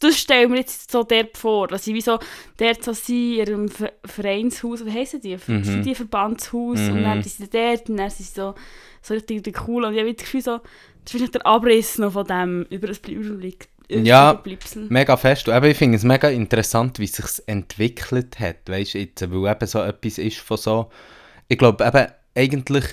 das 0.00 0.18
stellen 0.18 0.50
wir 0.50 0.58
jetzt 0.58 0.90
so 0.90 1.04
dort 1.04 1.36
vor, 1.38 1.68
dass 1.68 1.84
sie 1.84 1.94
wie 1.94 2.00
so 2.00 2.18
dort 2.56 2.82
so 2.82 2.92
sind, 2.92 3.14
in 3.34 3.38
ihrem 3.38 3.68
Ve- 3.68 3.92
Vereinshaus, 4.04 4.84
wie 4.84 4.90
heissen 4.90 5.20
die? 5.20 5.36
Mhm. 5.46 5.62
Studieverbandshaus 5.64 6.78
Mhm. 6.80 6.92
und 6.96 7.02
dann 7.04 7.22
sind 7.22 7.46
sie 7.46 7.48
dort 7.48 7.88
und 7.88 7.96
dann 7.96 8.10
sind 8.10 8.26
sie 8.26 8.34
so, 8.34 8.54
so 9.00 9.14
richtig, 9.14 9.36
richtig 9.46 9.68
cool 9.68 9.84
und 9.84 9.94
ich 9.94 10.00
habe 10.00 10.12
das 10.12 10.24
Gefühl 10.24 10.42
so, 10.42 10.58
das 10.58 10.64
ist 11.04 11.10
vielleicht 11.12 11.34
der 11.36 11.46
Abriss 11.46 11.96
noch 11.98 12.12
von 12.12 12.26
dem, 12.26 12.66
über 12.70 12.88
das 12.88 12.98
Überblick. 12.98 13.68
Ja. 13.88 14.42
Mega 14.88 15.16
fest. 15.16 15.48
Eben, 15.48 15.64
ich 15.64 15.76
finde 15.76 15.96
es 15.96 16.04
mega 16.04 16.28
interessant, 16.28 16.98
wie 16.98 17.04
es 17.04 17.12
sich 17.12 17.42
entwickelt 17.46 18.38
hat. 18.38 18.68
Weißt 18.68 18.94
du, 18.94 18.98
jetzt, 18.98 19.30
weil 19.30 19.50
eben 19.50 19.66
so 19.66 19.82
etwas 19.82 20.18
ist 20.18 20.38
von 20.38 20.56
so. 20.58 20.90
Ich 21.48 21.56
glaube, 21.56 21.84
eben, 21.86 22.06
eigentlich 22.34 22.84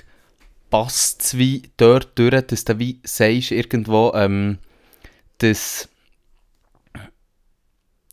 passt 0.69 1.21
es 1.21 1.37
wie 1.37 1.63
dort 1.77 2.17
durch, 2.17 2.47
dass 2.47 2.65
du 2.65 2.79
wie 2.79 2.99
sagst, 3.03 3.51
irgendwo, 3.51 4.13
ähm, 4.15 4.59
dass. 5.37 5.89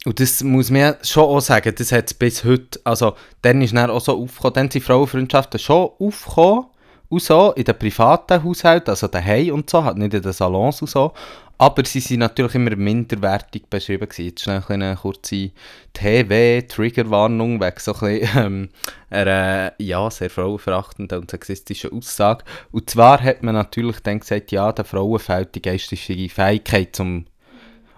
Und 0.05 0.19
das 0.19 0.43
muss 0.43 0.71
man 0.71 0.81
ja 0.81 0.97
schon 1.05 1.25
auch 1.25 1.41
sagen, 1.41 1.73
das 1.77 1.93
hat 1.93 2.07
es 2.07 2.15
bis 2.15 2.43
heute, 2.43 2.81
also 2.83 3.15
dann 3.43 3.63
ist 3.63 3.73
dann 3.73 3.89
auch 3.89 4.01
so 4.01 4.21
aufgekommen, 4.21 4.55
dann 4.55 4.71
sind 4.71 4.83
Frauenfreundschaften 4.83 5.61
schon 5.61 5.91
aufgekommen, 6.01 6.67
und 7.13 7.21
so, 7.21 7.53
in 7.53 7.65
den 7.65 7.79
privaten 7.79 8.43
Haushalten, 8.43 8.89
also 8.89 9.07
daheim 9.07 9.53
und 9.53 9.69
so, 9.69 9.85
halt 9.85 9.99
nicht 9.99 10.15
in 10.15 10.23
den 10.23 10.33
Salons 10.33 10.81
und 10.81 10.89
so, 10.89 11.13
aber 11.59 11.85
sie 11.85 12.01
sind 12.01 12.21
natürlich 12.21 12.55
immer 12.55 12.75
minderwertig 12.75 13.67
beschrieben 13.69 14.09
gewesen. 14.09 14.25
Jetzt 14.25 14.41
schnell 14.41 14.63
eine, 14.67 14.97
kurze 14.97 15.51
TV-Triggerwarnung 15.93 17.61
wegen 17.61 17.79
so 17.79 17.95
ein 17.95 18.19
bisschen, 18.19 18.37
ähm, 18.37 18.69
einer, 19.11 19.75
ja, 19.79 20.11
sehr 20.11 20.31
frauenverachtenden 20.31 21.19
und 21.21 21.31
sexistischen 21.31 21.93
Aussage. 21.93 22.45
Und 22.71 22.89
zwar 22.89 23.23
hat 23.23 23.43
man 23.43 23.57
natürlich 23.57 24.01
dann 24.01 24.21
gesagt, 24.21 24.51
ja, 24.51 24.73
den 24.73 24.87
Frauen 24.87 25.19
fehlt 25.19 25.55
die 25.55 25.63
geistige 25.63 26.31
Fähigkeit 26.31 26.97
zum 26.97 27.27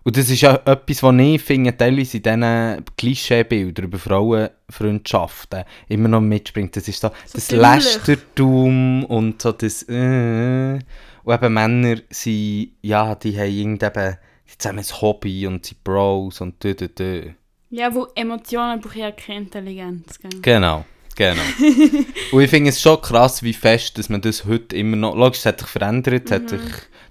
und 0.04 0.16
das 0.18 0.28
ist 0.28 0.42
ja 0.42 0.56
etwas, 0.66 1.02
was 1.02 1.14
ich 1.18 1.42
finde, 1.42 1.76
teilweise 1.76 2.18
in 2.18 2.22
diesen 2.22 2.84
Klischeebildern 2.96 3.86
über 3.86 3.98
Frauenfreundschaften 3.98 5.64
immer 5.88 6.08
noch 6.08 6.20
mitspringt. 6.20 6.76
Das 6.76 6.86
ist 6.86 7.00
so, 7.00 7.10
das 7.32 7.48
dümmlich. 7.48 7.66
Lästertum 7.66 9.04
und 9.04 9.40
so 9.40 9.52
das 9.52 9.82
äh. 9.88 10.78
Und 11.24 11.34
eben 11.34 11.54
Männer 11.54 11.96
sind, 12.10 12.72
ja, 12.82 13.14
die 13.14 13.38
haben 13.38 13.50
irgendein, 13.50 14.18
die 14.62 14.68
haben 14.68 14.78
ein 14.78 14.84
Hobby 14.84 15.46
und 15.46 15.64
sind 15.64 15.82
Bros 15.82 16.42
und 16.42 16.62
dö, 16.62 16.74
dö, 16.74 16.88
dö. 16.88 17.30
Ja, 17.70 17.94
wo 17.94 18.06
Emotionen 18.14 18.82
brauchen 18.82 19.00
ja 19.00 19.10
keine 19.10 19.40
Intelligenz. 19.40 20.18
Gell? 20.18 20.40
Genau, 20.42 20.84
genau. 21.14 21.42
und 22.32 22.42
ich 22.42 22.50
finde 22.50 22.70
es 22.70 22.80
schon 22.80 23.00
krass, 23.00 23.42
wie 23.42 23.52
fest, 23.52 23.98
dass 23.98 24.08
man 24.08 24.20
das 24.20 24.44
heute 24.44 24.76
immer 24.76 24.96
noch, 24.96 25.14
logisch, 25.14 25.40
es 25.40 25.46
hat 25.46 25.60
sich 25.60 25.68
verändert, 25.68 26.26
es 26.26 26.30
hat 26.30 26.48
sich 26.48 26.60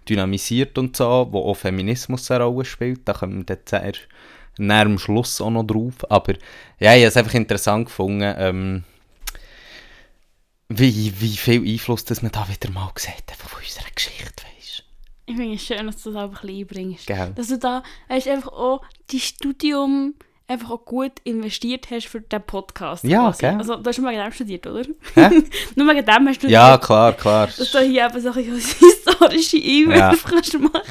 dynamisiert 0.08 0.78
und 0.78 0.96
so, 0.96 1.28
wo 1.32 1.40
auch 1.42 1.56
Feminismus 1.56 2.30
eine 2.32 2.44
Rolle 2.44 2.66
spielt, 2.66 3.08
da 3.08 3.14
kommen 3.14 3.46
wir 3.48 3.56
dann 3.56 3.84
erst 3.84 4.08
näher 4.58 4.86
am 4.86 5.00
Schluss 5.00 5.42
auch 5.42 5.50
noch 5.50 5.64
drauf, 5.64 6.10
aber 6.10 6.34
ja, 6.80 6.94
ich 6.96 7.02
habe 7.02 7.08
es 7.08 7.18
einfach 7.18 7.34
interessant 7.34 7.86
gefunden, 7.86 8.34
ähm, 8.38 8.84
wie, 10.70 11.14
wie 11.20 11.38
viel 11.38 11.68
Einfluss 11.68 12.06
das 12.06 12.22
man 12.22 12.32
da 12.32 12.48
wieder 12.48 12.72
mal 12.72 12.92
sieht, 12.98 13.30
einfach 13.30 13.50
von 13.50 13.62
unserer 13.62 13.90
Geschichte, 13.94 14.44
weißt 14.44 14.84
Ich 15.26 15.36
finde 15.36 15.56
es 15.56 15.64
schön, 15.64 15.86
dass 15.86 16.02
du 16.02 16.12
das 16.12 16.24
auch 16.24 16.28
ein 16.28 16.32
bisschen 16.32 16.60
einbringst. 16.60 17.08
Gell. 17.08 17.32
Dass 17.36 17.48
du 17.48 17.58
da 17.58 17.84
hast 18.10 18.28
einfach 18.28 18.52
auch 18.52 18.82
dein 19.12 19.20
Studium 19.20 20.16
einfach 20.48 20.72
auch 20.72 20.86
gut 20.86 21.14
investiert 21.24 21.90
hast 21.90 22.08
für 22.08 22.22
diesen 22.22 22.44
Podcast. 22.44 23.04
Ja, 23.04 23.22
quasi. 23.22 23.40
gell. 23.42 23.56
Also 23.58 23.76
du 23.78 23.90
hast 23.90 23.98
nur 24.00 24.10
wegen 24.12 24.22
dem 24.22 24.32
studiert, 24.32 24.68
oder? 24.68 24.84
Hä? 25.16 25.30
nur 25.76 25.88
wegen 25.88 26.06
dem 26.06 26.28
hast 26.28 26.44
du 26.44 26.48
Ja, 26.48 26.78
klar, 26.78 27.14
klar. 27.14 27.48
Dass 27.48 27.72
du 27.72 27.80
hier 27.80 28.06
eben 28.06 28.20
so 28.22 28.30
ein 28.32 28.36
bisschen 28.36 28.56
historische 28.80 29.58
Einwürfe 29.58 30.28
kannst 30.30 30.60
machen 30.60 30.82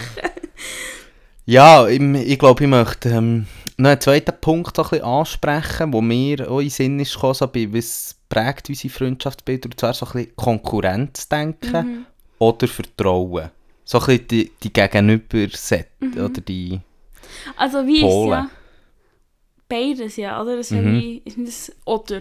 Ja, 1.44 1.86
ich, 1.88 2.00
ich 2.00 2.38
glaube, 2.38 2.64
ich 2.64 2.70
möchte 2.70 3.10
ähm, 3.10 3.46
noch 3.76 3.90
einen 3.90 4.00
zweiten 4.00 4.34
Punkt 4.40 4.76
so 4.76 4.82
ein 4.84 4.88
bisschen 4.90 5.04
ansprechen, 5.04 5.92
wo 5.92 6.00
mir 6.00 6.50
auch 6.50 6.58
in 6.60 6.66
den 6.66 6.70
Sinn 6.70 7.00
ist 7.00 7.14
gekommen, 7.14 7.34
so 7.34 7.46
bei, 7.48 7.68
was 7.72 8.16
prägt 8.28 8.68
unsere 8.68 8.92
Freundschaftsbilder, 8.94 9.66
und 9.66 9.78
zwar 9.78 9.92
so 9.92 10.06
ein 10.06 10.12
bisschen 10.12 10.36
Konkurrenzdenken 10.36 11.86
Mhm. 11.86 12.06
oder 12.38 12.68
Vertrauen. 12.68 13.50
So 13.84 13.98
ein 13.98 14.06
bisschen 14.06 14.28
die, 14.28 14.52
die 14.62 14.72
Gegenüberset 14.72 15.88
oder 16.16 16.28
die... 16.40 16.80
Also 17.56 17.86
wie 17.86 17.96
ist 17.96 18.02
Polen. 18.02 18.32
es 18.44 18.44
ja 18.44 18.50
beides, 19.72 20.16
ja, 20.16 20.40
oder? 20.40 20.56
Das 20.56 20.70
ist 20.70 20.72
Mhm. 20.72 21.20
ist 21.24 21.38
nicht 21.38 21.48
das 21.48 21.72
oder? 21.84 22.20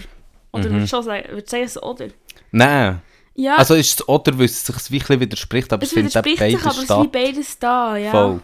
Oder 0.53 0.69
Mhm. 0.69 0.73
würdest 0.73 0.91
du 0.93 0.95
schon 0.97 1.03
sagen, 1.03 1.27
würdest 1.29 1.47
du 1.47 1.51
sagen, 1.51 1.63
es 1.63 1.75
ist 1.75 1.83
oder? 1.83 2.07
Nein, 2.51 3.01
Ja, 3.35 3.55
also 3.55 3.75
ist 3.75 3.99
es 3.99 4.07
oder, 4.09 4.37
weil 4.37 4.45
es 4.45 4.65
sich 4.65 4.75
ein 4.75 4.99
bisschen 4.99 5.19
widerspricht, 5.19 5.71
aber 5.73 5.83
es 5.83 5.89
es 5.89 5.93
findet 5.93 6.17
auch 6.17 6.25
widerspricht 6.25 6.51
sich, 6.51 6.61
beides 6.61 6.65
aber 6.65 6.71
es 6.71 6.77
ist 6.79 6.85
statt. 6.85 7.11
beides 7.11 7.59
da, 7.59 7.97
ja. 7.97 8.11
Voll. 8.11 8.41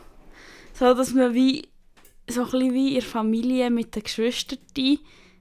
So, 0.73 0.93
dass 0.93 1.13
man 1.13 1.33
wie, 1.33 1.67
so 2.29 2.41
ein 2.41 2.51
bisschen 2.51 2.73
wie 2.73 2.87
in 2.89 2.93
der 2.95 3.03
Familie 3.03 3.69
mit 3.69 3.95
den 3.95 4.03
Geschwistern, 4.03 4.59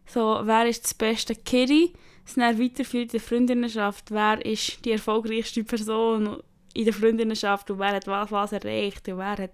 so, 0.07 0.41
wer 0.45 0.67
ist 0.67 0.85
das 0.85 0.95
beste 0.95 1.35
Kiri? 1.35 1.93
es 2.27 2.35
dann 2.35 2.61
weiterführt 2.61 3.05
in 3.05 3.09
der 3.11 3.21
Freundinnenschaft, 3.21 4.11
wer 4.11 4.45
ist 4.45 4.85
die 4.85 4.91
erfolgreichste 4.93 5.63
Person 5.65 6.43
in 6.75 6.85
der 6.85 6.93
Freundinnenschaft 6.93 7.71
und 7.71 7.79
wer 7.79 7.93
hat 7.93 8.07
was, 8.07 8.31
was 8.33 8.53
erreicht 8.53 9.09
und 9.09 9.19
wer, 9.19 9.37
hat, 9.39 9.53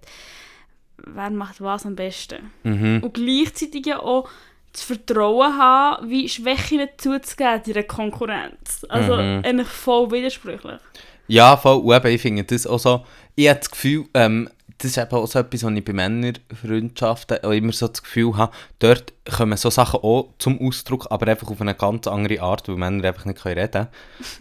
wer 1.07 1.31
macht 1.31 1.61
was 1.61 1.87
am 1.87 1.97
besten. 1.97 2.51
Mhm. 2.63 3.01
Und 3.03 3.15
gleichzeitig 3.15 3.87
ja 3.87 4.01
auch 4.01 4.29
das 4.73 4.83
Vertrauen 4.83 5.59
haben, 5.59 6.09
wie 6.09 6.29
Schwächen 6.29 6.89
zuzugeben 6.97 7.63
in 7.67 7.73
der 7.75 7.85
Konkurrenz. 7.85 8.87
Also 8.89 9.17
Mhm. 9.17 9.43
eigentlich 9.45 9.69
voll 9.69 10.11
widersprüchlich. 10.11 10.81
Ja, 11.29 11.57
voll. 11.57 11.77
Und 11.81 11.95
eben, 11.95 12.15
ich 12.15 12.23
finde 12.23 12.45
das 12.45 12.67
auch 12.67 12.79
so, 12.79 13.05
ich 13.35 13.49
habe 13.49 13.59
das 13.61 13.71
Gefühl, 13.71 14.07
ähm, 14.15 14.49
das 14.83 14.91
ist 14.91 14.99
eben 14.99 15.13
auch 15.13 15.27
so 15.27 15.39
etwas, 15.39 15.63
was 15.63 15.73
ich 15.73 15.85
bei 15.85 15.93
Männerfreundschaften 15.93 17.45
auch 17.45 17.53
immer 17.53 17.73
so 17.73 17.87
das 17.87 18.03
Gefühl 18.03 18.37
habe, 18.37 18.53
dort 18.81 19.13
kommen 19.31 19.57
so 19.57 19.71
Sachen 19.71 20.01
auch 20.01 20.31
zum 20.39 20.61
Ausdruck, 20.61 21.07
aber 21.09 21.29
einfach 21.29 21.49
auf 21.49 21.61
eine 21.61 21.77
ganz 21.77 22.09
andere 22.09 22.43
Art, 22.43 22.69
weil 22.69 22.75
Männer 22.75 23.07
einfach 23.07 23.25
nicht 23.25 23.41
können 23.41 23.59
reden 23.59 23.87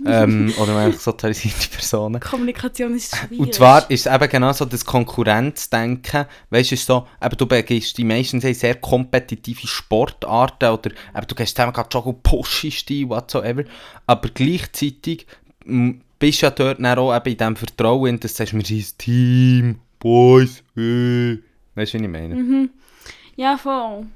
können. 0.03 0.07
ähm, 0.51 0.53
oder 0.57 0.75
einfach 0.77 0.99
sozialisierte 0.99 1.69
Personen. 1.69 2.19
Kommunikation 2.19 2.95
ist 2.95 3.15
schwierig. 3.15 3.39
Und 3.39 3.53
zwar 3.53 3.89
ist 3.91 4.07
es 4.07 4.13
eben 4.13 4.29
genau 4.29 4.51
so 4.51 4.65
das 4.65 4.83
Konkurrenzdenken. 4.83 6.25
Weißt 6.49 6.71
du, 6.71 6.77
so, 6.77 7.07
eben, 7.23 7.37
du 7.37 7.45
begehst 7.45 7.95
die 7.99 8.03
meisten 8.03 8.41
sehr 8.41 8.75
kompetitive 8.75 9.67
Sportarten 9.67 10.69
oder 10.71 10.89
eben, 10.89 11.27
du 11.27 11.35
gehst 11.35 11.55
zusammen 11.55 11.73
gerade 11.73 11.89
joggen, 11.91 12.19
pushst 12.23 12.89
dich, 12.89 13.07
whatsoever. 13.07 13.63
Aber 14.07 14.27
gleichzeitig 14.33 15.27
bist 16.17 16.41
du 16.41 16.45
ja 16.47 16.49
dort 16.49 16.79
dann 16.79 16.97
auch 16.97 17.15
eben 17.15 17.29
in 17.29 17.37
diesem 17.37 17.55
Vertrauen, 17.55 18.19
dass 18.19 18.33
du 18.33 18.37
sagst, 18.37 18.53
wir 18.55 18.65
sind 18.65 18.79
ein 18.79 18.97
Team, 18.97 19.79
Boys, 20.01 20.63
äh. 20.75 21.37
Weißt 21.75 21.93
du, 21.93 21.99
wie 21.99 22.03
ich 22.03 22.09
meine? 22.09 22.35
Mhm. 22.35 22.69
Ja, 23.37 23.55
voll. 23.55 24.07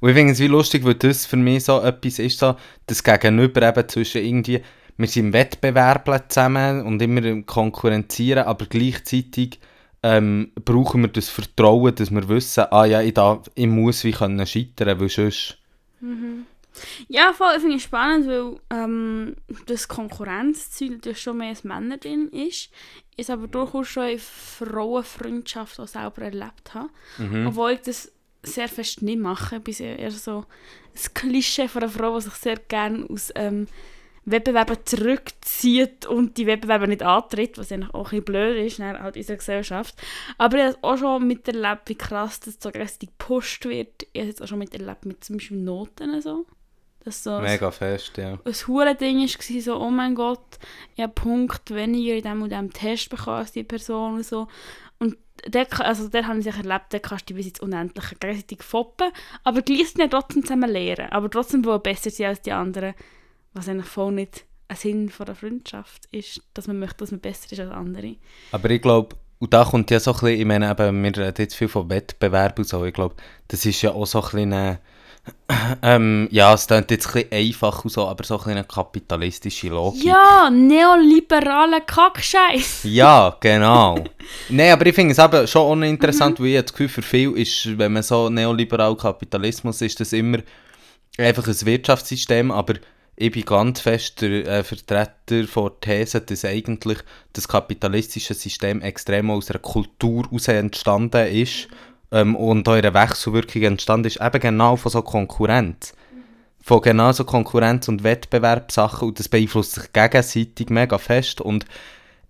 Und 0.00 0.08
ich 0.08 0.14
finde 0.14 0.32
es 0.32 0.38
wie 0.38 0.46
lustig, 0.46 0.84
weil 0.84 0.94
das 0.94 1.26
für 1.26 1.36
mich 1.36 1.64
so 1.64 1.80
etwas 1.80 2.18
ist, 2.18 2.38
so, 2.38 2.54
das 2.86 3.02
Gegenüber 3.02 3.68
eben 3.68 3.88
zwischen 3.88 4.24
irgendwie, 4.24 4.62
wir 4.96 5.06
sind 5.08 5.26
im 5.26 5.32
Wettbewerb 5.32 6.08
zusammen 6.28 6.86
und 6.86 7.02
immer 7.02 7.24
im 7.24 7.44
Konkurrenzieren, 7.46 8.44
aber 8.44 8.66
gleichzeitig 8.66 9.58
ähm, 10.02 10.52
brauchen 10.64 11.02
wir 11.02 11.08
das 11.08 11.28
Vertrauen, 11.28 11.94
dass 11.94 12.10
wir 12.10 12.28
wissen, 12.28 12.64
ah 12.70 12.84
ja, 12.84 13.02
ich, 13.02 13.14
darf, 13.14 13.50
ich 13.54 13.66
muss 13.66 14.04
wie 14.04 14.12
können 14.12 14.46
scheitern, 14.46 15.00
weil 15.00 15.08
sonst... 15.08 15.58
Ja, 17.08 17.32
voll, 17.32 17.54
ich 17.56 17.60
finde 17.60 17.76
es 17.76 17.82
spannend, 17.82 18.26
weil 18.26 18.60
ähm, 18.70 19.36
das 19.66 19.88
Konkurrenzziel 19.88 20.92
natürlich 20.92 21.20
schon 21.20 21.38
mehr 21.38 21.48
als 21.48 21.64
Männer 21.64 21.98
drin 21.98 22.28
ist. 22.28 22.70
Ich 23.16 23.30
aber 23.30 23.48
durchaus 23.48 23.88
schon 23.88 24.08
in 24.08 24.18
Frauenfreundschaft 24.18 25.78
auch 25.80 25.88
selber 25.88 26.22
erlebt 26.22 26.74
habe. 26.74 26.90
Mhm. 27.18 27.48
Obwohl 27.48 27.72
ich 27.72 27.80
das 27.80 28.12
sehr 28.42 28.68
fest 28.68 29.02
nicht 29.02 29.20
mache. 29.20 29.56
Ich 29.56 29.62
bin 29.62 29.86
eher 29.86 30.10
so 30.10 30.44
das 30.92 31.12
Klischee 31.12 31.68
von 31.68 31.82
einer 31.82 31.92
Frau, 31.92 32.16
die 32.16 32.24
sich 32.24 32.34
sehr 32.34 32.56
gerne 32.56 33.06
aus 33.10 33.30
ähm, 33.34 33.66
Wettbewerben 34.24 34.78
zurückzieht 34.84 36.06
und 36.06 36.36
die 36.36 36.46
Wettbewerbe 36.46 36.88
nicht 36.88 37.02
antritt, 37.02 37.58
was 37.58 37.72
eigentlich 37.72 37.94
auch 37.94 38.12
ein 38.12 38.22
bisschen 38.22 38.24
blöd 38.24 38.66
ist 38.66 38.78
dann 38.78 39.00
halt 39.00 39.16
in 39.16 39.22
unserer 39.22 39.36
Gesellschaft. 39.36 39.94
Aber 40.38 40.56
ich 40.58 40.64
habe 40.64 40.78
auch 40.82 40.96
schon 40.96 41.26
miterlebt, 41.26 41.88
wie 41.88 41.94
krass 41.94 42.40
das 42.40 42.58
so 42.60 42.70
gepusht 42.70 43.64
wird. 43.64 44.06
Ich 44.12 44.20
habe 44.20 44.30
es 44.30 44.40
auch 44.40 44.46
schon 44.46 44.58
miterlebt 44.58 45.06
mit 45.06 45.24
zum 45.24 45.36
Beispiel 45.36 45.58
Noten 45.58 46.20
so. 46.20 46.46
Dass 47.04 47.24
so 47.24 47.40
Mega 47.40 47.70
fest, 47.70 48.18
ja. 48.18 48.38
ein 48.44 48.54
hure 48.66 48.94
Ding 48.94 49.20
war, 49.20 49.60
so, 49.62 49.80
oh 49.80 49.90
mein 49.90 50.14
Gott, 50.14 50.58
ich 50.94 51.02
habe 51.02 51.12
Punkt 51.12 51.74
weniger 51.74 52.14
in 52.14 52.22
diesem 52.22 52.42
und 52.42 52.50
diesem 52.50 52.72
Test 52.72 53.08
bekommen 53.08 53.38
als 53.38 53.52
die 53.52 53.64
Person 53.64 54.16
und 54.16 54.26
so. 54.26 54.48
Und 54.98 55.16
der, 55.46 55.66
also 55.80 56.08
der 56.08 56.26
habe 56.26 56.38
ich 56.38 56.44
sicher 56.44 56.58
erlebt, 56.58 56.92
der 56.92 57.00
kannst 57.00 57.30
du 57.30 57.34
bis 57.34 57.46
ins 57.46 57.60
Unendliche 57.60 58.16
gegenseitig 58.16 58.62
foppen, 58.62 59.10
aber 59.44 59.62
gleich 59.62 59.94
ja 59.96 60.08
trotzdem 60.08 60.42
zusammen 60.42 60.70
lernen, 60.70 61.10
aber 61.10 61.30
trotzdem 61.30 61.64
wohl 61.64 61.78
besser 61.78 62.10
sein 62.10 62.28
als 62.28 62.42
die 62.42 62.52
anderen, 62.52 62.94
was 63.54 63.68
eigentlich 63.68 63.88
voll 63.88 64.12
nicht 64.12 64.44
ein 64.68 64.76
Sinn 64.76 65.08
von 65.08 65.26
der 65.26 65.34
Freundschaft 65.34 66.06
ist, 66.12 66.42
dass 66.54 66.68
man 66.68 66.78
möchte, 66.78 66.98
dass 66.98 67.10
man 67.10 67.20
besser 67.20 67.50
ist 67.50 67.60
als 67.60 67.72
andere. 67.72 68.16
Aber 68.52 68.70
ich 68.70 68.82
glaube, 68.82 69.16
und 69.38 69.54
da 69.54 69.64
kommt 69.64 69.90
ja 69.90 69.98
so 69.98 70.12
ein 70.12 70.20
bisschen, 70.20 70.40
ich 70.40 70.44
meine, 70.44 70.70
eben, 70.70 71.02
wir 71.02 71.16
reden 71.16 71.34
jetzt 71.38 71.54
viel 71.54 71.68
von 71.68 71.88
Wettbewerb 71.88 72.58
und 72.58 72.68
so, 72.68 72.84
ich 72.84 72.92
glaube, 72.92 73.16
das 73.48 73.64
ist 73.64 73.80
ja 73.82 73.92
auch 73.92 74.06
so 74.06 74.18
ein 74.18 74.24
bisschen 74.24 74.52
eine, 74.52 74.80
ähm, 75.82 76.28
ja, 76.30 76.54
es 76.54 76.66
klingt 76.66 76.90
jetzt 76.90 77.14
ein 77.14 77.24
einfach 77.30 77.84
und 77.84 77.90
so, 77.90 78.06
aber 78.06 78.24
so 78.24 78.38
ein 78.40 78.50
eine 78.50 78.64
kapitalistische 78.64 79.68
Logik. 79.68 80.04
Ja, 80.04 80.50
neoliberale 80.50 81.80
Kackscheiß! 81.82 82.80
Ja, 82.84 83.36
genau. 83.40 84.04
Nein, 84.48 84.72
aber 84.72 84.86
ich 84.86 84.94
finde 84.94 85.12
es 85.12 85.18
eben 85.18 85.46
schon 85.46 85.70
uninteressant, 85.72 86.40
weil 86.40 86.46
ich 86.46 86.62
das 86.62 86.72
Gefühl, 86.72 86.88
für 86.88 87.02
viele 87.02 87.32
ist, 87.32 87.78
wenn 87.78 87.92
man 87.92 88.02
so 88.02 88.28
neoliberal 88.28 88.96
Kapitalismus 88.96 89.80
ist, 89.82 90.00
das 90.00 90.12
immer 90.12 90.38
einfach 91.18 91.46
ein 91.46 91.66
Wirtschaftssystem, 91.66 92.50
aber 92.50 92.74
ich 93.16 93.32
bin 93.32 93.44
ganz 93.44 93.80
fest 93.80 94.22
der 94.22 94.46
äh, 94.46 94.64
Vertreter 94.64 95.46
von 95.46 95.72
der 95.84 96.04
These, 96.04 96.22
dass 96.22 96.44
eigentlich 96.44 96.98
das 97.34 97.48
kapitalistische 97.48 98.34
System 98.34 98.80
extrem 98.80 99.30
aus 99.30 99.50
einer 99.50 99.58
Kultur 99.58 100.24
heraus 100.24 100.48
entstanden 100.48 101.26
ist 101.26 101.68
ähm, 102.12 102.36
und 102.36 102.68
einer 102.68 102.94
Wechselwirkung 102.94 103.62
entstanden 103.62 104.06
ist, 104.06 104.20
eben 104.20 104.40
genau 104.40 104.76
von 104.76 104.92
so 104.92 105.02
Konkurrenz. 105.02 105.94
Von 106.62 106.82
genau 106.82 107.12
so 107.12 107.24
Konkurrenz- 107.24 107.88
und 107.88 108.04
Wettbewerbssachen 108.04 109.08
und 109.08 109.18
das 109.18 109.28
beeinflusst 109.28 109.72
sich 109.72 109.92
gegenseitig 109.92 110.68
mega 110.68 110.98
fest 110.98 111.40
und 111.40 111.64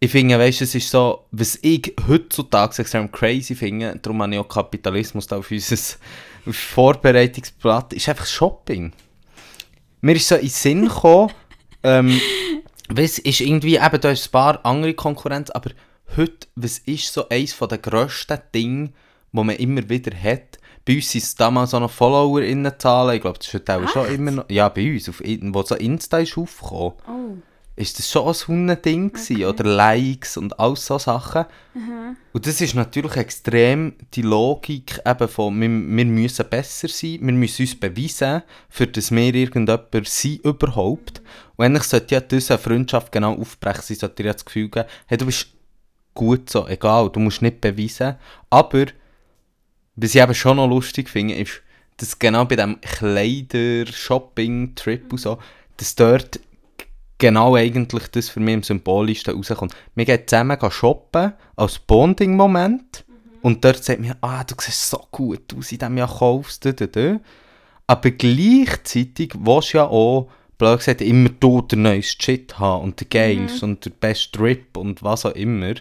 ich 0.02 0.10
finde, 0.10 0.38
weißt, 0.38 0.62
es 0.62 0.74
ist 0.74 0.90
so, 0.90 1.26
was 1.30 1.58
ich 1.60 1.94
heutzutage 2.08 2.80
extrem 2.80 3.12
crazy 3.12 3.54
finde, 3.54 3.98
darum 4.00 4.22
habe 4.22 4.32
ich 4.32 4.40
auch 4.40 4.48
Kapitalismus 4.48 5.26
da 5.26 5.36
auf 5.36 5.50
unser 5.50 5.76
Vorbereitungsblatt, 6.46 7.92
ist 7.92 8.08
einfach 8.08 8.24
Shopping. 8.24 8.92
Mir 10.00 10.16
ist 10.16 10.26
so 10.26 10.36
in 10.36 10.40
den 10.42 10.48
Sinn 10.48 10.88
gekommen, 10.88 11.32
ähm, 11.82 12.18
was 12.88 13.18
ist 13.18 13.40
irgendwie, 13.40 13.76
eben, 13.76 14.00
da 14.00 14.10
ist 14.10 14.28
ein 14.28 14.32
paar 14.32 14.64
andere 14.64 14.94
Konkurrenz, 14.94 15.50
aber 15.50 15.72
heute, 16.16 16.48
was 16.56 16.78
ist 16.78 17.12
so 17.12 17.28
eines 17.28 17.58
der 17.58 17.76
grössten 17.76 18.40
Dinge, 18.54 18.92
die 19.32 19.36
man 19.44 19.56
immer 19.56 19.88
wieder 19.88 20.16
hat? 20.16 20.58
Bei 20.86 20.96
uns 20.96 21.10
sind 21.10 21.22
es 21.24 21.34
damals 21.34 21.74
auch 21.74 21.80
noch 21.80 21.90
FollowerInnen-Zahlen, 21.90 23.16
ich 23.16 23.22
glaube, 23.22 23.38
das 23.38 23.48
ist 23.48 23.54
heute 23.54 23.76
auch 23.76 23.88
schon 23.88 24.06
immer 24.14 24.30
noch, 24.30 24.44
ja, 24.50 24.68
bei 24.68 24.92
uns, 24.92 25.08
auf, 25.08 25.20
In- 25.22 25.54
wo 25.54 25.62
so 25.62 25.74
Insta 25.76 26.18
ist 26.18 26.36
aufgekommen 26.38 26.92
Oh. 27.06 27.36
ist 27.76 27.98
das 27.98 28.10
schon 28.10 28.26
ein 28.26 28.34
Hundending 28.34 29.10
okay. 29.14 29.44
oder 29.46 29.64
Likes 29.64 30.36
und 30.36 30.58
all 30.58 30.76
so 30.76 30.98
Sachen. 30.98 31.44
Und 32.32 32.46
das 32.46 32.60
ist 32.60 32.74
natürlich 32.74 33.16
extrem 33.16 33.94
die 34.14 34.22
Logik 34.22 35.00
eben 35.06 35.28
von, 35.28 35.60
wir, 35.60 35.68
wir 35.68 36.04
müssen 36.06 36.46
besser 36.48 36.88
sein, 36.88 37.18
wir 37.22 37.32
müssen 37.32 37.62
uns 37.62 37.78
beweisen, 37.78 38.42
für 38.68 38.86
das 38.86 39.10
wir 39.10 39.34
irgendjemand 39.34 40.08
sind 40.08 40.44
überhaupt. 40.44 41.22
Und 41.56 41.64
eigentlich 41.66 41.84
sollte 41.84 42.14
ja 42.14 42.20
diese 42.20 42.58
Freundschaft 42.58 43.12
genau 43.12 43.34
aufbrechen, 43.34 43.82
sie 43.84 43.94
sollte 43.94 44.16
dir 44.16 44.26
ja 44.28 44.32
das 44.32 44.44
Gefühl 44.44 44.68
geben, 44.70 44.88
hey, 45.06 45.18
du 45.18 45.26
bist 45.26 45.48
gut 46.14 46.50
so, 46.50 46.66
egal, 46.68 47.10
du 47.10 47.20
musst 47.20 47.42
nicht 47.42 47.60
beweisen. 47.60 48.16
Aber, 48.50 48.86
was 50.00 50.14
ich 50.14 50.22
eben 50.22 50.34
schon 50.34 50.56
noch 50.56 50.68
lustig 50.68 51.08
finde, 51.08 51.34
ist, 51.34 51.62
dass 51.98 52.18
genau 52.18 52.46
bei 52.46 52.56
diesem 52.56 52.80
Kleider-Shopping-Trip 52.80 55.12
und 55.12 55.18
so, 55.18 55.38
dass 55.76 55.94
dort 55.94 56.40
genau 57.18 57.54
eigentlich 57.54 58.08
das 58.08 58.30
für 58.30 58.40
mich 58.40 58.54
am 58.54 58.62
symbolischsten 58.62 59.34
rauskommt. 59.34 59.74
Wir 59.94 60.06
gehen 60.06 60.26
zusammen 60.26 60.56
shoppen, 60.70 61.34
als 61.56 61.78
Bonding-Moment. 61.78 63.04
Und 63.42 63.64
dort 63.64 63.84
sagt 63.84 64.00
mir, 64.00 64.16
ah, 64.20 64.44
du 64.44 64.54
siehst 64.58 64.90
so 64.90 65.02
gut 65.10 65.54
aus 65.56 65.72
in 65.72 65.78
diesem 65.78 65.96
Jahr 65.96 66.18
kaufst, 66.18 66.62
du, 66.64 66.74
du, 66.74 66.88
du. 66.88 67.20
Aber 67.86 68.10
gleichzeitig 68.10 69.32
willst 69.38 69.72
du 69.72 69.78
ja 69.78 69.86
auch, 69.86 70.28
blöd 70.58 70.78
gesagt, 70.78 71.00
immer 71.00 71.28
du 71.28 71.62
den 71.62 71.82
neuesten 71.82 72.22
Shit 72.22 72.58
haben 72.58 72.84
und 72.84 73.00
den 73.00 73.08
geilsten 73.08 73.70
und 73.70 73.84
den 73.84 73.92
besten 73.98 74.36
Trip 74.36 74.76
und 74.76 75.02
was 75.02 75.24
auch 75.24 75.34
immer. 75.34 75.74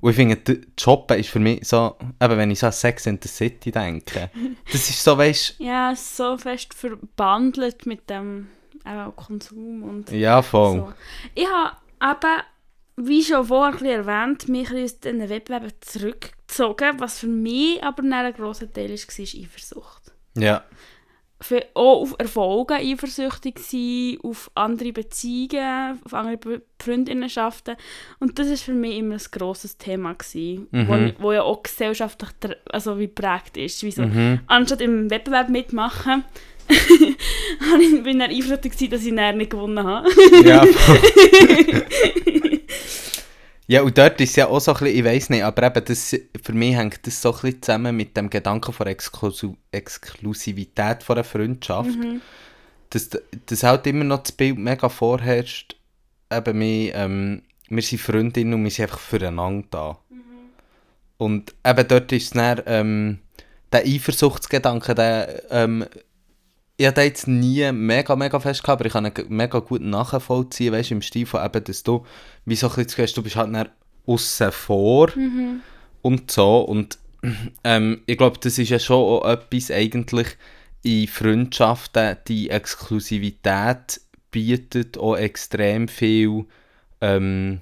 Und 0.00 0.10
ich 0.10 0.16
finde, 0.16 0.60
Shoppen 0.78 1.18
ist 1.18 1.28
für 1.28 1.40
mich 1.40 1.66
so, 1.66 1.96
eben 2.20 2.38
wenn 2.38 2.50
ich 2.50 2.58
so 2.58 2.66
an 2.66 2.72
Sex 2.72 3.06
in 3.06 3.18
the 3.22 3.28
City 3.28 3.70
denke, 3.70 4.30
das 4.72 4.88
ist 4.88 5.02
so, 5.02 5.16
weißt 5.16 5.56
Ja, 5.58 5.94
so 5.94 6.36
fest 6.38 6.72
verbandelt 6.74 7.86
mit 7.86 8.08
dem 8.08 8.48
eben 8.86 9.16
Konsum 9.16 9.82
und 9.82 10.10
ja, 10.10 10.42
voll. 10.42 10.78
so. 10.78 10.92
Ich 11.34 11.46
habe 11.46 11.76
eben, 12.02 13.06
wie 13.08 13.22
schon 13.22 13.44
vorher 13.44 13.98
erwähnt, 13.98 14.48
mich 14.48 14.72
aus 14.72 15.00
diesen 15.00 15.28
Wettbewerben 15.28 15.72
zurückgezogen, 15.80 16.98
was 16.98 17.18
für 17.20 17.26
mich 17.26 17.82
aber 17.82 18.02
ein 18.02 18.32
grosser 18.34 18.72
Teil 18.72 18.90
war, 18.90 18.96
war 18.96 19.42
Eifersucht. 19.42 20.12
Ja. 20.36 20.64
Für, 21.42 21.64
auch 21.72 22.02
auf 22.02 22.14
Erfolge 22.18 22.74
eifersüchtig 22.74 23.58
sein, 23.60 24.18
auf 24.22 24.50
andere 24.54 24.92
Beziehungen, 24.92 25.98
auf 26.04 26.12
andere 26.12 26.60
Freundinnenschaften. 26.78 27.76
Und 28.18 28.38
das 28.38 28.50
war 28.50 28.56
für 28.58 28.72
mich 28.74 28.98
immer 28.98 29.14
ein 29.14 29.22
grosses 29.32 29.78
Thema, 29.78 30.12
gewesen, 30.12 30.66
Mhm. 30.70 31.14
wo, 31.18 31.22
wo 31.24 31.32
ja 31.32 31.42
auch 31.42 31.62
gesellschaftlich 31.62 32.30
also 32.70 32.98
wie 32.98 33.08
prägt 33.08 33.56
ist. 33.56 33.82
Wie 33.82 33.90
so, 33.90 34.02
Mhm. 34.02 34.40
Anstatt 34.48 34.82
im 34.82 35.08
Wettbewerb 35.10 35.48
mitmachen, 35.48 36.24
habe 37.70 37.82
ich- 37.82 38.02
bin 38.02 38.20
ich 38.20 38.26
dann 38.26 38.30
eifersüchtig 38.30 38.72
gewesen, 38.72 38.90
dass 38.90 39.04
ich 39.06 39.14
dann 39.16 39.38
nicht 39.38 39.50
gewonnen 39.50 39.82
habe. 39.86 40.08
Ja. 40.44 40.62
ja, 43.70 43.82
und 43.82 43.96
dort 43.96 44.20
ist 44.20 44.30
es 44.30 44.36
ja 44.36 44.48
auch 44.48 44.58
so 44.58 44.72
ein 44.72 44.78
bisschen, 44.80 44.98
ich 44.98 45.04
weiß 45.04 45.30
nicht, 45.30 45.44
aber 45.44 45.62
eben 45.62 45.84
das, 45.84 46.16
für 46.42 46.52
mich 46.52 46.74
hängt 46.74 47.06
das 47.06 47.22
so 47.22 47.32
ein 47.32 47.40
bisschen 47.40 47.62
zusammen 47.62 47.96
mit 47.96 48.16
dem 48.16 48.28
Gedanken 48.28 48.72
von 48.72 48.88
Exklusi 48.88 49.54
Exklusivität 49.70 51.04
von 51.04 51.16
einer 51.16 51.24
Freundschaft. 51.24 51.90
dass, 52.90 53.10
dass 53.46 53.62
halt 53.62 53.86
immer 53.86 54.02
noch 54.02 54.24
das 54.24 54.32
Bild 54.32 54.58
mega 54.58 54.88
vorherrscht, 54.88 55.76
eben 56.32 56.58
wir, 56.58 56.94
ähm, 56.96 57.42
wir 57.68 57.82
sind 57.82 58.00
Freundinnen 58.00 58.54
und 58.54 58.64
wir 58.64 58.72
sind 58.72 58.86
einfach 58.86 58.98
füreinander 58.98 59.68
da. 59.70 59.98
Und 61.18 61.54
eben 61.64 61.86
dort 61.86 62.10
ist 62.10 62.24
es 62.24 62.30
dann, 62.30 62.62
ähm, 62.66 63.18
der 63.70 63.84
Eifersuchtsgedanke, 63.84 64.96
der, 64.96 65.44
ähm, 65.52 65.86
ich 66.80 66.86
habe 66.86 67.02
jetzt 67.02 67.28
nie 67.28 67.70
mega, 67.72 68.16
mega 68.16 68.40
fest 68.40 68.62
gehabt, 68.62 68.80
aber 68.80 68.86
ich 68.86 68.92
kann 68.94 69.12
mega 69.28 69.58
gut 69.58 69.82
nachvollziehen, 69.82 70.72
weißt 70.72 70.92
im 70.92 71.02
Stil 71.02 71.26
von 71.26 71.44
eben, 71.44 71.62
dass 71.62 71.82
du, 71.82 72.06
wie 72.46 72.56
so 72.56 72.70
ein 72.70 72.74
bisschen 72.86 73.06
du 73.16 73.22
bist 73.22 73.36
halt 73.36 73.54
dann 73.54 73.68
aussen 74.06 74.50
vor 74.50 75.12
und 76.00 76.30
so 76.30 76.60
und 76.60 76.96
ähm, 77.64 78.00
ich 78.06 78.16
glaube, 78.16 78.38
das 78.40 78.56
ist 78.56 78.70
ja 78.70 78.78
schon 78.78 78.96
auch 78.96 79.28
etwas 79.28 79.70
eigentlich 79.70 80.28
in 80.82 81.06
Freundschaften, 81.06 82.16
die 82.26 82.48
Exklusivität 82.48 84.00
bietet 84.30 84.96
auch 84.96 85.16
extrem 85.16 85.86
viel 85.86 86.46
ähm, 87.02 87.60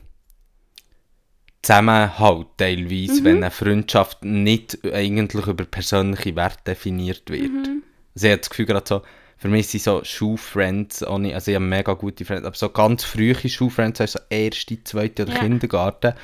Zusammenhalt 1.62 2.47
teilweise, 2.57 3.25
wenn 3.25 3.39
eine 3.39 3.51
Freundschaft 3.51 4.25
nicht 4.25 4.79
eigentlich 4.85 5.49
über 5.49 5.64
persönliche 5.64 6.37
Werte 6.37 6.62
definiert 6.69 7.29
wird. 7.29 7.69
Also 8.19 8.27
ich 8.27 8.33
habe 8.33 8.41
das 8.41 8.51
Gefühl 8.51 8.66
gerade 8.66 8.85
so, 8.87 9.03
für 9.37 9.47
mich 9.47 9.69
sind 9.69 9.85
so 9.85 10.03
Schulfriends, 10.03 11.07
ohne, 11.07 11.33
also 11.35 11.53
ich 11.53 11.55
habe 11.55 11.64
mega 11.64 11.93
gute 11.93 12.25
Friends, 12.25 12.45
aber 12.45 12.57
so 12.57 12.69
ganz 12.69 13.05
frühe 13.05 13.37
Schulfriends, 13.37 14.01
also 14.01 14.19
so 14.19 14.25
erste, 14.29 14.83
zweite 14.83 15.23
oder 15.23 15.35
Ja. 15.35 15.39
Kindergarten, 15.39 16.14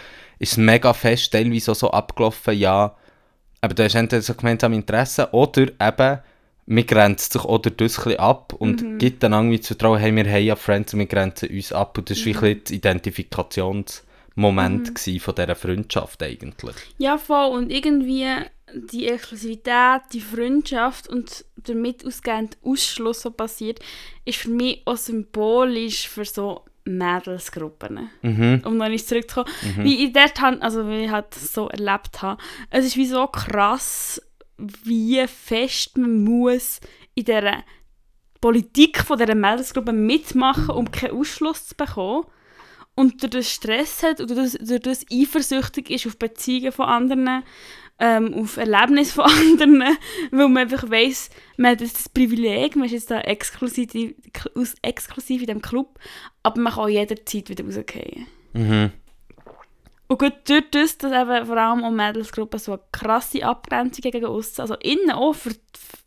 ist 0.41 0.59
mega 0.59 0.93
fest 0.93 1.33
teilweise 1.33 1.71
auch 1.71 1.77
so 1.77 1.91
abgelaufen, 1.93 2.59
ja, 2.59 2.97
aber 3.61 3.75
du 3.75 3.85
hast 3.85 3.95
entweder 3.95 4.23
so 4.23 4.35
gemeinsame 4.35 4.75
Interessen 4.75 5.27
oder 5.31 5.63
eben, 5.81 6.19
man 6.67 6.87
grenzt 6.87 7.35
sich 7.35 7.45
oder 7.45 7.71
das 7.71 8.05
ein 8.05 8.17
ab 8.17 8.53
und 8.59 8.99
gibt 8.99 9.23
dann 9.23 9.33
irgendwie 9.33 9.61
zu 9.61 9.77
trauen, 9.79 10.01
hey, 10.01 10.15
wir 10.17 10.25
haben 10.25 10.45
ja 10.45 10.57
Friends 10.57 10.95
und 10.95 11.01
wir 11.01 11.07
grenzen 11.07 11.51
uns 11.51 11.73
ab 11.73 11.97
und 11.97 12.11
das 12.11 12.27
war 12.27 12.43
wirklich 12.43 12.81
das 12.81 14.04
Identifikationsmoment 14.37 14.95
gewesen 14.95 15.21
von 15.21 15.35
dieser 15.35 15.55
Freundschaft 15.55 16.23
eigentlich. 16.23 16.77
Ja, 16.99 17.19
voll. 17.19 17.53
Und 17.57 17.71
irgendwie 17.71 18.27
die 18.75 19.07
Exklusivität, 19.09 20.03
die 20.13 20.21
Freundschaft 20.21 21.09
und 21.09 21.45
damit 21.57 22.05
ausgehend 22.05 22.57
Ausschluss, 22.63 23.25
was 23.25 23.33
passiert, 23.37 23.79
ist 24.25 24.39
für 24.39 24.51
mich 24.51 24.83
auch 24.85 24.97
symbolisch 24.97 26.09
für 26.09 26.25
so 26.25 26.65
Mädelsgruppen. 26.85 28.11
Mhm. 28.23 28.63
Um 28.65 28.77
noch 28.77 28.89
nicht 28.89 29.09
zurückzukommen. 29.09 29.49
Wie 29.79 30.05
ich 30.05 30.13
dort 30.13 30.41
han- 30.41 30.61
also 30.61 30.87
wie 30.89 31.05
ich 31.05 31.11
halt 31.11 31.33
so 31.33 31.69
erlebt 31.69 32.21
habe. 32.21 32.43
Es 32.71 32.85
ist 32.85 32.97
wie 32.97 33.07
so 33.07 33.27
krass, 33.29 34.21
wie 34.59 35.27
fest 35.27 35.97
man 35.97 36.23
muss 36.25 36.81
in 37.15 37.25
dieser 37.25 37.65
Politik 38.41 38.99
von 38.99 39.19
dieser 39.19 39.35
Mädelsgruppe 39.35 39.93
mitmachen, 39.93 40.71
um 40.71 40.91
keinen 40.91 41.17
Ausschluss 41.19 41.69
zu 41.69 41.75
bekommen. 41.77 42.25
Und 42.97 43.23
durch 43.23 43.31
das 43.31 43.51
Stress 43.51 44.03
hat 44.03 44.21
und 44.21 44.31
durch 44.31 44.53
das, 44.53 44.69
durch 44.69 44.81
das 44.81 45.07
eifersüchtig 45.13 45.91
ist 45.91 46.07
auf 46.07 46.17
Beziehungen 46.17 46.73
von 46.73 46.87
anderen, 46.87 47.43
ähm, 47.99 48.35
auf 48.35 48.57
Erlebnisse 48.57 49.15
von 49.15 49.25
anderen, 49.31 49.83
weil 50.31 50.49
man 50.49 50.59
einfach 50.59 50.91
weiss, 50.91 51.31
man 51.57 51.73
hat 51.73 51.81
das 51.81 52.09
Privileg, 52.09 52.77
man 52.77 52.87
ist 52.87 52.93
jetzt 52.93 53.11
da 53.11 53.21
exklusiv, 53.21 54.15
exklusiv 54.83 55.41
in 55.41 55.47
diesem 55.47 55.63
Club, 55.63 55.99
aber 56.43 56.61
man 56.61 56.73
kann 56.73 56.85
auch 56.85 56.89
jederzeit 56.89 57.49
wieder 57.49 57.65
rausgehen. 57.65 58.27
Mhm. 58.53 58.93
Und 60.07 60.19
gut 60.19 60.35
durch 60.47 60.65
das, 60.71 60.99
dass 60.99 61.13
eben 61.13 61.47
vor 61.47 61.57
allem 61.57 61.83
auch 61.83 61.91
Mädelsgruppen 61.91 62.61
so 62.61 62.73
eine 62.73 62.83
krasse 62.93 63.45
Abgrenzung 63.45 64.03
gegen 64.03 64.27
aussen, 64.27 64.61
also 64.61 64.75
innen 64.75 65.11
auch 65.11 65.35
ver 65.35 65.53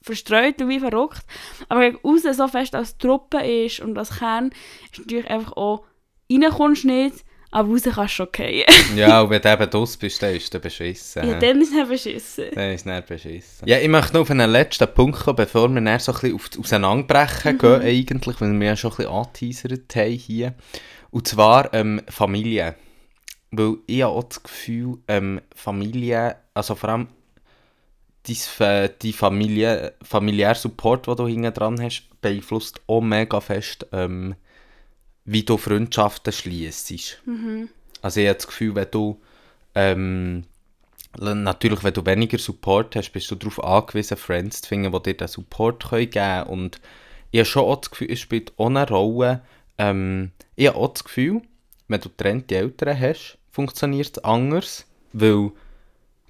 verstreut 0.02 0.62
und 0.62 0.70
wie 0.70 0.80
verrückt, 0.80 1.26
aber 1.68 1.82
gegen 1.82 2.00
aussen 2.02 2.34
so 2.34 2.48
fest 2.48 2.74
als 2.76 2.98
Truppe 2.98 3.46
ist 3.46 3.82
und 3.82 3.98
als 3.98 4.20
Kern, 4.20 4.52
ist 4.90 5.00
natürlich 5.00 5.30
einfach 5.30 5.52
auch, 5.58 5.84
reinkommst 6.32 6.84
du 6.84 6.88
nicht, 6.88 7.26
aber 7.52 7.70
raus 7.70 7.84
kannst 7.84 7.98
du 7.98 8.08
schon 8.08 8.28
fallen. 8.36 8.64
Ja, 8.96 9.22
und 9.22 9.30
wenn 9.30 9.42
du 9.42 9.52
eben 9.52 9.70
draus 9.70 9.98
bist, 9.98 10.22
dann 10.22 10.36
ist 10.36 10.54
der 10.54 10.60
beschissen. 10.60 11.28
ja, 11.28 11.40
dann 11.40 11.62
ist 11.62 11.74
es 11.74 11.88
beschissen. 11.88 12.46
Dann 12.54 12.72
ist 12.72 12.82
es 12.82 12.86
nicht 12.86 13.08
beschissen. 13.08 13.68
Ja, 13.68 13.78
ich 13.78 13.88
möchte 13.88 14.14
noch 14.14 14.22
auf 14.22 14.32
einen 14.32 14.52
letzten 14.52 14.88
Punkt 14.94 15.20
kommen, 15.20 15.38
bevor 15.38 15.70
wir 15.70 15.82
dann 15.82 16.00
so 16.00 16.12
ein 16.12 16.20
bisschen 16.20 16.36
auf 16.36 16.50
Auseinanderbrechen 16.60 17.58
gehen, 17.58 17.82
eigentlich, 17.82 18.42
weil 18.42 18.60
wir 18.60 18.68
ja 18.68 18.76
schon 18.76 18.92
ein 18.92 18.98
bisschen 18.98 19.12
angeteasert 19.12 19.96
haben 19.96 20.12
hier. 20.12 20.54
Und 21.10 21.28
zwar 21.28 21.74
ähm, 21.74 22.02
Familie. 22.10 22.76
Weil 23.52 23.78
ich 23.88 24.02
habe 24.02 24.14
auch 24.14 24.24
das 24.24 24.44
Gefühl, 24.44 24.98
ähm, 25.08 25.40
Familie, 25.56 26.36
also 26.54 26.76
vor 26.76 26.90
allem 26.90 27.08
dies, 28.26 28.60
äh, 28.60 28.90
die 29.02 29.14
Familie, 29.14 29.94
familiäre 30.04 30.56
Support, 30.56 31.08
den 31.08 31.16
du 31.16 31.28
hinten 31.28 31.54
dran 31.54 31.82
hast, 31.82 32.10
beeinflusst 32.22 32.82
auch 32.88 33.02
mega 33.02 33.40
fest, 33.40 33.88
ähm, 33.94 34.36
wie 35.28 35.44
du 35.44 35.58
Freundschaften 35.58 36.34
schließt. 36.34 37.20
Also 38.02 38.20
ich 38.22 38.28
habe 38.28 38.38
das 38.38 38.48
Gefühl, 38.48 38.74
wenn 38.76 38.88
du 38.90 39.22
ähm, 39.76 40.46
natürlich, 41.20 41.84
wenn 41.84 41.94
du 41.94 42.06
weniger 42.06 42.38
Support 42.38 42.96
hast, 42.96 43.12
bist 43.12 43.30
du 43.30 43.36
darauf 43.36 43.64
angewiesen, 43.64 44.18
Friends 44.18 44.62
zu 44.62 44.70
finden, 44.70 44.92
die 44.92 45.04
dir 45.04 45.18
den 45.18 45.28
Support 45.28 45.90
können 45.90 46.10
geben 46.10 46.26
können. 46.26 46.48
Und 46.48 46.82
ich 47.32 47.40
habe 47.40 47.46
schon 47.46 47.64
auch 47.64 47.82
das 47.82 47.92
Gefühl, 47.92 48.12
es 48.12 48.20
spielt 48.20 48.54
auch 48.58 48.68
eine 48.68 48.88
Rolle. 48.88 49.42
Ähm, 49.78 50.32
ich 50.56 50.68
habe 50.68 50.78
auch 50.78 50.94
das 50.94 51.04
Gefühl, 51.04 51.42
wenn 51.90 52.02
du 52.02 52.10
getrennte 52.10 52.56
Eltern 52.56 53.00
hast, 53.00 53.38
funktioniert 53.52 54.18
es 54.18 54.24
anders, 54.24 54.86
weil 55.12 55.52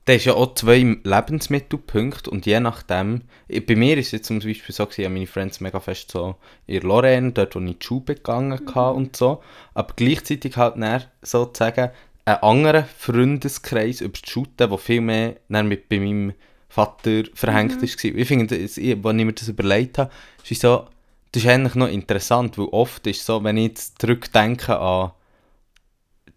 da 0.08 0.14
ist 0.14 0.24
ja 0.24 0.36
auch 0.36 0.54
zwei 0.54 0.98
Lebensmittelpunkte 1.04 2.30
und 2.30 2.46
je 2.46 2.62
nachdem, 2.62 3.24
bei 3.50 3.76
mir 3.76 3.98
ist 3.98 4.08
es 4.08 4.12
jetzt 4.14 4.28
zum 4.28 4.40
Beispiel 4.40 4.74
so, 4.74 4.86
gewesen, 4.86 5.02
ich 5.02 5.06
habe 5.06 5.14
meine 5.14 5.28
Friends 5.28 5.60
mega 5.60 5.82
fest 5.82 6.12
so 6.12 6.36
in 6.66 6.82
Lorraine, 6.84 7.34
dort 7.34 7.56
wo 7.56 7.60
ich 7.60 7.66
in 7.66 7.78
die 7.78 7.86
Schule 7.86 8.04
gegangen 8.06 8.62
mhm. 8.66 8.82
und 8.96 9.18
so, 9.18 9.44
aber 9.74 9.94
gleichzeitig 9.98 10.56
halt 10.56 10.76
dann 10.78 11.04
sozusagen 11.22 11.92
einen 12.24 12.42
anderen 12.42 12.86
Freundeskreis 12.98 14.00
über 14.00 14.18
die 14.18 14.30
Schule, 14.30 14.48
der 14.58 14.78
viel 14.78 15.02
mehr 15.02 15.36
dann 15.50 15.68
mit 15.68 15.90
bei 15.90 16.00
meinem 16.00 16.34
Vater 16.70 17.24
verhängt 17.34 17.84
ist. 17.84 18.02
war. 18.02 18.16
Ich 18.16 18.28
finde, 18.30 18.56
als 18.56 18.78
ich 18.78 18.96
mir 18.96 19.34
das 19.34 19.50
überlegt 19.50 19.98
habe, 19.98 20.12
ist 20.42 20.52
es 20.52 20.60
so, 20.62 20.88
das 21.34 21.44
ist 21.44 21.50
eigentlich 21.50 21.76
noch 21.76 21.90
interessant, 21.90 22.58
weil 22.58 22.68
oft 22.68 23.06
ist 23.08 23.20
es 23.20 23.26
so, 23.26 23.44
wenn 23.44 23.58
ich 23.58 23.68
jetzt 23.68 24.00
zurückdenke 24.00 24.80
an 24.80 25.12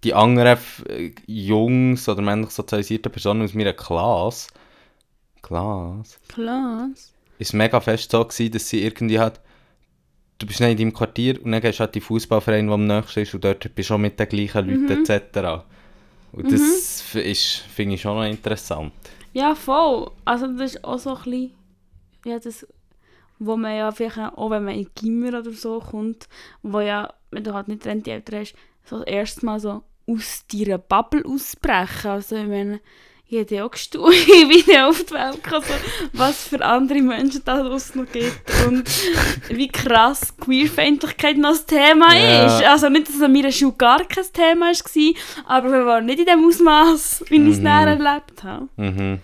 die 0.04 0.14
anderen 0.14 0.58
äh, 0.88 1.12
Jungs 1.26 2.08
oder 2.08 2.22
männlich 2.22 2.50
sozialisierten 2.50 3.12
Personen 3.12 3.42
aus 3.42 3.54
meiner 3.54 3.72
Klasse, 3.72 4.48
Klasse, 5.42 6.18
Klasse. 6.28 7.12
ist 7.38 7.52
mega 7.54 7.80
fest 7.80 8.10
so 8.10 8.24
gewesen, 8.24 8.52
dass 8.52 8.68
sie 8.68 8.82
irgendwie 8.82 9.18
halt, 9.18 9.40
du 10.38 10.46
bist 10.46 10.60
nicht 10.60 10.70
in 10.70 10.76
deinem 10.78 10.92
Quartier 10.92 11.42
und 11.42 11.52
dann 11.52 11.60
gehst 11.60 11.78
du 11.78 11.80
halt 11.80 11.96
in 11.96 12.00
den 12.00 12.06
Fußballverein, 12.06 12.66
der 12.66 12.74
am 12.74 12.86
nächsten 12.86 13.20
ist 13.20 13.34
und 13.34 13.44
dort 13.44 13.74
bist 13.74 13.90
du 13.90 13.94
auch 13.94 13.98
mit 13.98 14.18
den 14.18 14.28
gleichen 14.28 14.68
Leuten 14.68 15.06
etc. 15.06 15.64
Und 16.32 16.52
das 16.52 17.02
ist, 17.14 17.60
finde 17.74 17.94
ich 17.94 18.00
schon 18.00 18.16
noch 18.16 18.24
interessant. 18.24 18.92
Ja, 19.32 19.54
voll. 19.54 20.10
Also 20.24 20.46
das 20.46 20.74
ist 20.74 20.84
auch 20.84 20.98
so 20.98 21.16
ein 21.16 21.22
bisschen, 21.22 21.52
ja, 22.24 22.38
das, 22.38 22.66
wo 23.38 23.56
man 23.56 23.76
ja 23.76 23.90
vielleicht 23.90 24.18
auch, 24.18 24.50
wenn 24.50 24.64
man 24.64 24.74
in 24.74 24.88
Gimmer 24.94 25.38
oder 25.38 25.52
so 25.52 25.80
kommt, 25.80 26.28
wo 26.62 26.80
ja, 26.80 27.12
wenn 27.30 27.44
du 27.44 27.54
halt 27.54 27.68
nicht 27.68 27.82
trennte 27.82 28.12
Eltern 28.12 28.40
hast, 28.40 28.54
so 28.84 28.98
das 28.98 29.06
erste 29.06 29.46
Mal 29.46 29.60
so 29.60 29.82
aus 30.10 30.44
deiner 30.52 30.78
Bubble 30.78 31.24
ausbrechen. 31.24 32.10
Also 32.10 32.36
ich 32.36 32.46
meine, 32.46 32.80
ich 33.28 33.38
hätte 33.38 33.54
ja 33.54 33.64
auch 33.64 33.70
gestaunt, 33.70 34.12
wie 34.26 34.58
ich 34.58 34.78
auf 34.80 35.04
die 35.04 35.14
Welt 35.14 35.42
kam, 35.42 35.62
so, 35.62 35.72
was 36.12 36.48
für 36.48 36.64
andere 36.64 37.00
Menschen 37.00 37.42
da 37.44 37.62
draussen 37.62 38.02
noch 38.02 38.12
gibt 38.12 38.50
und 38.66 38.84
wie 39.48 39.68
krass 39.68 40.36
Queerfeindlichkeit 40.36 41.36
noch 41.38 41.50
das 41.52 41.66
Thema 41.66 42.12
Ja. 42.14 42.46
ist. 42.46 42.64
Also 42.66 42.88
nicht, 42.88 43.08
dass 43.08 43.14
es 43.16 43.22
an 43.22 43.32
meiner 43.32 43.52
Schule 43.52 43.74
gar 43.78 44.04
kein 44.04 44.24
Thema 44.32 44.72
war, 44.72 45.14
aber 45.46 45.70
wir 45.72 45.86
waren 45.86 46.06
nicht 46.06 46.18
in 46.18 46.26
dem 46.26 46.44
Ausmaß, 46.44 47.24
wie 47.28 47.36
ich 47.36 47.48
es 47.52 47.58
Mhm. 47.58 47.62
näher 47.62 47.86
erlebt 47.98 48.42
habe. 48.42 48.68
Mhm. 48.76 49.20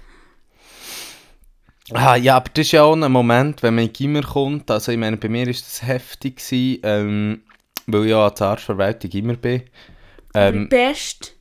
Ah, 1.92 2.16
ja, 2.16 2.36
aber 2.36 2.50
das 2.52 2.66
ist 2.66 2.72
ja 2.72 2.82
auch 2.82 2.94
ein 2.96 3.12
Moment, 3.12 3.62
wenn 3.62 3.76
man 3.76 3.84
in 3.86 3.92
Gimmer 3.92 4.22
kommt. 4.22 4.68
Also, 4.70 4.90
ich 4.90 4.98
meine, 4.98 5.16
bei 5.16 5.28
mir 5.28 5.46
war 5.46 5.52
das 5.52 5.82
heftig, 5.82 6.36
gewesen, 6.38 6.80
ähm, 6.82 7.42
weil 7.86 8.04
ich 8.04 8.10
ja 8.10 8.24
als 8.24 8.42
Arztverwaltung 8.42 9.10
immer 9.12 9.34
bin. 9.34 9.62
Ähm, 10.36 10.68
Best. 10.68 11.34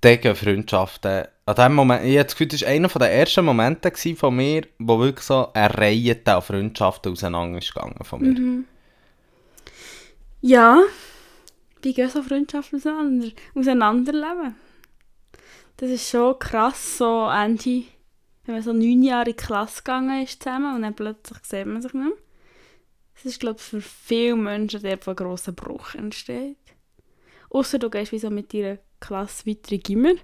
gegen 0.00 0.34
Freundschaften. 0.34 1.24
An 1.44 1.54
dem 1.54 1.74
Moment, 1.74 2.04
ich 2.04 2.16
habe 2.16 2.24
das 2.24 2.34
Gefühl, 2.34 2.48
das 2.48 2.62
war 2.62 2.68
einer 2.68 2.88
der 2.88 3.12
ersten 3.12 3.44
Momente 3.44 3.92
von 4.16 4.36
mir, 4.36 4.62
wo 4.78 4.98
wirklich 4.98 5.26
so 5.26 5.52
eine 5.52 5.76
Reihe 5.76 6.18
an 6.24 6.42
Freundschaften 6.42 7.12
auseinandergegangen 7.12 8.04
von 8.04 8.20
mir. 8.22 8.38
Mhm. 8.38 8.64
Ja. 10.40 10.82
Wie 11.82 11.92
gehen 11.92 12.08
so 12.08 12.22
Freundschaften 12.22 12.78
auseinander, 12.78 13.28
auseinanderleben? 13.54 14.54
Das 15.76 15.90
ist 15.90 16.08
schon 16.08 16.38
krass, 16.38 16.98
so 16.98 17.28
Ende, 17.28 17.84
wenn 18.44 18.54
man 18.54 18.62
so 18.62 18.72
neun 18.72 19.02
Jahre 19.02 19.30
in 19.30 19.36
die 19.36 19.42
Klasse 19.42 19.82
gegangen 19.82 20.22
ist 20.22 20.42
zusammen 20.42 20.76
und 20.76 20.82
dann 20.82 20.94
plötzlich 20.94 21.38
sieht 21.42 21.66
man 21.66 21.82
sich 21.82 21.92
nicht 21.92 22.04
mehr. 22.04 22.16
Das 23.14 23.24
ist, 23.26 23.40
glaube 23.40 23.58
ich, 23.58 23.64
für 23.64 23.80
viele 23.80 24.36
Menschen 24.36 24.82
der 24.82 24.98
ein 25.04 25.16
grosser 25.16 25.52
Bruch 25.52 25.94
entsteht. 25.94 26.56
Außer 27.52 27.78
du 27.78 27.90
gehst 27.90 28.12
wie 28.12 28.18
so 28.18 28.30
mit 28.30 28.54
deiner 28.54 28.78
Klasse 29.00 29.46
weiter 29.46 29.72
in 29.72 29.80
Gimmer. 29.80 30.14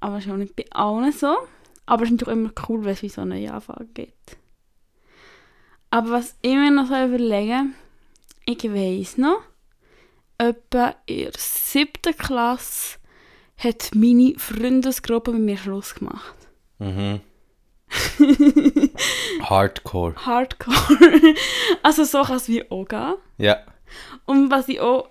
Aber 0.00 0.16
das 0.16 0.26
ist 0.26 0.32
auch 0.32 0.36
nicht 0.36 0.56
bei 0.56 0.64
allen 0.70 1.12
so. 1.12 1.36
Aber 1.86 2.02
es 2.02 2.10
ist 2.10 2.20
natürlich 2.20 2.40
immer 2.40 2.52
cool, 2.68 2.84
wenn 2.84 2.92
es 2.92 3.02
wie 3.02 3.08
so 3.08 3.20
einen 3.20 3.48
Anfang 3.48 3.88
gibt. 3.94 4.36
Aber 5.90 6.10
was 6.10 6.36
ich 6.42 6.54
mir 6.54 6.70
noch 6.70 6.86
so 6.86 6.94
überlege, 6.94 7.66
ich 8.46 8.64
weiss 8.64 9.18
noch, 9.18 9.42
etwa 10.38 10.94
in 11.06 11.24
der 11.24 11.32
siebten 11.36 12.16
Klasse 12.16 12.98
hat 13.58 13.90
meine 13.94 14.34
Freundesgruppe 14.38 15.32
mit 15.32 15.42
mir 15.42 15.56
Schluss 15.56 15.94
gemacht. 15.94 16.34
Mhm. 16.78 17.20
Hardcore. 19.42 20.14
Hardcore. 20.14 21.34
also 21.82 22.04
so 22.04 22.22
kann 22.22 22.36
es 22.36 22.48
wie 22.48 22.70
auch 22.70 22.86
gehen. 22.86 23.14
Ja. 23.38 23.58
Und 24.24 24.50
was 24.50 24.68
ich 24.68 24.80
auch, 24.80 25.08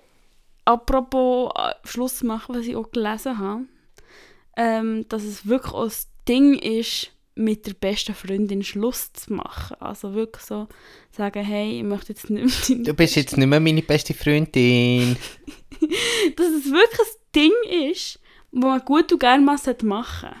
apropos 0.72 1.52
äh, 1.56 1.74
Schluss 1.84 2.22
machen, 2.22 2.54
was 2.54 2.66
ich 2.66 2.76
auch 2.76 2.90
gelesen 2.90 3.38
habe, 3.38 3.64
ähm, 4.56 5.06
dass 5.08 5.22
es 5.24 5.46
wirklich 5.46 5.72
auch 5.72 5.84
das 5.84 6.08
Ding 6.28 6.54
ist, 6.54 7.12
mit 7.34 7.66
der 7.66 7.74
besten 7.74 8.14
Freundin 8.14 8.62
Schluss 8.62 9.12
zu 9.12 9.32
machen. 9.32 9.76
Also 9.80 10.14
wirklich 10.14 10.44
so 10.44 10.68
sagen, 11.10 11.42
hey, 11.42 11.78
ich 11.78 11.84
möchte 11.84 12.12
jetzt 12.12 12.28
nicht 12.28 12.68
mehr... 12.68 12.84
Du 12.84 12.94
bist 12.94 13.16
jetzt 13.16 13.36
nicht 13.36 13.46
mehr 13.46 13.60
meine 13.60 13.82
beste 13.82 14.14
Freundin. 14.14 15.16
dass 16.36 16.46
es 16.48 16.70
wirklich 16.70 17.08
ein 17.08 17.32
Ding 17.34 17.90
ist, 17.90 18.20
wo 18.52 18.66
man 18.66 18.80
gut 18.84 19.12
und 19.12 19.20
gerne 19.20 19.42
mal 19.42 19.56
machen 19.56 19.80
sollte. 19.82 20.36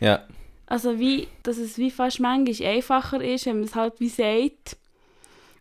Ja. 0.00 0.26
Also 0.66 0.98
wie, 0.98 1.28
dass 1.42 1.58
es 1.58 1.78
wie 1.78 1.90
fast 1.90 2.20
manchmal 2.20 2.68
einfacher 2.68 3.22
ist, 3.22 3.46
wenn 3.46 3.56
man 3.56 3.64
es 3.64 3.74
halt 3.74 4.00
wie 4.00 4.08
sagt, 4.08 4.76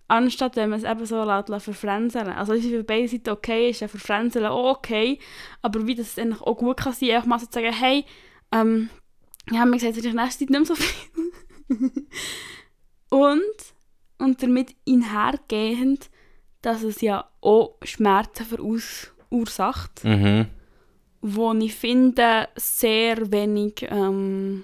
anstatt 0.07 0.55
wenn 0.55 0.69
man 0.69 0.79
es 0.79 0.89
eben 0.89 1.05
so 1.05 1.23
lässt, 1.23 1.49
verfränzeln. 1.63 2.29
Also 2.29 2.53
wie 2.53 2.61
für 2.61 2.83
beide 2.83 3.07
Seiten 3.07 3.29
okay 3.29 3.69
ist, 3.69 3.81
ja 3.81 3.87
verfränzeln 3.87 4.45
auch 4.45 4.77
okay, 4.77 5.19
aber 5.61 5.85
wie 5.85 5.95
das 5.95 6.17
eigentlich 6.17 6.41
auch 6.41 6.57
gut 6.57 6.77
kann 6.77 6.93
sein, 6.93 7.11
einfach 7.11 7.27
mal 7.27 7.39
so 7.39 7.45
zu 7.45 7.53
sagen, 7.53 7.73
hey, 7.73 8.05
ähm, 8.51 8.89
ja, 9.51 9.65
mir 9.65 9.77
gesagt, 9.77 9.97
ich 9.97 10.13
nächste 10.13 10.45
Zeit 10.45 10.49
nicht 10.49 10.49
mehr 10.49 10.65
so 10.65 10.75
viel. 10.75 11.21
und, 13.09 13.39
und 14.17 14.43
damit 14.43 14.75
einhergehend, 14.87 16.09
dass 16.61 16.83
es 16.83 17.01
ja 17.01 17.29
auch 17.41 17.77
Schmerzen 17.83 18.45
verursacht, 18.45 20.03
Mhm. 20.03 20.47
wo 21.21 21.53
ich 21.53 21.75
finde, 21.75 22.49
sehr 22.55 23.31
wenig 23.31 23.85
ähm, 23.89 24.63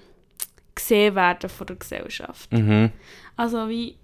gesehen 0.74 1.14
werden 1.14 1.48
von 1.48 1.66
der 1.66 1.76
Gesellschaft. 1.76 2.52
Mhm. 2.52 2.90
Also 3.36 3.68
wie 3.68 3.96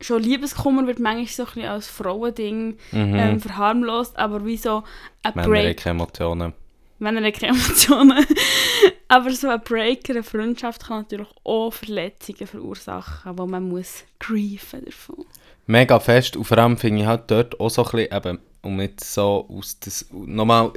schon 0.00 0.22
Liebeskummer 0.22 0.86
wird 0.86 0.98
manchmal 0.98 1.26
so 1.26 1.42
ein 1.42 1.46
bisschen 1.54 1.68
als 1.68 1.88
Frauending 1.88 2.76
Mhm. 2.92 3.14
ähm, 3.14 3.40
verharmlost, 3.40 4.16
aber 4.18 4.44
wie 4.44 4.56
so 4.56 4.82
ein 5.22 5.32
Männer 5.34 5.48
Break, 5.48 5.78
keine 5.78 5.98
Emotionen. 5.98 6.52
Männer 6.98 7.32
keine 7.32 7.52
Emotionen, 7.54 8.26
aber 9.08 9.30
so 9.30 9.48
ein 9.48 9.60
Break, 9.62 10.08
eine 10.10 10.22
Freundschaft 10.22 10.86
kann 10.86 10.98
natürlich 11.02 11.28
auch 11.44 11.70
Verletzungen 11.72 12.46
verursachen, 12.46 13.38
wo 13.38 13.46
man 13.46 13.68
muss 13.68 14.04
griefen 14.18 14.84
davon. 14.84 15.24
Mega 15.66 15.98
fest 16.00 16.36
und 16.36 16.44
vor 16.44 16.58
allem 16.58 16.76
finde 16.76 17.02
ich 17.02 17.06
halt 17.06 17.30
dort 17.30 17.58
auch 17.60 17.70
so 17.70 17.84
ein 17.84 17.90
bisschen, 17.90 18.16
eben, 18.16 18.38
um 18.62 18.80
jetzt 18.80 19.14
so 19.14 19.46
aus 19.48 19.78
das, 19.80 20.06
nochmal 20.12 20.72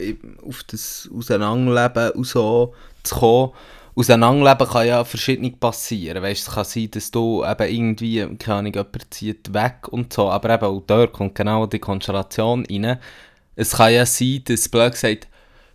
auf 0.48 0.64
das 0.66 1.10
Auseinanderleben 1.14 2.12
und 2.12 2.26
so 2.28 2.74
zu 3.04 3.16
kommen, 3.16 3.52
Auseinanderleben 3.96 4.68
kann 4.68 4.88
ja 4.88 5.04
verschiedene 5.04 5.52
passieren, 5.52 6.24
weißt, 6.24 6.48
es 6.48 6.54
kann 6.54 6.66
sein, 6.66 6.90
dass 6.92 7.12
du 7.12 7.46
eben 7.46 7.70
irgendwie, 7.76 8.36
keine 8.38 8.60
Ahnung, 8.60 8.74
jemand 8.74 9.14
zieht 9.14 9.54
weg 9.54 9.88
und 9.90 10.12
so, 10.12 10.30
aber 10.32 10.56
eben 10.56 10.66
auch 10.66 10.84
dort 10.88 11.14
kommt 11.14 11.36
genau 11.36 11.68
die 11.68 11.80
Konstellation 11.80 12.66
rein. 12.66 12.98
Es 13.56 13.78
kann 13.78 13.94
ja 13.94 14.06
sein, 14.06 14.42
dass, 14.46 14.68
blöd 14.68 14.94
gesagt, 14.94 15.28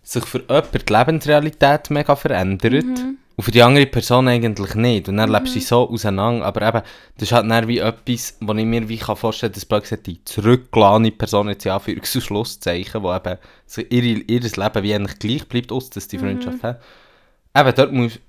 sich 0.03 0.25
für 0.25 0.39
jemanden 0.39 0.85
die 0.85 0.93
Lebensrealität 0.93 1.89
mega 1.91 2.15
verändert 2.15 2.85
und 3.39 3.43
für 3.43 3.51
die 3.51 3.61
andere 3.61 3.85
Person 3.85 4.27
eigentlich 4.27 4.75
nicht. 4.75 5.07
Und 5.07 5.17
dann 5.17 5.31
lebst 5.31 5.55
du 5.55 5.61
so 5.61 5.89
auseinander. 5.89 6.45
Aber 6.45 6.67
eben, 6.67 6.81
das 7.15 7.29
ist 7.29 7.31
halt 7.31 7.49
dann 7.49 7.67
wie 7.67 7.77
etwas, 7.77 8.35
wo 8.41 8.53
ich 8.53 8.65
mir 8.65 8.89
wie 8.89 8.97
kann 8.97 9.15
vorstellen 9.15 9.53
kann, 9.53 9.59
dass 9.59 9.65
blöd 9.65 9.83
gesagt 9.83 10.07
die 10.07 10.23
zurückgeladene 10.25 11.11
Person 11.11 11.47
jetzt 11.47 11.63
ja 11.63 11.79
für 11.79 11.95
Schlusszeichen, 12.03 13.01
wo 13.01 13.15
eben 13.15 13.37
so 13.65 13.81
ihre, 13.81 14.21
ihr 14.21 14.41
Leben 14.41 14.83
wie 14.83 14.93
eigentlich 14.93 15.19
gleich 15.19 15.47
bleibt, 15.47 15.71
aus 15.71 15.89
dass 15.89 16.07
die 16.07 16.17
Freundschaft 16.17 16.63
hat. 16.63 16.81
Eben, 17.55 17.75
dort 17.75 17.91
musst 17.91 18.19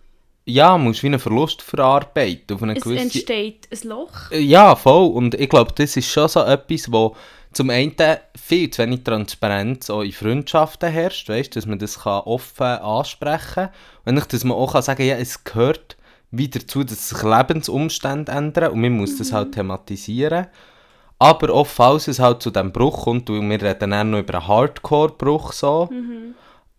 ja, 0.46 0.76
musst 0.78 1.02
wie 1.02 1.08
einen 1.08 1.18
Verlust 1.18 1.62
verarbeiten. 1.62 2.56
Auf 2.56 2.62
eine 2.62 2.76
Es 2.76 2.82
gewisse 2.82 3.02
entsteht 3.02 3.68
ein 3.70 3.88
Loch. 3.88 4.30
ja, 4.32 4.74
voll. 4.74 5.10
Und 5.12 5.34
ich 5.34 5.48
glaube, 5.48 5.72
das 5.76 5.96
ist 5.96 6.10
schon 6.10 6.28
so 6.28 6.42
etwas, 6.42 6.90
wo 6.90 7.14
zum 7.52 7.70
einen 7.70 7.94
viel 8.40 8.70
zu 8.70 8.82
wenig 8.82 9.04
Transparenz 9.04 9.90
auch 9.90 10.02
in 10.02 10.12
Freundschaften 10.12 10.90
herrscht, 10.90 11.28
weißt, 11.28 11.56
dass 11.56 11.66
man 11.66 11.78
das 11.78 12.00
kann 12.00 12.22
offen 12.22 12.64
ansprechen 12.64 13.54
kann. 13.54 13.70
Und 14.04 14.18
ich, 14.18 14.24
dass 14.26 14.44
man 14.44 14.56
auch 14.56 14.72
kann 14.72 14.82
sagen 14.82 15.06
ja, 15.06 15.16
es 15.16 15.44
gehört 15.44 15.96
wieder 16.30 16.60
dazu, 16.60 16.84
dass 16.84 17.08
sich 17.08 17.22
Lebensumstände 17.22 18.30
ändern 18.30 18.72
und 18.72 18.80
man 18.80 18.96
muss 18.96 19.18
das 19.18 19.32
halt 19.32 19.52
thematisieren. 19.52 20.46
Aber 21.18 21.52
auch 21.52 21.66
falls 21.66 22.08
es 22.08 22.18
halt 22.18 22.40
zu 22.40 22.50
diesem 22.50 22.72
Bruch 22.72 23.02
kommt, 23.04 23.28
und 23.28 23.50
wir 23.50 23.60
reden 23.60 23.90
dann 23.90 24.10
noch 24.10 24.20
über 24.20 24.34
einen 24.34 24.48
Hardcore-Bruch 24.48 25.52
so, 25.52 25.90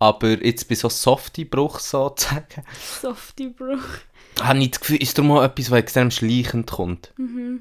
aber 0.02 0.44
jetzt 0.44 0.68
bei 0.68 0.74
so 0.74 0.88
Softie-Bruch 0.88 1.78
sozusagen, 1.78 2.64
Softie 3.00 3.50
Bruch. 3.50 3.78
habe 4.42 4.58
ich 4.58 4.72
das 4.72 4.80
Gefühl, 4.80 4.96
ist 5.00 5.16
da 5.16 5.22
mal 5.22 5.44
etwas, 5.44 5.70
was 5.70 5.78
extrem 5.78 6.10
schleichend 6.10 6.68
kommt. 6.72 7.12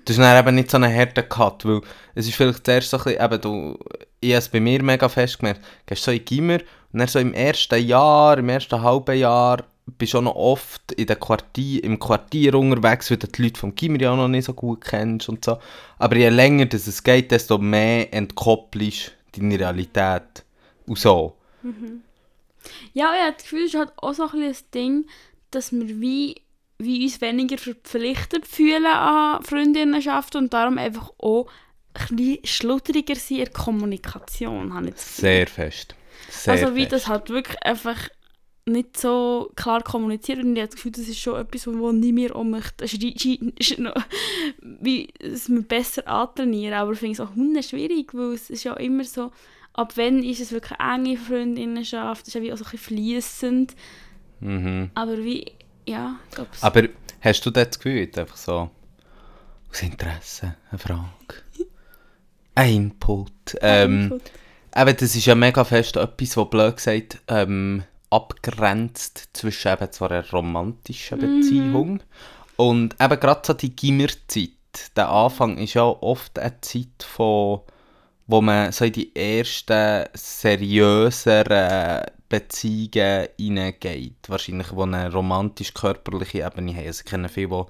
Das 0.06 0.18
ist 0.18 0.24
dann 0.24 0.40
eben 0.40 0.56
nicht 0.56 0.72
so 0.72 0.78
ein 0.78 0.92
harter 0.92 1.22
Cut, 1.22 1.66
weil 1.66 1.82
es 2.16 2.28
ist 2.28 2.34
vielleicht 2.34 2.66
zuerst 2.66 2.90
so 2.90 2.98
ein 2.98 3.04
bisschen, 3.04 3.24
eben 3.24 3.42
du, 3.42 3.78
ich 4.20 4.32
habe 4.32 4.40
es 4.40 4.50
bei 4.50 4.60
mir 4.60 4.82
mega 4.82 5.08
fest 5.08 5.38
gemerkt, 5.38 5.62
gehst 5.86 6.04
so 6.04 6.10
in 6.10 6.26
Gimmer 6.26 6.58
und 6.92 7.00
dann 7.00 7.08
so 7.08 7.20
im 7.20 7.36
ersten 7.36 7.86
Jahr, 7.86 8.40
im 8.40 8.50
ersten 8.50 8.82
halben 8.82 9.20
Jahr, 9.20 9.64
bist 10.00 10.16
du 10.16 10.18
auch 10.18 10.24
noch 10.24 10.36
oft 10.36 10.94
in 10.94 11.06
der 11.06 11.18
Quartier, 11.18 11.84
im 11.84 12.00
Quartier 12.00 12.56
unterwegs, 12.56 13.12
weil 13.12 13.18
du 13.18 13.28
die 13.28 13.44
Leute 13.44 13.60
vom 13.60 13.76
Gimmer 13.76 14.02
ja 14.02 14.14
auch 14.14 14.18
noch 14.18 14.28
nicht 14.28 14.46
so 14.46 14.56
gut 14.56 14.82
kennst 14.84 15.30
und 15.30 15.46
so. 15.46 15.60
Aber 16.00 16.16
je 16.16 16.30
länger 16.30 16.66
das 16.66 16.88
es 16.88 17.04
geht, 17.04 17.30
desto 17.30 17.60
mehr 17.60 18.12
entkoppelst 18.12 19.12
du 19.32 19.42
deine 19.42 19.60
Realität 19.60 20.44
und 20.88 20.98
so. 20.98 21.36
Ja, 22.94 23.14
ich 23.14 23.22
habe 23.22 23.34
das 23.34 23.44
Gefühl, 23.44 23.64
es 23.64 23.74
ist 23.74 23.80
halt 23.80 23.92
auch 23.98 24.14
so 24.14 24.24
ein 24.24 24.32
bisschen 24.32 24.50
das 24.50 24.70
Ding, 24.72 25.06
dass 25.52 25.72
wir 25.72 26.02
wie, 26.02 26.42
wie 26.78 27.04
uns 27.04 27.22
weniger 27.22 27.58
verpflichtet 27.58 28.48
fühlen 28.48 28.86
an 28.86 29.44
Freundinnenschaften 29.44 30.44
und 30.44 30.54
darum 30.54 30.78
einfach 30.78 31.12
auch 31.18 31.48
ein 31.94 32.16
bisschen 32.16 32.46
schludriger 32.46 33.16
sind 33.16 33.40
in 33.40 33.46
der 33.46 33.54
Kommunikation, 33.54 34.74
habe 34.74 34.88
ich 34.90 34.96
das 34.96 35.06
Gefühl. 35.06 35.22
Sehr 35.22 35.48
fest. 35.48 35.96
Sehr 36.30 36.54
also 36.54 36.76
wie 36.76 36.82
fest. 36.82 36.94
das 36.94 37.08
halt 37.08 37.30
wirklich 37.30 37.62
einfach 37.64 38.10
nicht 38.66 38.98
so 38.98 39.52
klar 39.56 39.82
kommuniziert 39.82 40.40
und 40.40 40.56
ich 40.56 40.62
habe 40.62 40.68
das 40.68 40.76
Gefühl, 40.76 40.92
das 40.92 41.08
ist 41.08 41.20
schon 41.20 41.40
etwas, 41.40 41.68
wo 41.68 41.92
ich 41.92 42.14
mir 42.14 42.36
auch 42.36 42.44
möchte. 42.44 42.86
Es 42.86 42.94
ist, 42.94 43.04
ist, 43.04 43.26
ist 43.26 43.80
noch, 43.80 43.96
wie 44.62 45.10
es 45.20 45.50
mir 45.50 45.64
besser 45.64 46.08
antrainieren, 46.08 46.76
aber 46.76 46.92
ich 46.92 47.00
finde 47.00 47.14
es 47.14 47.20
auch 47.20 47.36
hundert 47.36 47.66
schwierig, 47.66 48.14
weil 48.14 48.34
es 48.34 48.50
ist 48.50 48.64
ja 48.64 48.74
immer 48.76 49.04
so, 49.04 49.32
ab 49.74 49.94
wann 49.96 50.24
ist 50.24 50.40
es 50.42 50.52
wirklich 50.52 50.80
eine 50.80 51.10
enge 51.10 51.18
Freundinnenschaft, 51.18 52.22
es 52.24 52.28
ist 52.30 52.34
ja 52.36 52.42
wie 52.42 52.52
auch 52.54 52.58
so 52.58 52.66
ein 52.66 52.72
bisschen 52.72 52.98
fliessend, 52.98 53.76
Mhm. 54.40 54.90
aber 54.96 55.18
wie, 55.18 55.52
ja, 55.86 56.16
es- 56.54 56.64
Aber 56.64 56.84
hast 57.22 57.46
du 57.46 57.52
das 57.52 57.78
Gefühl, 57.80 58.10
einfach 58.16 58.38
so 58.38 58.70
aus 59.70 59.82
Interesse, 59.84 60.56
eine 60.70 60.80
Frage, 60.80 61.06
ein 62.56 62.74
Input? 62.74 63.32
Ähm, 63.62 64.20
eben, 64.76 64.98
das 64.98 65.16
ist 65.16 65.26
ja 65.26 65.36
mega 65.36 65.64
fest 65.64 65.96
etwas, 65.96 66.36
was 66.38 66.50
blöd 66.50 66.76
gesagt 66.76 67.20
ähm, 67.28 67.84
abgrenzt 68.10 69.30
zwischen 69.34 69.72
eben 69.72 69.92
zwar 69.92 70.12
einer 70.12 70.30
romantischen 70.32 71.20
Beziehung 71.20 72.02
und 72.58 72.96
eben 73.00 73.20
gerade 73.20 73.42
so 73.46 73.54
die 73.54 73.74
Gimmerzeit. 73.76 74.50
Der 74.96 75.10
Anfang 75.10 75.58
ist 75.58 75.74
ja 75.76 75.84
oft 75.84 76.40
eine 76.40 76.60
Zeit 76.62 77.04
von 77.08 77.62
wo 78.28 78.42
man 78.42 78.72
so 78.72 78.86
in 78.86 78.94
die 78.94 79.16
ersten 79.16 80.06
seriöseren 80.14 82.06
Beziehungen 82.30 83.28
hineingeht. 83.38 84.28
Wahrscheinlich, 84.28 84.74
wo 84.74 84.84
eine 84.84 85.12
romantisch-körperliche 85.12 86.46
Ebene 86.46 86.74
haben. 86.74 86.88
Also 86.88 87.02
ich 87.04 87.12
kenne 87.12 87.30
viele, 87.30 87.48
die 87.48 87.64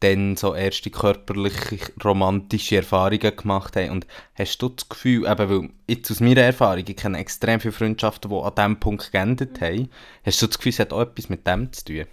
dann 0.00 0.36
so 0.36 0.54
erste 0.54 0.90
körperliche, 0.90 1.78
romantische 2.04 2.76
Erfahrungen 2.76 3.36
gemacht 3.36 3.76
haben. 3.76 3.90
Und 3.90 4.06
hast 4.34 4.58
du 4.58 4.68
das 4.68 4.88
Gefühl, 4.88 5.26
eben, 5.26 5.48
weil 5.48 5.70
jetzt 5.88 6.10
aus 6.10 6.20
meiner 6.20 6.42
Erfahrung, 6.42 6.84
ich 6.86 6.96
kenne 6.96 7.18
extrem 7.18 7.60
viele 7.60 7.72
Freundschaften, 7.72 8.30
die 8.30 8.36
an 8.36 8.54
diesem 8.54 8.80
Punkt 8.80 9.10
geendet 9.10 9.60
haben, 9.60 9.88
hast 10.24 10.42
du 10.42 10.46
das 10.46 10.58
Gefühl, 10.58 10.72
es 10.72 10.78
hat 10.78 10.92
auch 10.92 11.00
etwas 11.00 11.28
mit 11.30 11.46
dem 11.46 11.72
zu 11.72 11.84
tun? 11.86 12.04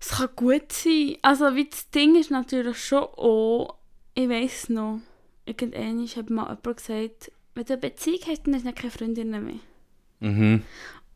Es 0.00 0.08
kann 0.08 0.30
gut 0.34 0.72
sein. 0.72 1.16
Also 1.22 1.54
wie 1.54 1.68
das 1.68 1.88
Ding 1.90 2.16
ist 2.16 2.32
natürlich 2.32 2.78
schon 2.78 3.04
auch, 3.04 3.76
ich 4.14 4.28
weiss 4.28 4.68
noch, 4.68 4.98
irgendwann 5.46 6.06
hat 6.06 6.30
mal 6.30 6.42
jemand 6.44 6.76
gesagt, 6.76 7.32
wenn 7.54 7.64
du 7.64 7.72
eine 7.74 7.80
Beziehung 7.80 8.20
hast, 8.26 8.46
dann 8.46 8.54
hast 8.54 8.66
du 8.66 8.72
keine 8.72 8.90
Freundinnen 8.90 9.44
mehr. 9.44 9.60
Mhm. 10.20 10.62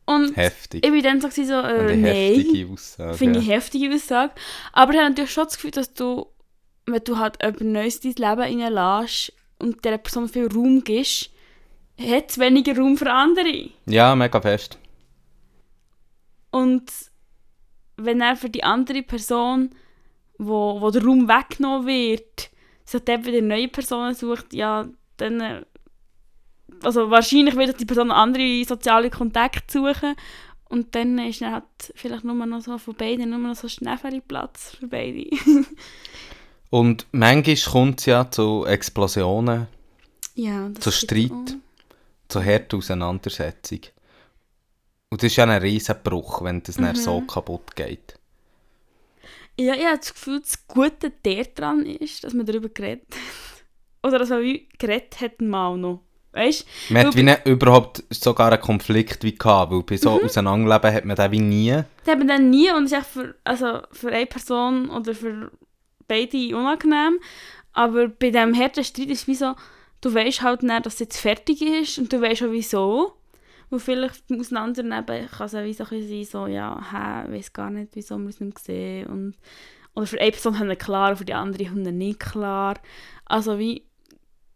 Und 0.05 0.37
Heftig. 0.37 0.85
ich 0.85 0.91
bin 0.91 1.03
dann 1.03 1.19
so, 1.19 1.29
so 1.29 1.53
äh, 1.53 1.95
nein. 1.95 2.69
Aussage. 2.71 3.17
Finde 3.17 3.39
ich 3.39 3.47
ja. 3.47 3.55
heftige 3.55 3.93
Aussage. 3.93 4.33
Aber 4.71 4.93
ich 4.93 4.99
habe 4.99 5.09
natürlich 5.09 5.31
schon 5.31 5.43
das 5.43 5.55
Gefühl, 5.55 5.71
dass 5.71 5.93
du, 5.93 6.27
wenn 6.85 7.03
du 7.03 7.17
halt 7.17 7.41
jemand 7.41 7.61
Neues 7.61 7.97
in 7.97 8.15
dein 8.15 8.37
Leben 8.37 8.63
reinlässt 8.63 9.33
und 9.59 9.83
dieser 9.83 9.97
Person 9.97 10.29
viel 10.29 10.47
Raum 10.47 10.83
gibst, 10.83 11.31
hat 11.99 12.29
es 12.29 12.39
weniger 12.39 12.77
Raum 12.77 12.95
für 12.95 13.11
andere. 13.11 13.69
ja, 13.85 14.15
mega 14.15 14.39
fest. 14.39 14.77
Und 16.51 16.89
wenn 17.97 18.21
er 18.21 18.35
für 18.35 18.49
die 18.49 18.63
andere 18.63 19.03
Person, 19.03 19.71
wo, 20.37 20.79
wo 20.79 20.89
der 20.91 21.03
Raum 21.03 21.27
weggenommen 21.27 21.87
wird, 21.87 22.49
sich 22.87 23.01
dort 23.01 23.25
wieder 23.25 23.41
neue 23.41 23.67
Personen 23.67 24.13
sucht, 24.13 24.53
ja, 24.53 24.87
dann... 25.17 25.41
Äh, 25.41 25.65
also 26.83 27.09
wahrscheinlich 27.09 27.55
wird 27.55 27.79
die 27.79 27.85
Person 27.85 28.11
andere 28.11 28.63
soziale 28.65 29.09
Kontakte 29.09 29.79
suchen 29.79 30.15
und 30.69 30.93
dann 30.95 31.17
ist 31.19 31.41
dann 31.41 31.53
halt 31.53 31.63
vielleicht 31.95 32.23
nur 32.23 32.35
noch 32.45 32.61
so 32.61 32.77
von 32.77 32.93
beiden 32.93 33.29
nur 33.29 33.39
noch 33.39 33.55
so 33.55 33.69
Schnäffelplatz 33.69 34.75
für 34.79 34.87
beide. 34.87 35.29
Und 36.69 37.07
manchmal 37.11 37.55
kommt 37.71 37.99
es 38.01 38.07
ja 38.07 38.29
zu 38.29 38.65
Explosionen, 38.65 39.67
ja, 40.35 40.69
zu 40.79 40.91
Streit, 40.91 41.31
auch. 41.31 42.27
zu 42.27 42.43
harter 42.43 42.77
Auseinandersetzung. 42.77 43.79
Und 45.09 45.23
das 45.23 45.31
ist 45.31 45.37
ja 45.37 45.45
ein 45.45 45.61
Riesenbruch, 45.61 46.43
wenn 46.43 46.61
das 46.63 46.75
dann 46.75 46.95
so 46.95 47.21
kaputt 47.21 47.75
geht. 47.75 48.19
Ja, 49.59 49.73
ich 49.73 49.85
habe 49.85 49.97
das 49.97 50.13
Gefühl, 50.13 50.39
das 50.39 50.67
Gute 50.67 51.11
daran 51.55 51.85
ist, 51.85 52.23
dass 52.23 52.33
man 52.33 52.45
darüber 52.45 52.69
geredet 52.69 53.07
hat. 53.09 54.07
Oder 54.07 54.19
dass 54.19 54.29
man 54.29 54.43
wie 54.43 54.69
geredet 54.77 55.19
hat 55.19 55.41
mal 55.41 55.77
noch. 55.77 56.01
Weißt 56.33 56.67
Man 56.89 57.07
hat 57.07 57.15
wie 57.15 57.23
nicht 57.23 57.45
überhaupt 57.45 58.03
sogar 58.11 58.51
einen 58.51 58.61
Konflikt 58.61 59.23
wie 59.23 59.35
gehabt, 59.35 59.71
weil 59.71 59.81
bei 59.81 59.97
so 59.97 60.21
Auseinanderleben 60.21 60.93
hat 60.93 61.05
man 61.05 61.15
den 61.15 61.31
wie 61.31 61.39
nie. 61.39 61.71
Das 61.71 62.11
hat 62.11 62.19
man 62.19 62.27
dann 62.27 62.49
nie 62.51 62.69
und 62.71 62.85
ist 62.85 62.91
echt 62.91 63.07
für, 63.07 63.35
also 63.43 63.81
für 63.91 64.09
eine 64.11 64.27
Person 64.27 64.91
oder 64.91 65.15
für 65.15 65.51
beide 66.07 66.55
unangenehm. 66.55 67.19
Aber 67.73 68.07
bei 68.07 68.29
diesem 68.29 68.55
harten 68.55 68.83
Streit 68.83 69.07
ist 69.07 69.21
es 69.21 69.27
wie 69.27 69.35
so, 69.35 69.55
du 70.01 70.13
weißt 70.13 70.43
halt 70.43 70.61
nicht, 70.61 70.85
dass 70.85 70.95
es 70.95 70.99
jetzt 70.99 71.19
fertig 71.19 71.61
ist 71.61 71.97
und 71.97 72.13
du 72.13 72.21
weißt 72.21 72.43
auch 72.43 72.51
wieso. 72.51 73.16
Und 73.69 73.79
vielleicht 73.81 74.23
Auseinandernehmen 74.31 75.27
kann 75.27 75.45
es 75.45 75.81
auch 75.81 75.89
so 75.89 76.01
sein, 76.01 76.23
so, 76.23 76.47
ja, 76.47 76.79
hä, 76.91 77.31
weiß 77.31 77.51
gar 77.53 77.69
nicht, 77.69 77.95
wieso 77.95 78.17
wir 78.17 78.27
uns 78.27 78.39
nicht 78.39 78.59
sehen. 78.59 79.07
Und, 79.07 79.35
oder 79.93 80.07
für 80.07 80.19
eine 80.19 80.31
Person 80.31 80.57
haben 80.57 80.69
wir 80.69 80.75
klar, 80.75 81.15
für 81.15 81.25
die 81.25 81.33
andere 81.33 81.69
haben 81.69 81.83
wir 81.83 81.91
nicht 81.91 82.19
klar. 82.19 82.75
Also 83.25 83.59
wie, 83.59 83.83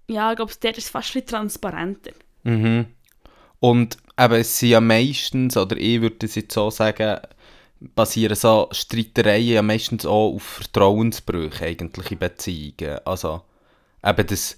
ja, 0.08 0.32
ich 0.32 0.38
glaube, 0.38 0.54
dort 0.62 0.78
ist 0.78 0.86
es 0.86 0.92
fast 0.92 1.16
ein 1.16 1.26
transparenter. 1.26 2.12
Mhm. 2.44 2.86
Und 3.60 3.98
eben, 4.18 4.34
es 4.34 4.60
sind 4.60 4.70
ja 4.70 4.82
meistens, 4.82 5.58
oder 5.58 5.76
ich 5.78 6.02
würde 6.02 6.26
es 6.26 6.36
jetzt 6.36 6.54
so 6.54 6.70
sagen, 6.70 7.20
basieren 7.96 8.36
so 8.36 8.70
Streitereien 8.72 9.54
ja 9.54 9.62
meistens 9.62 10.06
auch 10.06 10.36
auf 10.36 10.44
Vertrauensbrüche 10.44 11.66
eigentlich 11.66 12.12
in 12.12 12.20
Beziehungen. 12.20 13.00
Also 13.06 13.42
eben 14.06 14.28
das 14.28 14.58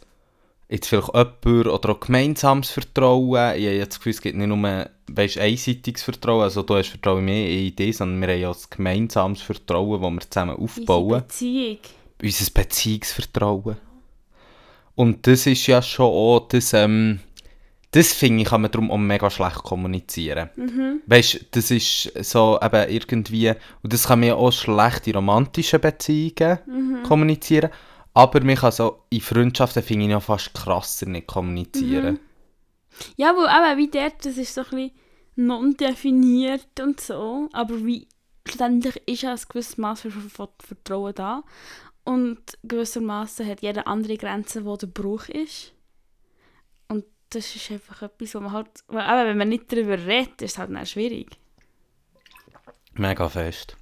jetzt 0.69 0.87
vielleicht 0.87 1.13
jemand 1.13 1.67
oder 1.67 1.89
auch 1.89 1.99
gemeinsames 1.99 2.71
Vertrauen. 2.71 3.55
Ich 3.55 3.65
habe 3.65 3.75
jetzt 3.75 3.93
das 3.93 3.99
Gefühl, 3.99 4.11
es 4.11 4.21
gibt 4.21 4.37
nicht 4.37 4.47
nur 4.47 4.87
weißt, 5.07 5.37
einseitiges 5.37 6.03
Vertrauen, 6.03 6.43
also 6.43 6.63
du 6.63 6.75
hast 6.75 6.89
Vertrauen 6.89 7.25
mehr 7.25 7.49
in 7.49 7.75
dich, 7.75 7.97
sondern 7.97 8.21
wir 8.21 8.33
haben 8.33 8.41
ja 8.41 8.51
ein 8.51 8.57
gemeinsames 8.69 9.41
Vertrauen, 9.41 10.01
das 10.01 10.11
wir 10.11 10.31
zusammen 10.31 10.55
aufbauen. 10.55 11.03
Unsere 11.03 11.21
Beziehung. 11.21 11.77
unser 12.21 12.51
Beziehungsvertrauen. 12.51 13.77
Und 14.95 15.27
das 15.27 15.47
ist 15.47 15.67
ja 15.67 15.81
schon 15.81 16.05
auch, 16.05 16.47
das, 16.47 16.73
ähm, 16.73 17.19
das 17.91 18.13
finde 18.13 18.43
ich, 18.43 18.49
kann 18.49 18.61
man 18.61 18.71
darum 18.71 18.91
auch 18.91 18.97
mega 18.97 19.29
schlecht 19.29 19.63
kommunizieren. 19.63 20.49
Weißt 21.05 21.33
du, 21.33 21.39
das 21.51 21.71
ist 21.71 22.11
so 22.23 22.59
eben 22.61 22.89
irgendwie, 22.89 23.49
und 23.81 23.93
das 23.93 24.07
kann 24.07 24.19
man 24.19 24.29
ja 24.29 24.35
auch 24.35 24.51
schlecht 24.51 25.07
in 25.07 25.15
romantischen 25.15 25.81
Beziehungen 25.81 27.03
kommunizieren, 27.03 27.69
aber 28.13 28.43
man 28.43 28.55
kann 28.55 28.71
so 28.71 29.03
in 29.09 29.21
Freundschaften, 29.21 29.83
finde 29.83 30.05
ich, 30.05 30.11
ja 30.11 30.19
fast 30.19 30.53
krasser 30.53 31.07
nicht 31.07 31.27
kommunizieren. 31.27 32.19
Ja, 33.15 33.33
weil 33.35 33.71
eben 33.71 33.79
wie 33.79 33.89
dort, 33.89 34.25
das 34.25 34.37
ist 34.37 34.53
so 34.53 34.61
ein 34.61 34.69
bisschen 34.69 34.91
non-definiert 35.35 36.79
und 36.79 37.01
so, 37.01 37.49
aber 37.53 37.83
wie 37.83 38.07
schlussendlich 38.47 39.01
ist 39.07 39.23
ja 39.23 39.31
ein 39.31 39.39
gewisses 39.49 39.77
Maß 39.77 40.01
für, 40.01 40.11
für 40.11 40.49
Vertrauen 40.59 41.15
da 41.15 41.43
und 42.03 42.39
gewissermaßen 42.63 43.47
hat 43.47 43.61
jeder 43.61 43.87
andere 43.87 44.17
Grenzen, 44.17 44.65
wo 44.65 44.75
der 44.75 44.87
Bruch 44.87 45.29
ist. 45.29 45.73
Und 46.87 47.05
das 47.29 47.55
ist 47.55 47.71
einfach 47.71 48.01
etwas, 48.01 48.35
wo 48.35 48.41
man 48.41 48.51
halt, 48.51 48.67
eben, 48.89 48.97
wenn 48.97 49.37
man 49.37 49.49
nicht 49.49 49.71
darüber 49.71 49.97
redet, 49.97 50.41
ist 50.41 50.53
es 50.53 50.57
halt 50.57 50.71
dann 50.71 50.85
schwierig. 50.85 51.37
Mega 52.93 53.27
fest. 53.29 53.77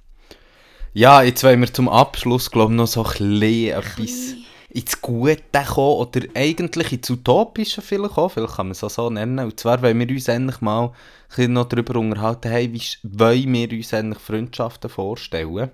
Ja, 0.94 1.22
jetzt 1.22 1.42
wollen 1.42 1.60
wir 1.60 1.72
zum 1.72 1.88
Abschluss, 1.88 2.50
glaube 2.50 2.72
ich, 2.72 2.76
noch 2.76 2.86
so 2.86 3.02
ein 3.02 3.42
etwas 3.42 4.34
ins 4.68 5.00
Gute 5.00 5.40
kommen, 5.66 5.96
oder 5.96 6.20
eigentlich 6.34 6.92
ins 6.92 7.08
Utopische 7.08 7.80
vielleicht 7.80 8.18
auch, 8.18 8.30
vielleicht 8.30 8.56
kann 8.56 8.66
man 8.66 8.72
es 8.72 8.84
auch 8.84 8.90
so 8.90 9.08
nennen. 9.08 9.38
Und 9.38 9.58
zwar 9.58 9.82
wollen 9.82 9.98
wir 9.98 10.08
uns 10.08 10.28
endlich 10.28 10.60
mal 10.60 10.92
ein 11.36 11.52
noch 11.52 11.64
darüber 11.64 11.98
unterhalten, 11.98 12.50
hey, 12.50 12.72
wie 12.72 12.82
wollen 13.02 13.52
wir 13.52 13.72
uns 13.72 13.94
eigentlich 13.94 14.22
Freundschaften 14.22 14.90
vorstellen? 14.90 15.70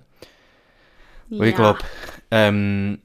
Und 1.29 1.43
ich 1.43 1.55
glaube, 1.55 1.79
ähm, 2.31 2.99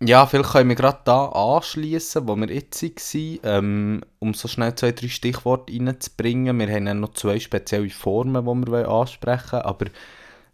ja, 0.00 0.26
vielleicht 0.26 0.50
können 0.50 0.70
wir 0.70 0.76
gerade 0.76 1.00
da 1.04 1.26
anschließen, 1.26 2.26
wo 2.26 2.36
wir 2.36 2.50
jetzt 2.50 2.82
waren, 2.82 3.38
ähm, 3.42 4.00
um 4.18 4.34
so 4.34 4.48
schnell 4.48 4.74
zwei, 4.74 4.92
drei 4.92 5.08
Stichworte 5.08 5.72
reinzubringen. 5.72 6.58
Wir 6.58 6.68
haben 6.74 6.86
dann 6.86 7.00
noch 7.00 7.14
zwei 7.14 7.38
spezielle 7.40 7.90
Formen, 7.90 8.44
die 8.64 8.72
wir 8.72 8.88
ansprechen 8.88 9.52
wollen. 9.52 9.62
Aber 9.62 9.86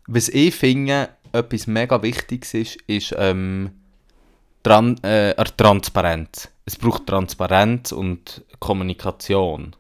was 0.07 0.29
ich 0.29 0.55
finde, 0.55 1.11
etwas 1.33 1.67
mega 1.67 2.03
Wichtiges 2.03 2.55
ist, 2.55 2.77
ist 2.87 3.15
ähm, 3.17 3.71
Tran 4.63 5.03
äh, 5.03 5.35
Transparenz. 5.57 6.49
Es 6.65 6.77
braucht 6.77 7.07
Transparenz 7.07 7.93
und 7.93 8.45
Kommunikation. 8.61 9.75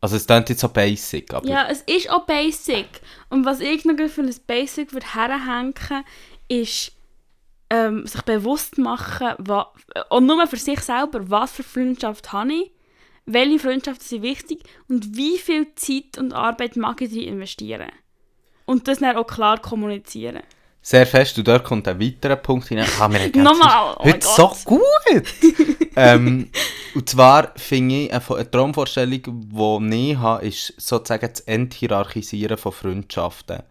Also 0.00 0.16
es 0.16 0.26
klingt 0.26 0.48
jetzt 0.48 0.60
so 0.60 0.68
basic, 0.68 1.32
aber 1.32 1.46
Ja, 1.46 1.68
es 1.70 1.82
ist 1.82 2.10
auch 2.10 2.26
basic. 2.26 2.88
Und 3.28 3.44
was 3.44 3.60
ich 3.60 3.84
noch 3.84 3.96
für 4.08 4.22
ein 4.22 4.34
Basic 4.46 4.92
würde 4.92 5.14
herhängen, 5.14 5.74
ist 6.48 6.92
ähm, 7.70 8.06
sich 8.06 8.22
bewusst 8.22 8.78
machen, 8.78 9.34
wa 9.38 9.72
und 10.10 10.26
nur 10.26 10.46
für 10.46 10.56
sich 10.56 10.80
selber, 10.80 11.30
was 11.30 11.52
für 11.52 11.62
Freundschaft 11.62 12.32
habe 12.32 12.52
ich, 12.52 12.72
welche 13.26 13.58
Freundschaften 13.58 14.04
sind 14.04 14.22
wichtig 14.22 14.64
und 14.88 15.16
wie 15.16 15.38
viel 15.38 15.74
Zeit 15.76 16.18
und 16.18 16.32
Arbeit 16.32 16.76
mag 16.76 17.00
ich 17.00 17.12
investieren. 17.16 17.90
Und 18.64 18.88
das 18.88 18.98
dann 18.98 19.16
auch 19.16 19.26
klar 19.26 19.58
kommunizieren. 19.58 20.40
Sehr 20.84 21.06
fest, 21.06 21.38
und 21.38 21.46
dort 21.46 21.62
kommt 21.62 21.86
ein 21.86 22.00
weiterer 22.00 22.34
Punkt 22.34 22.66
hinein. 22.66 22.88
Ah, 22.98 23.08
wir 23.08 23.20
haben 23.20 23.30
Nochmal, 23.42 23.94
oh 23.98 24.04
heute 24.04 24.26
so 24.26 24.52
gut! 24.64 24.82
ähm, 25.96 26.50
und 26.94 27.08
zwar 27.08 27.52
finde 27.54 27.94
ich, 27.94 28.12
eine, 28.12 28.22
eine 28.28 28.50
Traumvorstellung, 28.50 29.22
die 29.22 30.10
ich 30.10 30.16
habe, 30.18 30.44
ist 30.44 30.74
sozusagen 30.78 31.28
das 31.30 31.40
Enthierarchisieren 31.40 32.58
von 32.58 32.72
Freundschaften. 32.72 33.62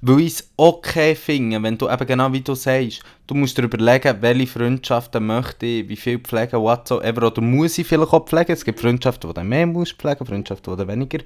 Weil 0.00 0.20
ich 0.20 0.34
es 0.34 0.50
okay 0.56 1.16
finde, 1.16 1.60
wenn 1.62 1.76
du 1.76 1.88
eben 1.88 2.06
genau 2.06 2.32
wie 2.32 2.42
du 2.42 2.54
sagst, 2.54 3.00
du 3.26 3.34
musst 3.34 3.58
dir 3.58 3.62
überlegen, 3.62 4.18
welche 4.20 4.46
Freundschaften 4.46 5.26
möchte 5.26 5.66
ich, 5.66 5.88
wie 5.88 5.96
viel 5.96 6.18
pflegen, 6.20 6.60
whatsoever, 6.60 7.26
oder 7.26 7.40
muss 7.40 7.78
ich 7.78 7.86
vielleicht 7.86 8.12
auch 8.12 8.26
pflegen. 8.26 8.52
Es 8.52 8.64
gibt 8.64 8.80
Freundschaften, 8.80 9.30
die 9.30 9.40
du 9.40 9.44
mehr 9.44 9.66
musst 9.66 9.94
pflegen, 9.94 10.24
Freundschaften, 10.24 10.76
die 10.76 10.82
du 10.84 10.88
weniger. 10.88 11.18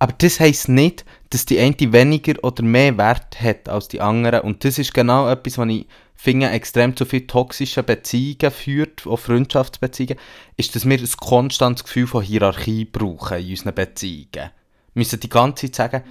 Aber 0.00 0.12
das 0.18 0.40
heisst 0.40 0.68
nicht, 0.68 1.04
dass 1.30 1.46
die 1.46 1.60
eine 1.60 1.76
weniger 1.78 2.34
oder 2.42 2.62
mehr 2.62 2.98
Wert 2.98 3.40
hat 3.40 3.68
als 3.68 3.88
die 3.88 4.00
andere. 4.00 4.42
Und 4.42 4.64
das 4.64 4.78
ist 4.78 4.92
genau 4.92 5.28
etwas, 5.28 5.58
was 5.58 5.68
ich 5.68 5.86
finde, 6.16 6.50
extrem 6.50 6.96
zu 6.96 7.06
viel 7.06 7.26
toxische 7.26 7.82
Beziehungen 7.82 8.50
führt, 8.50 9.06
auch 9.06 9.18
Freundschaftsbeziehungen, 9.18 10.18
ist, 10.56 10.74
dass 10.74 10.88
wir 10.88 10.98
ein 10.98 11.08
konstantes 11.18 11.84
Gefühl 11.84 12.06
von 12.06 12.22
Hierarchie 12.22 12.84
brauchen 12.84 13.38
in 13.38 13.50
unseren 13.50 13.74
Beziehungen. 13.74 14.28
Wir 14.32 14.50
müssen 14.92 15.20
die 15.20 15.28
ganze 15.28 15.70
Zeit 15.70 15.92
sagen, 15.92 16.04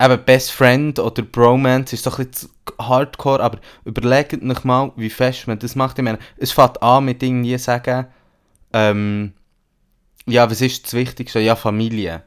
eben 0.00 0.24
Best 0.24 0.50
Friend 0.52 0.98
oder 0.98 1.22
Bromance 1.22 1.94
ist 1.94 2.04
so 2.04 2.10
ein 2.10 2.26
bisschen 2.26 2.50
hardcore, 2.78 3.42
aber 3.42 3.60
überlegt 3.84 4.42
euch 4.42 4.64
mal, 4.64 4.92
wie 4.96 5.10
fest 5.10 5.46
man 5.46 5.58
das 5.58 5.76
macht. 5.76 5.98
Ich 5.98 6.04
meine, 6.04 6.18
es 6.36 6.52
fängt 6.52 6.82
an 6.82 7.04
mit 7.04 7.22
irgendwie 7.22 7.56
sagen, 7.56 8.06
ähm, 8.72 9.32
ja, 10.26 10.50
was 10.50 10.60
ist 10.60 10.84
das 10.84 10.94
Wichtigste? 10.94 11.40
Ja, 11.40 11.56
Familie. 11.56 12.24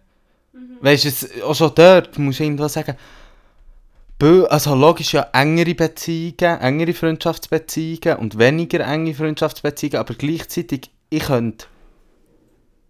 Weißt 0.81 1.03
du, 1.05 1.07
es- 1.09 1.41
auch 1.41 1.55
schon 1.55 1.71
dort 1.75 2.17
musst 2.17 2.39
du 2.39 2.43
irgendwo 2.43 2.67
sagen, 2.67 2.95
also 4.49 4.75
logisch 4.75 5.13
ja 5.13 5.27
engere 5.33 5.75
Beziehungen, 5.75 6.59
engere 6.59 6.93
Freundschaftsbeziehungen 6.93 8.17
und 8.19 8.37
weniger 8.37 8.81
enge 8.85 9.13
Freundschaftsbeziehungen, 9.13 9.99
aber 9.99 10.13
gleichzeitig, 10.13 10.91
ich 11.09 11.23
könnte 11.23 11.67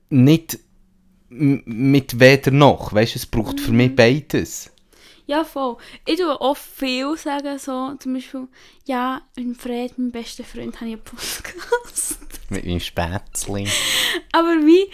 nicht 0.10 0.60
mit 1.30 2.20
weder 2.20 2.50
noch, 2.52 2.94
weißt 2.94 3.14
du, 3.14 3.20
es 3.20 3.26
braucht 3.28 3.60
für 3.60 3.72
mich 3.72 3.96
beides. 3.96 4.72
Ja, 5.28 5.44
voll. 5.44 5.78
Ich 6.08 6.18
tue 6.18 6.42
auch 6.42 6.58
viel 6.58 7.16
sagen, 7.16 7.60
so 7.60 7.94
zum 8.00 8.16
Beispiel, 8.16 8.48
ja, 8.86 9.22
mit 9.38 9.56
Fred, 9.58 9.96
meinem 10.00 10.12
besten 10.12 10.44
Freund, 10.44 10.76
habe 10.82 10.90
ich 10.90 10.96
einen 10.96 11.04
Podcast. 11.04 12.18
Mit 12.50 12.66
meinem 12.66 12.80
Spätzli. 12.80 13.68
Aber 14.32 14.56
wie, 14.66 14.90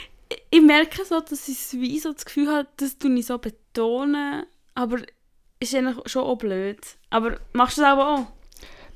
ich 0.50 0.62
merke 0.62 1.06
so, 1.06 1.20
dass 1.20 1.48
ich 1.48 1.58
wie 1.80 2.00
so 2.00 2.12
das 2.14 2.26
Gefühl 2.26 2.48
habe, 2.50 2.68
das 2.78 2.98
tue 2.98 3.14
ich 3.18 3.26
so 3.26 3.38
betonen, 3.38 4.44
aber 4.74 4.98
ist 5.60 5.76
eigentlich 5.76 5.98
schon 6.08 6.24
auch 6.24 6.36
blöd. 6.38 6.80
Aber 7.10 7.38
machst 7.54 7.78
du 7.78 7.82
das 7.82 7.92
aber 7.92 8.08
auch? 8.16 8.26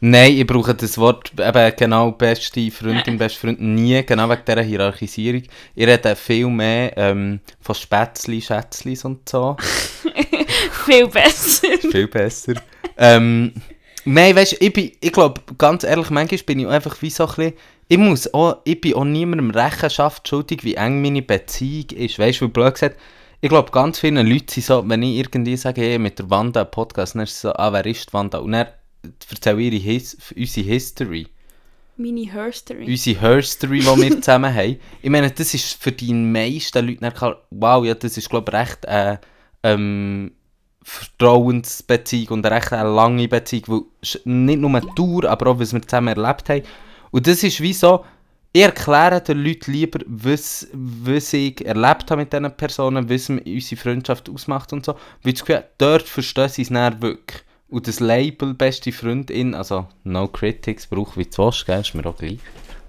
Nein, 0.02 0.38
ich 0.38 0.48
brauche 0.48 0.74
das 0.74 0.98
Wort 0.98 1.34
eben 1.38 1.74
genau 1.76 2.12
beste 2.14 2.72
Freundin, 2.72 3.18
beste 3.18 3.40
Freund 3.40 3.60
nie, 3.62 4.02
genau 4.06 4.30
wegen 4.30 4.42
dieser 4.48 4.62
Hierarchisierung. 4.62 5.44
Ich 5.76 5.86
rede 5.88 6.16
viel 6.16 6.48
mehr 6.48 6.98
ähm, 6.98 7.42
von 7.60 7.76
Spätzli, 7.76 8.42
Schätzlis 8.42 9.04
und 9.06 9.28
so. 9.28 9.58
Viel 10.86 11.08
besser. 11.08 11.68
Viel 11.92 12.08
besser. 12.08 12.54
ähm, 12.98 13.54
Nein, 14.06 14.36
weißt 14.36 14.54
du, 14.54 14.66
ich, 14.66 14.74
bin- 14.74 14.92
ich 15.02 15.12
glaube, 15.12 15.42
ganz 15.58 15.84
ehrlich, 15.84 16.10
manchmal 16.10 16.40
bin 16.46 16.60
ich 16.60 16.68
einfach 16.68 17.00
wie 17.02 17.10
so 17.10 17.26
ein 17.26 17.36
bisschen, 17.36 17.54
ich 17.92 17.98
muss 17.98 18.32
auch, 18.36 18.58
ich 18.66 18.80
bin 18.80 18.94
auch 18.94 19.04
niemandem 19.04 19.50
Rechenschaft 19.50 20.28
schuldig, 20.28 20.64
wie 20.64 20.76
eng 20.76 21.02
meine 21.02 21.24
Beziehung 21.24 21.90
ist. 21.90 22.20
Weißt 22.20 22.40
du, 22.40 22.46
wie 22.46 22.52
blöd 22.52 22.76
gesagt, 22.76 23.00
ich 23.42 23.50
glaube, 23.50 23.72
ganz 23.72 24.00
viele 24.00 24.22
Leute 24.22 24.54
sind 24.54 24.66
so, 24.66 24.88
wenn 24.88 25.02
ich 25.02 25.18
irgendwie 25.18 25.58
sage, 25.58 25.82
hey, 25.82 25.98
mit 25.98 26.20
der 26.20 26.30
Wanda 26.30 26.62
einen 26.62 26.72
Podcast, 26.72 27.16
dann 27.16 27.24
ist 27.24 27.32
es 27.32 27.42
so, 27.42 27.54
ah, 27.54 27.74
wer 27.74 27.86
ist 27.86 28.10
die 28.10 28.14
Wanda? 28.14 28.38
Und 28.38 28.52
dann 28.52 28.68
erzähle 29.32 29.62
ich 29.62 29.74
ihre 29.74 29.84
His 29.84 30.18
unsere 30.38 30.68
History, 30.68 31.28
Meine 31.98 32.32
Herstory. 32.32 32.86
unsere 32.86 33.22
Herstory, 33.22 33.80
die 33.80 33.86
wir 33.86 34.12
zusammen 34.22 34.54
haben. 34.54 34.78
Ich 35.02 35.10
meine, 35.10 35.32
das 35.32 35.54
ist 35.56 35.82
für 35.82 35.92
die 35.92 36.14
meisten 36.14 36.86
Leute 36.86 37.12
klar, 37.12 37.42
wow, 37.50 37.84
ja, 37.84 37.96
das 37.96 38.18
ist, 38.18 38.30
glaube 38.30 38.52
ich, 38.52 38.58
recht 38.60 38.86
äh, 38.86 39.18
ähm, 39.64 40.32
Vertrauensbeziehung 40.84 42.28
und 42.30 42.46
eine 42.46 42.56
recht 42.56 42.72
eine 42.72 42.90
lange 42.90 43.28
Beziehung, 43.28 43.64
weil 43.68 43.82
nicht 44.26 44.60
nur 44.60 44.80
die 44.80 44.88
Tour, 44.96 45.26
aber 45.26 45.52
auch, 45.52 45.60
was 45.60 45.74
wir 45.74 45.82
zusammen 45.82 46.16
erlebt 46.16 46.50
haben. 46.50 46.64
Und 47.12 47.28
das 47.28 47.44
ist 47.44 47.62
wie 47.62 47.74
so, 47.74 48.06
ich 48.52 48.64
erkläre 48.64 49.22
den 49.22 49.44
Leuten 49.44 49.72
lieber, 49.72 50.00
was, 50.08 50.68
was 50.74 51.34
ich 51.34 51.64
erlebt 51.66 52.10
habe 52.10 52.22
mit 52.22 52.34
diesen 52.34 52.52
Personen, 52.58 53.10
was 53.10 53.30
unsere 53.30 53.82
Freundschaft 53.82 54.30
ausmacht 54.30 54.74
und 54.74 54.86
so. 54.86 54.96
Weil 55.24 55.34
das 55.34 55.46
Gefühl, 55.46 55.66
dort 55.78 56.08
verstehen 56.08 56.50
sie 56.50 56.64
es 56.64 56.70
dann 56.70 57.02
wirklich. 57.02 57.44
Und 57.68 57.88
das 57.88 58.00
Label 58.00 58.56
«Beste 58.56 58.92
Freundin», 58.92 59.54
also 59.54 59.88
«No 60.04 60.28
Critics», 60.28 60.88
braucht 60.88 61.18
wie 61.18 61.26
du 61.26 61.38
willst, 61.38 61.68
gell, 61.68 61.82
ist 61.82 61.94
mir 61.94 62.06
auch 62.08 62.18
gleich. 62.18 62.40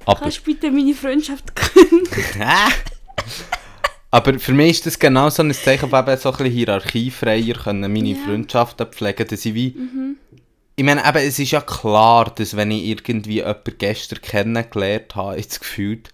Aber, 0.06 0.20
Kannst 0.20 0.38
du 0.38 0.42
bitte 0.44 0.70
meine 0.70 0.94
Freundschaft 0.94 1.54
kündigen? 1.54 2.48
aber 4.10 4.38
für 4.38 4.52
mich 4.52 4.70
ist 4.70 4.86
das 4.86 4.98
genau 4.98 5.28
so 5.28 5.42
ein 5.42 5.52
Zeichen, 5.52 5.90
von 5.90 6.00
eben 6.00 6.16
so 6.16 6.30
ein 6.30 6.36
bisschen 6.38 6.52
hierarchiefreier 6.52 7.54
können 7.54 7.92
meine 7.92 8.08
Ja. 8.08 8.16
Freundschaften 8.24 8.86
pflegen, 8.86 9.28
dass 9.28 9.44
ich 9.44 9.52
wie... 9.52 9.76
Ich 10.76 10.84
meine, 10.84 11.06
eben, 11.06 11.18
es 11.18 11.38
ist 11.38 11.50
ja 11.50 11.60
klar, 11.60 12.32
dass 12.34 12.56
wenn 12.56 12.70
ich 12.70 12.84
irgendwie 12.84 13.34
jemanden 13.34 13.76
gestern 13.76 14.20
kennengelernt 14.20 15.14
habe, 15.14 15.36
jetzt 15.36 15.60
gefühlt, 15.60 16.10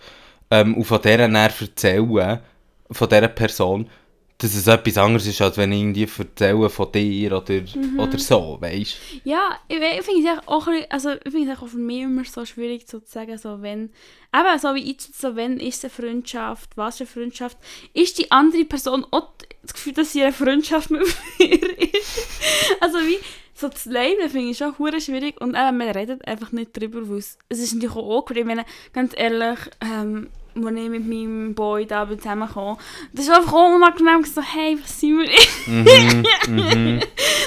ähm, 0.51 0.77
und 0.77 0.85
von 0.85 1.01
dieser 1.01 1.19
dann 1.19 1.35
erzähle, 1.35 2.43
von 2.91 3.09
dieser 3.09 3.29
Person, 3.29 3.89
dass 4.39 4.55
es 4.55 4.67
etwas 4.67 4.99
anderes 4.99 5.27
ist, 5.27 5.41
als 5.41 5.57
wenn 5.57 5.73
ich 5.73 5.81
irgendwie 5.81 6.09
erzähle 6.19 6.69
von 6.69 6.93
dir 6.93 7.33
oder, 7.33 7.63
oder 7.97 8.19
so, 8.19 8.59
weißt 8.61 8.97
Ja, 9.25 9.59
ich, 9.67 9.79
ich 9.79 10.05
finde 10.05 10.31
es 10.31 10.47
auch, 10.47 10.69
also 10.91 11.13
ich 11.13 11.33
finde 11.33 11.51
es 11.51 11.55
echt 11.55 11.63
auch 11.63 11.69
für 11.69 11.79
mich 11.79 12.03
immer 12.03 12.25
so 12.25 12.45
schwierig 12.45 12.87
so 12.87 13.01
zu 13.01 13.11
sagen, 13.11 13.39
so 13.39 13.63
wenn, 13.63 13.91
eben 14.35 14.59
so 14.61 14.75
wie 14.75 14.81
ich 14.81 14.89
jetzt 14.89 15.19
so, 15.19 15.37
wenn 15.37 15.59
ist 15.59 15.85
eine 15.85 15.91
Freundschaft, 15.91 16.77
was 16.77 16.97
ist 16.97 17.01
eine 17.01 17.09
Freundschaft, 17.09 17.57
ist 17.95 18.19
die 18.19 18.31
andere 18.31 18.65
Person 18.67 19.07
auch 19.11 19.31
das 19.63 19.73
Gefühl, 19.73 19.95
dass 19.95 20.13
sie 20.13 20.23
eine 20.23 20.33
Freundschaft 20.33 20.91
mit 20.91 21.03
mir 21.39 21.79
ist. 21.81 22.21
Also 22.81 22.99
wie, 22.99 23.19
so 23.59 23.69
das 23.69 23.87
Leben 23.87 24.29
finde 24.29 24.51
ich 24.51 24.59
schon 24.59 24.79
hure 24.79 25.01
schwierig 25.01 25.41
und 25.41 25.51
eben, 25.55 25.79
man 25.79 25.89
redet 25.89 26.27
einfach 26.29 26.53
nicht 26.53 26.79
drüber, 26.79 27.09
weil 27.09 27.19
es, 27.19 27.39
es 27.49 27.59
ist 27.59 27.75
natürlich 27.75 27.97
auch 27.97 28.19
awkward, 28.19 28.37
ich 28.39 28.45
meine, 28.45 28.65
ganz 28.93 29.13
ehrlich, 29.17 29.59
ähm, 29.81 30.29
als 30.55 30.77
ich 30.77 30.89
mit 30.91 31.07
meinem 31.07 31.55
Boy 31.55 31.87
da 31.87 32.05
bin 32.05 32.19
zusammengekommen, 32.19 32.77
das 33.13 33.27
ist 33.27 33.31
einfach 33.31 33.53
auch 33.55 33.75
unangenehm, 33.75 34.25
so, 34.25 34.43
hey, 34.43 34.79
was 34.81 35.01
sind 35.01 35.19
wir? 35.21 35.29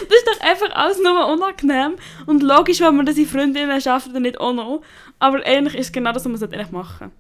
Das 0.09 0.17
ist 0.17 0.27
doch 0.27 0.47
einfach 0.47 0.71
alles 0.75 0.99
nur 1.01 1.27
unangenehm. 1.27 1.95
Und 2.25 2.41
logisch, 2.41 2.79
wenn 2.81 2.95
man 2.95 3.05
das 3.05 3.17
in 3.17 3.27
Freundinnen 3.27 3.79
schafft, 3.79 4.13
dann 4.13 4.23
nicht 4.23 4.39
auch 4.39 4.53
noch. 4.53 4.81
Aber 5.19 5.45
eigentlich 5.45 5.75
ist 5.75 5.87
es 5.87 5.91
genau 5.91 6.11
das, 6.11 6.25
was 6.25 6.41
man 6.41 6.53
eigentlich 6.53 6.71
machen 6.71 7.11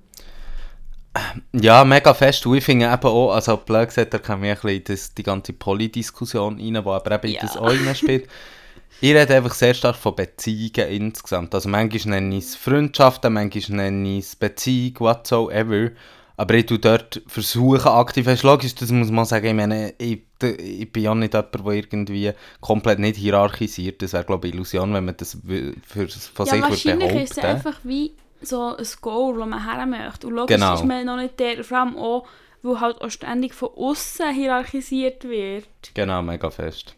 Ja, 1.53 1.85
mega 1.85 2.13
fest. 2.13 2.45
Und 2.45 2.55
ich 2.57 2.63
finde 2.63 2.85
eben 2.85 3.03
auch, 3.03 3.31
also 3.31 3.57
blöd 3.57 3.89
gesagt, 3.89 4.13
da 4.13 4.17
kommen 4.17 4.43
wir 4.43 4.51
ein 4.51 4.55
bisschen 4.55 4.77
in 4.77 4.83
das, 4.85 5.13
die 5.13 5.23
ganze 5.23 5.53
Polydiskussion 5.53 6.55
rein, 6.55 6.73
die 6.73 6.77
aber 6.77 7.11
eben 7.11 7.27
in 7.27 7.33
Ja. 7.33 7.41
das 7.41 7.57
auch 7.57 7.71
spielt. 7.95 8.27
Ich 9.01 9.13
rede 9.13 9.33
einfach 9.35 9.53
sehr 9.53 9.73
stark 9.73 9.95
von 9.95 10.15
Beziehungen 10.15 10.89
insgesamt. 10.89 11.53
Also 11.55 11.69
manchmal 11.69 12.19
nenne 12.21 12.37
ich 12.37 12.45
es 12.45 12.55
Freundschaften, 12.55 13.33
manchmal 13.33 13.77
nenne 13.77 14.17
ich 14.17 14.25
es 14.25 14.35
Beziehung, 14.35 14.99
whatsoever. 14.99 15.91
Aber 16.35 16.53
ich 16.53 16.65
tue 16.67 16.79
dort 16.79 17.21
versuchen 17.27 17.87
aktiv, 17.89 18.25
du, 18.25 18.47
logisch, 18.47 18.73
das 18.75 18.91
muss 18.91 19.11
man 19.11 19.25
sagen, 19.25 19.45
ich 19.47 19.53
meine, 19.53 19.93
ich, 19.97 20.21
ich 20.41 20.91
bin 20.91 21.03
ja 21.03 21.13
nicht 21.13 21.33
jemand, 21.33 21.53
der 21.65 21.73
irgendwie 21.73 22.31
komplett 22.61 22.99
nicht 22.99 23.17
hierarchisiert. 23.17 24.01
Das 24.01 24.13
wäre, 24.13 24.23
glaube 24.23 24.47
ich, 24.47 24.53
Illusion, 24.53 24.93
wenn 24.93 25.03
man 25.03 25.17
das 25.17 25.37
für, 25.85 26.07
von 26.07 26.45
Ja, 26.45 26.51
sich 26.53 26.61
würde 26.61 26.69
wahrscheinlich 26.69 27.23
ist 27.23 27.31
es 27.31 27.35
behaupten. 27.35 27.55
einfach 27.57 27.79
wie 27.83 28.13
so 28.41 28.75
ein 28.77 28.85
Goal, 29.01 29.37
wo 29.37 29.45
man 29.45 29.65
her 29.65 29.85
möchte. 29.85 30.27
Und 30.27 30.33
logisch 30.35 30.55
Genau. 30.55 30.75
ist 30.75 30.85
man 30.85 31.05
noch 31.05 31.17
nicht 31.17 31.37
der, 31.39 31.61
vor 31.61 31.77
allem 31.79 31.97
auch, 31.97 32.25
weil 32.61 32.79
halt 32.79 33.01
auch 33.01 33.09
ständig 33.09 33.53
von 33.53 33.69
außen 33.75 34.33
hierarchisiert 34.33 35.25
wird. 35.25 35.67
Genau, 35.93 36.21
mega 36.21 36.49
fest. 36.49 36.95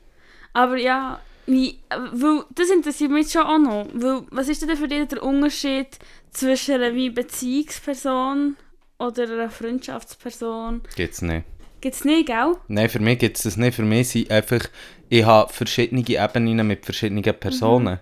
Aber 0.54 0.78
ja, 0.78 1.20
wie, 1.46 1.80
weil, 1.90 2.44
das 2.56 2.70
interessiert 2.70 3.12
mich 3.12 3.32
schon 3.32 3.44
auch 3.44 3.58
noch. 3.58 3.88
Weil, 3.94 4.24
was 4.32 4.50
ist 4.50 4.62
denn 4.62 4.76
für 4.78 4.88
dich 4.88 5.08
der 5.08 5.24
Unterschied 5.24 5.88
zwischen 6.32 6.82
einer 6.82 7.12
Beziehungsperson 7.12 8.56
oder 9.00 9.24
einer 9.24 9.50
Freundschaftsperson? 9.50 10.82
Gibt's 10.96 11.22
nicht. 11.22 11.46
Gibt 11.82 11.96
es 11.96 12.06
nicht, 12.06 12.28
gell? 12.28 12.56
Nein, 12.68 12.90
für 12.90 13.00
mich 13.00 13.18
gibt 13.18 13.38
es 13.38 13.44
das 13.44 13.58
nicht. 13.58 13.76
Für 13.76 13.84
mich 13.84 14.10
sind 14.10 14.30
einfach, 14.30 14.62
ich 15.10 15.26
habe 15.26 15.52
verschiedene 15.52 16.08
Ebenen 16.08 16.68
mit 16.68 16.86
verschiedenen 16.86 17.24
Personen. 17.24 18.00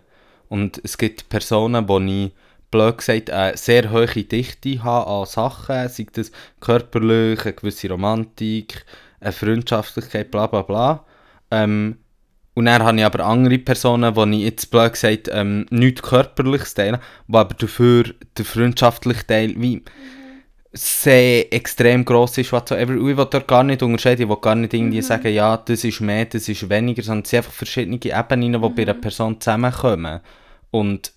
Und 0.49 0.81
es 0.83 0.97
gibt 0.97 1.29
Personen, 1.29 1.87
wo 1.87 1.99
ich, 1.99 2.33
blöd 2.71 2.97
gesagt, 2.97 3.29
eine 3.29 3.55
sehr 3.57 3.89
hohe 3.91 4.05
Dichte 4.05 4.83
habe 4.83 5.09
an 5.09 5.25
Sachen, 5.25 5.87
sei 5.87 6.07
das 6.11 6.31
körperlich, 6.59 7.45
eine 7.45 7.53
gewisse 7.53 7.89
Romantik, 7.89 8.85
eine 9.21 9.31
Freundschaftlichkeit, 9.31 10.29
bla 10.29 10.47
bla 10.47 10.61
bla. 10.61 11.05
Ähm, 11.49 11.97
und 12.55 12.65
dann 12.65 12.83
habe 12.83 12.97
ich 12.97 13.05
aber 13.05 13.25
andere 13.25 13.57
Personen, 13.57 14.15
wo 14.15 14.25
ich 14.25 14.39
jetzt 14.39 14.71
blöd 14.71 14.93
gesagt 14.93 15.29
ähm, 15.31 15.65
nichts 15.69 16.01
körperliches 16.01 16.73
teile, 16.73 16.99
die 17.27 17.35
aber 17.35 17.53
dafür 17.53 18.05
der 18.37 18.45
freundschaftliche 18.45 19.25
Teil 19.25 19.53
wie 19.57 19.83
sehr 20.71 21.51
extrem 21.53 22.05
gross 22.05 22.37
ist, 22.37 22.51
whatsoever. 22.51 22.93
Und 22.93 23.09
ich 23.09 23.17
will 23.17 23.27
dort 23.29 23.47
gar 23.47 23.63
nicht 23.63 23.81
unterscheiden, 23.81 24.23
ich 24.23 24.29
will 24.29 24.41
gar 24.41 24.55
nicht 24.55 24.73
irgendwie 24.73 25.01
sagen, 25.01 25.33
ja, 25.33 25.57
das 25.57 25.83
ist 25.83 26.01
mehr, 26.01 26.25
das 26.25 26.47
ist 26.47 26.69
weniger, 26.69 27.01
sondern 27.01 27.23
es 27.23 27.29
sind 27.29 27.37
einfach 27.37 27.53
verschiedene 27.53 27.99
Ebenen, 28.03 28.61
die 28.61 28.69
bei 28.69 28.83
einer 28.83 28.93
Person 28.93 29.39
zusammenkommen. 29.39 30.19
Und 30.71 31.13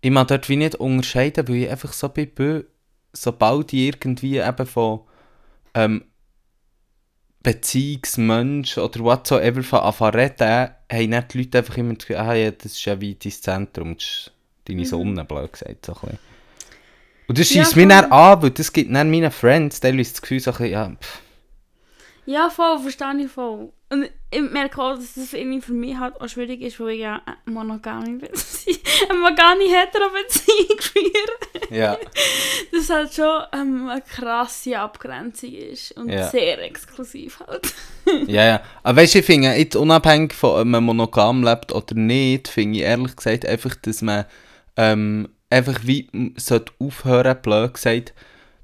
ich 0.00 0.10
mag 0.10 0.28
dort 0.28 0.48
wie 0.48 0.56
nicht 0.56 0.74
unterscheiden, 0.76 1.46
weil 1.46 1.56
ich 1.56 1.70
einfach 1.70 1.92
so 1.92 2.08
bin, 2.08 2.64
sobald 3.12 3.72
ich 3.72 3.80
irgendwie 3.80 4.38
eben 4.38 4.66
von 4.66 5.00
ähm, 5.74 6.04
Beziehungsmensch 7.42 8.78
oder 8.78 9.00
whatsoever 9.00 9.62
von 9.62 9.80
anfangen 9.80 10.14
reden, 10.14 10.70
haben 10.90 11.10
dann 11.10 11.24
die 11.28 11.38
Leute 11.38 11.58
einfach 11.58 11.76
immer 11.76 11.94
das 11.94 12.06
Gefühl, 12.06 12.16
ah 12.16 12.34
ja, 12.34 12.50
das 12.50 12.72
ist 12.72 12.84
ja 12.84 13.00
wie 13.00 13.14
dein 13.14 13.32
Zentrum, 13.32 13.94
das 13.96 14.04
ist 14.04 14.32
deine 14.66 14.84
Sonne, 14.84 15.24
blöd 15.24 15.52
gesagt, 15.52 15.86
so 15.86 15.92
ein 15.94 16.00
bisschen. 16.00 16.18
Und 17.26 17.38
das 17.38 17.48
Ja, 17.48 17.64
schießt 17.64 17.76
mich 17.76 17.86
voll. 17.86 17.88
dann 17.88 18.12
an, 18.12 18.42
weil 18.42 18.50
das 18.50 18.72
gibt 18.72 18.94
dann 18.94 19.10
meinen 19.10 19.30
Friends 19.30 19.80
teilweise 19.80 20.12
das 20.12 20.22
Gefühl, 20.22 20.40
so 20.40 20.50
ein 20.52 20.56
bisschen, 20.58 20.72
ja, 20.72 20.90
pff, 21.00 21.22
Ja, 22.24 22.50
voll, 22.50 22.78
verstehe 22.78 23.16
ich 23.24 23.30
voll. 23.30 23.72
Und 23.90 24.08
ich 24.30 24.40
merke 24.40 24.80
auch, 24.80 24.94
dass 24.94 25.14
das 25.14 25.32
irgendwie 25.34 25.60
für 25.60 25.72
mich 25.72 25.96
halt 25.98 26.18
auch 26.20 26.28
schwierig 26.28 26.62
ist, 26.62 26.78
weil 26.80 26.90
ich 26.90 27.00
ja 27.00 27.20
eine 27.26 27.54
monogame 27.54 28.16
Beziehung, 28.18 28.78
eine 29.10 29.18
monogame 29.18 29.64
hetero-Beziehung 29.64 30.80
führe. 30.80 31.76
ja. 31.76 31.98
Das 32.72 32.88
halt 32.88 33.12
schon 33.12 33.42
ähm, 33.52 33.88
eine 33.88 34.00
krasse 34.02 34.78
Abgrenzung 34.78 35.52
ist 35.52 35.92
und 35.92 36.08
Ja. 36.08 36.28
sehr 36.28 36.62
exklusiv 36.62 37.40
halt. 37.46 37.74
ja, 38.28 38.44
ja. 38.46 38.60
Aber 38.82 39.02
weißt 39.02 39.14
du, 39.14 39.18
ich 39.18 39.26
finde, 39.26 39.48
jetzt 39.52 39.76
unabhängig 39.76 40.32
von 40.32 40.60
ob 40.60 40.66
man 40.66 40.82
monogam 40.84 41.44
lebt 41.44 41.70
oder 41.72 41.94
nicht, 41.94 42.48
finde 42.48 42.78
ich 42.78 42.84
ehrlich 42.84 43.14
gesagt 43.14 43.44
einfach, 43.44 43.74
dass 43.76 44.00
man 44.00 44.24
ähm, 44.76 45.28
einfach 45.50 45.80
wie 45.82 46.08
sollte 46.36 46.72
aufhören, 46.78 47.36
blöd 47.42 47.74
gesagt, 47.74 48.14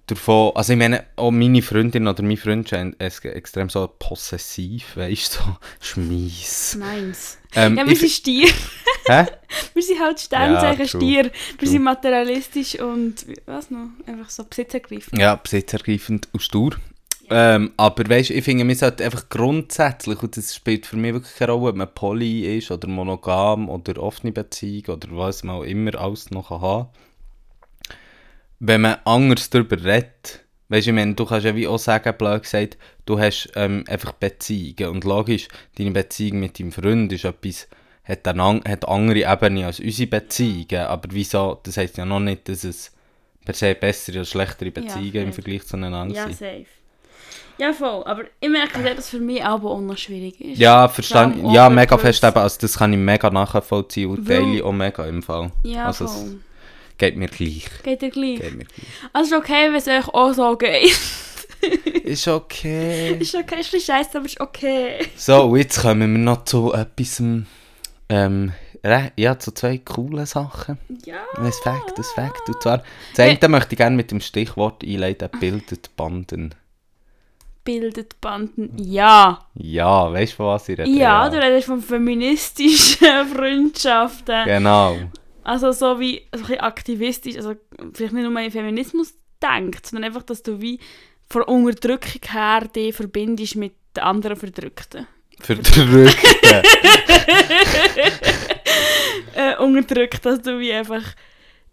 davon, 0.09 0.53
also 0.55 0.73
ich 0.73 0.79
meine, 0.79 1.05
auch 1.17 1.31
meine 1.31 1.63
Freundin 1.63 2.09
oder 2.09 2.23
mein 2.23 2.37
Freund 2.37 2.73
ex- 2.99 3.25
extrem 3.25 3.69
so 3.69 3.89
possessiv, 3.99 4.97
weißt 4.97 5.37
du, 5.37 5.39
so 5.45 5.57
schmies. 5.81 6.77
Meins. 6.79 7.39
Ähm, 7.55 7.77
Ja, 7.79 7.85
wir 7.87 7.93
ich 7.93 8.01
sind 8.01 8.11
Stier. 8.11 8.49
Hä? 9.07 9.27
Wir 9.75 9.83
sind 9.83 10.01
halt 10.01 10.21
Sternzeichen 10.21 10.81
Ja. 10.81 10.87
Stier. 10.89 11.25
Wir 11.25 11.59
True. 11.59 11.69
sind 11.69 11.83
materialistisch 11.83 12.79
und, 12.81 13.25
was 13.47 13.71
noch, 13.71 13.89
einfach 14.07 14.29
so 14.29 14.45
besitzergreifend. 14.45 15.19
Ja, 15.21 15.37
besitzergreifend 15.37 16.29
und 16.33 16.41
stur. 16.43 16.73
Ähm, 17.31 17.73
aber 17.77 18.09
weißt 18.09 18.31
du, 18.31 18.35
ich 18.35 18.45
finde, 18.45 18.65
man 18.65 18.75
sollte 18.75 19.05
einfach 19.05 19.29
grundsätzlich, 19.29 20.23
und 20.23 20.37
das 20.37 20.55
spielt 20.55 20.87
für 20.87 20.97
mich 20.97 21.13
wirklich 21.15 21.35
keine 21.37 21.53
Rolle, 21.53 21.71
ob 21.71 21.77
man 21.77 21.95
poly 21.95 22.57
ist 22.59 22.71
oder 22.71 22.89
monogam 22.89 23.69
oder 23.69 24.03
offene 24.03 24.33
Beziehung 24.33 24.97
oder 24.97 25.09
was 25.13 25.43
man 25.45 25.57
auch 25.57 25.63
immer 25.65 25.95
alles 25.95 26.31
noch 26.31 26.51
haben 26.51 26.85
kann. 26.85 26.89
Wenn 28.61 28.81
man 28.81 28.97
anders 29.05 29.51
darüber 29.51 29.83
redet, 29.83 30.45
weißt 30.69 30.87
du, 30.87 30.91
ich 30.91 30.95
meine, 30.95 31.15
du 31.15 31.25
kannst 31.25 31.47
ja 31.47 31.55
wie 31.55 31.69
auch 31.69 31.79
sagen, 31.79 32.15
blöd 32.19 32.43
gesagt, 32.43 32.77
du 33.07 33.19
hast 33.19 33.51
ähm, 33.55 33.85
einfach 33.89 34.13
Beziehungen. 34.13 34.95
Und 34.95 35.05
logisch, 35.05 35.49
deine 35.77 35.93
Beziehung 35.93 36.41
mit 36.41 36.59
deinem 36.59 36.73
Freund 36.73 37.13
ist 37.13 37.25
etwas, 37.25 37.69
hat 38.05 38.27
eine 38.27 38.61
hat 38.69 38.89
andere 38.89 39.31
Ebene 39.31 39.67
als 39.67 39.81
unsere 39.81 40.09
Beziehungen. 40.09 40.87
Aber 40.87 41.09
wieso, 41.13 41.61
das 41.63 41.77
heisst 41.77 41.99
ja 41.99 42.05
noch 42.05 42.21
nicht, 42.21 42.49
dass 42.49 42.65
es 42.65 42.93
per 43.45 43.55
se 43.55 43.75
bessere 43.75 44.19
oder 44.19 44.25
schlechtere 44.25 44.71
Beziehungen 44.71 45.15
im 45.15 45.27
safe. 45.27 45.43
Vergleich 45.43 45.67
zueinander 45.67 46.15
Ja, 46.15 46.25
sind. 46.25 46.37
safe. 46.37 46.67
Ja, 47.59 47.73
voll. 47.73 48.05
Aber 48.05 48.23
ich 48.41 48.49
merke 48.49 48.83
dass 48.83 48.99
es 48.99 49.09
für 49.11 49.19
mich 49.19 49.45
aber 49.45 49.71
auch 49.71 49.81
noch 49.81 49.97
schwierig 49.99 50.41
ist. 50.41 50.59
Ja, 50.59 50.87
verstanden. 50.89 51.51
Ja, 51.51 51.69
mega 51.69 51.99
fest 51.99 52.23
eben. 52.23 52.37
Also 52.37 52.59
das 52.61 52.79
kann 52.79 52.93
ich 52.93 52.99
mega 52.99 53.31
nachvollziehen 53.31 54.11
und 54.11 54.27
teile 54.27 54.65
auch 54.65 54.73
mega 54.73 55.05
im 55.07 55.23
Fall. 55.23 55.51
Ja, 55.65 55.87
also 55.87 56.07
voll. 56.07 56.41
Geht 56.99 57.17
mir 57.17 57.29
gleich. 57.29 57.67
Geht 57.83 58.03
dir 58.03 58.11
gleich? 58.11 58.41
Geht 58.41 58.57
mir 58.57 58.65
gleich. 58.65 58.87
Also 59.13 59.37
ist 59.37 59.41
okay, 59.43 59.69
wenn 59.69 59.77
es 59.77 59.89
euch 59.89 60.09
auch 60.09 60.33
so 60.33 60.57
geht. 60.57 60.99
Ist 62.05 62.29
okay. 62.29 63.17
ist 63.19 63.35
okay, 63.35 63.61
ist 63.61 63.75
ein 63.75 63.81
scheiße, 63.81 64.19
aber 64.19 64.27
ist 64.27 64.41
okay. 64.41 65.05
So, 65.17 65.57
jetzt 65.57 65.83
kommen 65.83 66.13
wir 66.13 66.19
noch 66.19 66.45
zu 66.45 66.73
etwas, 66.73 67.21
ähm, 68.09 68.53
ja, 69.17 69.39
zu 69.39 69.53
zwei 69.53 69.79
coolen 69.79 70.25
Sachen. 70.25 70.79
Ja. 71.05 71.17
Ein 71.37 71.53
Fakt, 71.53 71.99
ein 71.99 72.05
Fakt. 72.15 72.49
Und 72.49 72.63
zwar, 72.63 72.83
das 73.15 73.27
eine 73.27 73.49
möchte 73.49 73.75
ich 73.75 73.79
gerne 73.79 73.97
mit 73.97 74.11
dem 74.11 74.21
Stichwort 74.21 74.85
einleiten, 74.85 75.29
bildet 75.41 75.95
Banden. 75.97 76.55
Bildet 77.65 78.21
Banden. 78.21 78.73
Ja. 78.79 79.45
Ja, 79.55 80.13
weißt 80.13 80.33
du, 80.33 80.37
von 80.37 80.47
was 80.47 80.69
ich 80.69 80.79
rede? 80.79 80.89
Ja, 80.91 81.29
du 81.29 81.37
redest 81.37 81.67
von 81.67 81.83
feministischen 81.83 83.27
Freundschaften. 83.35 84.45
Genau. 84.47 84.97
Also 85.49 85.73
so 85.73 85.99
wie 85.99 86.27
also 86.31 86.45
ein 86.45 86.49
bisschen 86.49 86.61
aktivistisch, 86.61 87.37
also 87.37 87.55
vielleicht 87.95 88.13
nicht 88.13 88.29
nur 88.29 88.39
an 88.39 88.51
Feminismus 88.51 89.15
denkt, 89.43 89.87
sondern 89.87 90.05
einfach, 90.05 90.23
dass 90.23 90.43
du 90.43 90.61
wie 90.61 90.79
von 91.27 91.41
Unterdrückung 91.43 92.21
her 92.31 92.69
dich 92.69 92.95
verbindest 92.95 93.57
mit 93.57 93.73
den 93.97 94.05
anderen 94.05 94.37
Verdrückten. 94.37 95.07
Verdrückte. 95.41 96.63
Äh, 99.35 99.57
unterdrückt, 99.57 100.27
dass 100.27 100.43
du 100.43 100.59
wie 100.59 100.73
einfach 100.73 101.03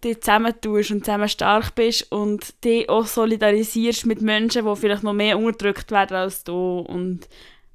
dich 0.04 0.22
zusammentust 0.22 0.92
und 0.92 1.04
zusammen 1.04 1.28
stark 1.28 1.74
bist 1.74 2.12
und 2.12 2.64
dich 2.64 2.88
auch 2.90 3.08
solidarisierst 3.08 4.06
mit 4.06 4.22
Menschen, 4.22 4.66
die 4.66 4.76
vielleicht 4.76 5.02
noch 5.02 5.14
mehr 5.14 5.38
unterdrückt 5.38 5.90
werden 5.90 6.16
als 6.16 6.44
du 6.44 6.80
und 6.80 7.28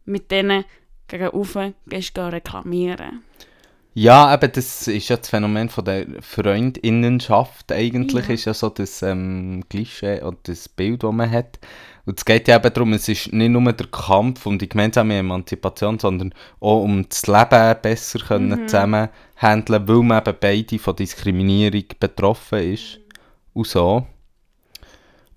mit 0.04 0.30
denen 0.30 0.64
gegenüber 1.08 1.72
gehst 1.88 2.16
du 2.16 2.32
reklamieren. 2.32 3.24
Ja, 3.94 4.32
eben, 4.32 4.52
das 4.52 4.86
ist 4.88 5.08
ja 5.08 5.16
das 5.16 5.28
Phänomen 5.28 5.68
von 5.68 5.84
der 5.84 6.06
Freundinnenschaft 6.20 7.72
eigentlich, 7.72 8.28
Ja. 8.28 8.34
ist 8.34 8.44
ja 8.44 8.54
so 8.54 8.68
das 8.68 9.02
ähm, 9.02 9.64
Klischee 9.68 10.22
oder 10.22 10.38
das 10.44 10.68
Bild, 10.68 11.02
das 11.02 11.12
man 11.12 11.30
hat. 11.30 11.58
Und 12.06 12.18
es 12.18 12.24
geht 12.24 12.48
ja 12.48 12.56
eben 12.56 12.72
darum, 12.72 12.92
es 12.92 13.08
ist 13.08 13.32
nicht 13.32 13.50
nur 13.50 13.72
der 13.72 13.86
Kampf 13.88 14.46
um 14.46 14.58
die 14.58 14.68
gemeinsame 14.68 15.18
Emanzipation, 15.18 15.98
sondern 15.98 16.34
auch 16.60 16.82
um 16.82 17.08
das 17.08 17.26
Leben 17.26 17.76
besser 17.82 18.20
können 18.20 18.68
zusammen 18.68 19.08
handeln, 19.36 19.86
weil 19.86 20.02
man 20.02 20.22
eben 20.24 20.36
beide 20.40 20.78
von 20.78 20.96
Diskriminierung 20.96 21.84
betroffen 21.98 22.58
ist. 22.72 23.00
Und 23.52 23.66
so. 23.66 24.06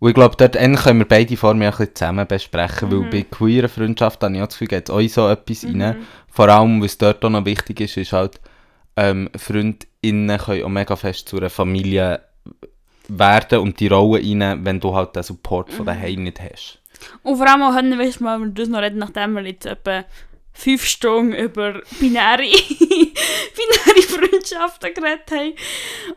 Und 0.03 0.09
ich 0.09 0.15
glaube, 0.15 0.35
dort 0.35 0.55
können 0.55 0.99
wir 0.99 1.07
beide 1.07 1.37
Formen 1.37 1.61
ein 1.61 1.69
bisschen 1.71 1.95
zusammen 1.95 2.27
besprechen, 2.27 2.91
weil 2.91 3.09
bei 3.09 3.21
queeren 3.21 3.69
Freundschaften 3.69 4.25
habe 4.25 4.35
ich 4.35 4.41
auch 4.41 4.47
das 4.47 4.55
Gefühl, 4.55 4.67
geht 4.67 4.91
auch 4.91 4.99
in 4.99 5.07
so 5.07 5.29
etwas 5.29 5.63
rein. 5.63 6.05
Vor 6.29 6.49
allem, 6.49 6.83
was 6.83 6.97
dort 6.97 7.23
auch 7.23 7.29
noch 7.29 7.45
wichtig 7.45 7.79
ist, 7.79 7.95
ist 7.95 8.11
halt, 8.11 8.41
ähm, 8.97 9.29
FreundInnen 9.33 10.37
können 10.39 10.63
auch 10.65 10.67
mega 10.67 10.97
fest 10.97 11.29
zu 11.29 11.37
einer 11.37 11.49
Familie 11.49 12.19
werden 13.07 13.59
und 13.59 13.79
die 13.79 13.87
Rolle 13.87 14.21
rein, 14.21 14.65
wenn 14.65 14.81
du 14.81 14.93
halt 14.93 15.15
den 15.15 15.23
Support 15.23 15.71
von 15.71 15.85
daheim 15.85 16.23
nicht 16.23 16.41
hast. 16.41 16.81
Und 17.21 17.37
vor 17.37 17.47
allem 17.47 17.61
auch 17.61 17.73
können 17.73 17.97
wir 17.97 18.47
das 18.49 18.67
noch 18.67 18.81
reden, 18.81 18.99
nachdem 18.99 19.35
wir 19.35 19.45
jetzt 19.45 19.65
etwa 19.65 20.03
fünf 20.51 20.83
Stunden 20.83 21.31
über 21.31 21.81
binäre, 22.01 22.43
binäre 22.83 24.01
Freundschaften 24.09 24.93
geredet 24.93 25.31
haben. 25.31 25.53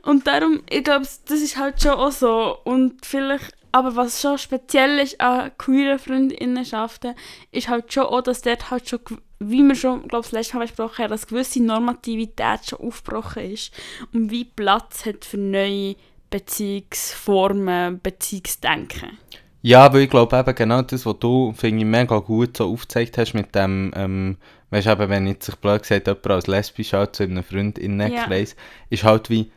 Und 0.03 0.26
darum, 0.26 0.64
ich 0.68 0.82
glaube, 0.82 1.07
das 1.28 1.41
ist 1.41 1.57
halt 1.57 1.80
schon 1.80 1.93
auch 1.93 2.11
so. 2.11 2.59
Und 2.64 3.07
vielleicht, 3.07 3.55
aber 3.77 3.95
was 3.95 4.22
schon 4.22 4.39
speziell 4.39 4.99
ist 5.01 5.20
an 5.20 5.51
queeren 5.59 5.99
Freundinnenschaften, 5.99 7.14
ist 7.53 7.68
halt 7.68 7.93
schon 7.93 8.05
auch, 8.05 8.22
dass 8.22 8.41
dort 8.41 8.70
halt 8.70 8.89
schon, 8.89 9.01
wie 9.39 9.62
wir 9.62 9.74
schon, 9.74 10.09
glaube 10.09 10.24
ich, 10.24 10.31
das 10.31 10.33
letzte 10.33 10.57
Mal 10.57 10.66
besprochen 10.66 11.03
haben, 11.03 11.11
dass 11.11 11.27
gewisse 11.27 11.62
Normativität 11.62 12.61
schon 12.64 12.81
aufgebrochen 12.81 13.53
ist 13.53 13.74
und 14.14 14.31
wie 14.31 14.47
Platz 14.47 15.05
hat 15.05 15.27
für 15.27 15.37
neue 15.37 15.97
Beziehungsformen, 16.31 18.01
Beziehungsdenken. 18.01 19.18
Ja, 19.61 19.93
weil 19.93 20.05
ich 20.05 20.11
glaube 20.11 20.39
eben 20.39 20.55
genau 20.55 20.81
das, 20.81 21.05
was 21.05 21.18
du, 21.18 21.53
finde 21.55 21.81
ich, 21.81 21.85
mega 21.85 22.18
gut 22.20 22.57
so 22.57 22.72
aufgezeigt 22.72 23.18
hast 23.18 23.35
mit 23.35 23.55
dem, 23.55 23.93
ähm, 23.95 24.39
weißt 24.70 24.87
du 24.87 24.93
eben, 24.93 25.11
wenn 25.11 25.27
jetzt 25.27 25.45
sich 25.45 25.57
blöd 25.57 25.83
gesagt 25.83 26.07
jemand 26.07 26.27
als 26.29 26.47
lesbisch 26.47 26.95
halt 26.95 27.14
zu 27.14 27.24
einem 27.24 27.45
Freundinnenkreis, 27.45 28.57
ist 28.89 29.05
halt 29.05 29.29
wie, 29.29 29.53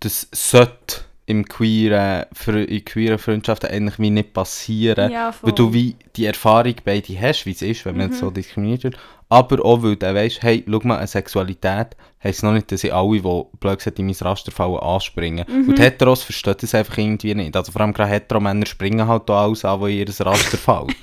das 0.00 0.26
sollte 0.32 1.04
im 1.30 1.44
queeren, 1.46 2.24
in 2.46 2.84
queeren 2.84 3.18
Freundschaften 3.18 3.70
eigentlich 3.70 3.98
wie 3.98 4.10
nicht 4.10 4.32
passieren, 4.32 5.10
Ja, 5.10 5.32
weil 5.42 5.52
du 5.52 5.72
wie 5.72 5.96
die 6.16 6.26
Erfahrung 6.26 6.74
beide 6.84 7.20
hast, 7.20 7.46
wie 7.46 7.52
es 7.52 7.62
ist, 7.62 7.84
wenn 7.84 7.96
man 7.96 8.12
so 8.12 8.30
diskriminiert 8.30 8.84
wird, 8.84 8.98
aber 9.28 9.64
auch 9.64 9.82
weil 9.82 9.96
du 9.96 10.14
weißt, 10.14 10.42
hey, 10.42 10.64
schau 10.68 10.80
mal, 10.82 10.98
eine 10.98 11.06
Sexualität 11.06 11.96
heisst 12.22 12.42
noch 12.42 12.52
nicht, 12.52 12.70
dass 12.72 12.84
ich 12.84 12.92
alle, 12.92 13.20
die 13.20 13.42
blöd 13.60 13.78
gesagt 13.78 13.98
in 13.98 14.06
mein 14.06 14.16
Raster 14.20 14.50
fallen, 14.50 14.78
anspringen. 14.78 15.46
Und 15.48 15.78
die 15.78 15.82
Heteros 15.82 16.22
verstehen 16.22 16.56
das 16.60 16.74
einfach 16.74 16.98
irgendwie 16.98 17.34
nicht. 17.34 17.56
Also 17.56 17.72
vor 17.72 17.80
allem 17.80 17.92
gerade 17.92 18.10
Hetero-Männer 18.10 18.66
springen 18.66 19.06
halt 19.06 19.28
da 19.28 19.44
alles 19.44 19.64
an, 19.64 19.80
wo 19.80 19.86
in 19.86 19.98
ihr 19.98 20.20
Raster 20.26 20.58
fällt. 20.58 20.96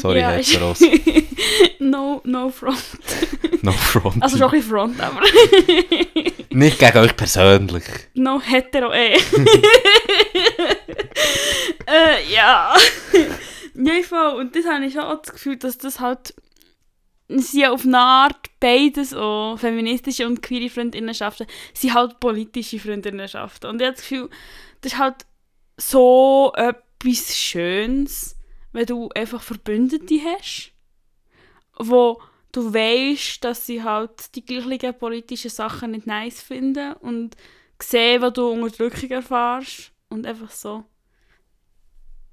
Sorry, 0.00 0.20
Ja, 0.20 0.32
ist- 0.32 0.52
Heteros. 0.52 0.80
no, 1.78 2.20
no 2.24 2.48
front. 2.50 2.78
No 3.62 3.72
front. 3.72 4.22
Also 4.22 4.38
schon 4.38 4.46
ein 4.46 4.52
bisschen 4.52 4.70
front, 4.70 5.00
aber 5.00 5.20
Nicht 6.50 6.78
gegen 6.78 6.96
euch 6.98 7.14
persönlich. 7.14 7.84
no 8.14 8.40
hetero 8.40 8.90
eh. 8.92 9.16
äh, 11.86 12.32
ja. 12.32 12.74
ja, 13.74 14.02
voll. 14.02 14.40
Und 14.40 14.56
das 14.56 14.64
habe 14.66 14.84
ich 14.86 14.94
schon 14.94 15.02
auch 15.02 15.20
das 15.20 15.32
Gefühl, 15.32 15.56
dass 15.56 15.78
das 15.78 16.00
halt 16.00 16.34
sie 17.28 17.66
auf 17.66 17.84
eine 17.84 17.98
Art 17.98 18.36
beides 18.60 19.14
auch 19.14 19.56
feministische 19.58 20.26
und 20.26 20.42
queere 20.42 20.68
Freundinnenschaften 20.70 21.46
sind 21.74 21.94
halt 21.94 22.18
politische 22.18 22.78
Freundinnenschaften. 22.78 23.68
Und 23.70 23.80
ich 23.80 23.86
habe 23.86 23.94
das 23.96 24.02
Gefühl, 24.02 24.30
das 24.80 24.92
ist 24.94 24.98
halt 24.98 25.26
so 25.76 26.52
etwas 26.56 27.36
Schönes, 27.38 28.36
wenn 28.72 28.86
du 28.86 29.08
einfach 29.14 29.42
Verbündete 29.42 30.20
hast, 30.24 30.72
wo 31.78 32.20
du 32.52 32.72
weißt, 32.72 33.44
dass 33.44 33.66
sie 33.66 33.82
halt 33.82 34.34
die 34.34 34.44
gleichen 34.44 34.98
politischen 34.98 35.50
Sachen 35.50 35.92
nicht 35.92 36.06
nice 36.06 36.42
finden 36.42 36.94
und 36.94 37.36
sehen, 37.82 38.22
wo 38.22 38.30
du 38.30 38.48
Unterdrückung 38.48 39.10
erfährst 39.10 39.92
und 40.08 40.26
einfach 40.26 40.50
so 40.50 40.84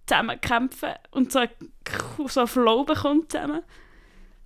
zusammenkämpfen 0.05 0.93
und 1.11 1.31
so, 1.31 1.41
so 2.27 2.39
einen 2.41 2.47
Flow 2.47 2.83
bekommt 2.83 3.31
zusammen. 3.31 3.61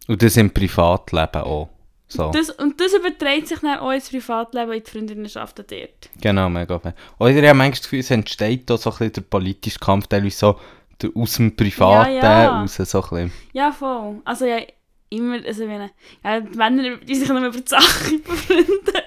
Und 0.07 0.21
das 0.21 0.37
im 0.37 0.51
Privatleben 0.51 1.41
auch. 1.43 1.69
So. 2.07 2.29
Das, 2.31 2.49
und 2.49 2.81
das 2.81 2.93
überträgt 2.93 3.47
sich 3.47 3.59
dann 3.59 3.79
auch 3.79 3.91
ins 3.91 4.09
Privatleben, 4.09 4.73
in 4.73 4.83
die 4.83 4.91
Freundinnenschaften 4.91 5.65
dort. 5.65 6.09
Genau, 6.19 6.49
mega 6.49 6.77
fair. 6.77 6.93
Oder 7.19 7.29
ich 7.29 7.37
habe 7.37 7.53
manchmal 7.53 7.71
das 7.71 7.81
Gefühl, 7.83 7.99
es 7.99 8.11
entsteht 8.11 8.69
da 8.69 8.77
so 8.77 8.89
ein 8.89 8.97
bisschen 8.97 9.13
der 9.13 9.21
politische 9.21 9.79
Kampf, 9.79 10.07
teilweise 10.07 10.37
so 10.37 10.59
aus 11.15 11.35
dem 11.35 11.55
Privaten 11.55 12.13
Ja, 12.15 12.43
ja. 12.43 12.61
raus, 12.61 12.75
so 12.75 12.83
ein 13.01 13.09
bisschen. 13.09 13.31
Ja, 13.53 13.71
voll. 13.71 14.21
Also 14.25 14.45
ja, 14.45 14.59
immer, 15.09 15.39
also 15.45 15.67
wenn, 15.67 15.89
ja, 16.23 16.39
die 16.39 16.57
Männer, 16.57 16.97
die 16.97 17.15
sich 17.15 17.29
nur 17.29 17.39
über 17.45 17.57
die 17.59 17.67
Sache 17.67 18.17
befreunden. 18.25 19.01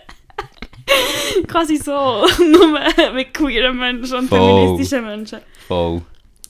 Quasi 1.49 1.77
so, 1.77 2.27
nur 2.39 2.79
mit 3.15 3.33
queeren 3.35 3.79
Menschen 3.79 4.17
und 4.19 4.29
Voll. 4.29 4.39
feministischen 4.39 5.05
Menschen. 5.05 5.41
Voll. 5.67 6.03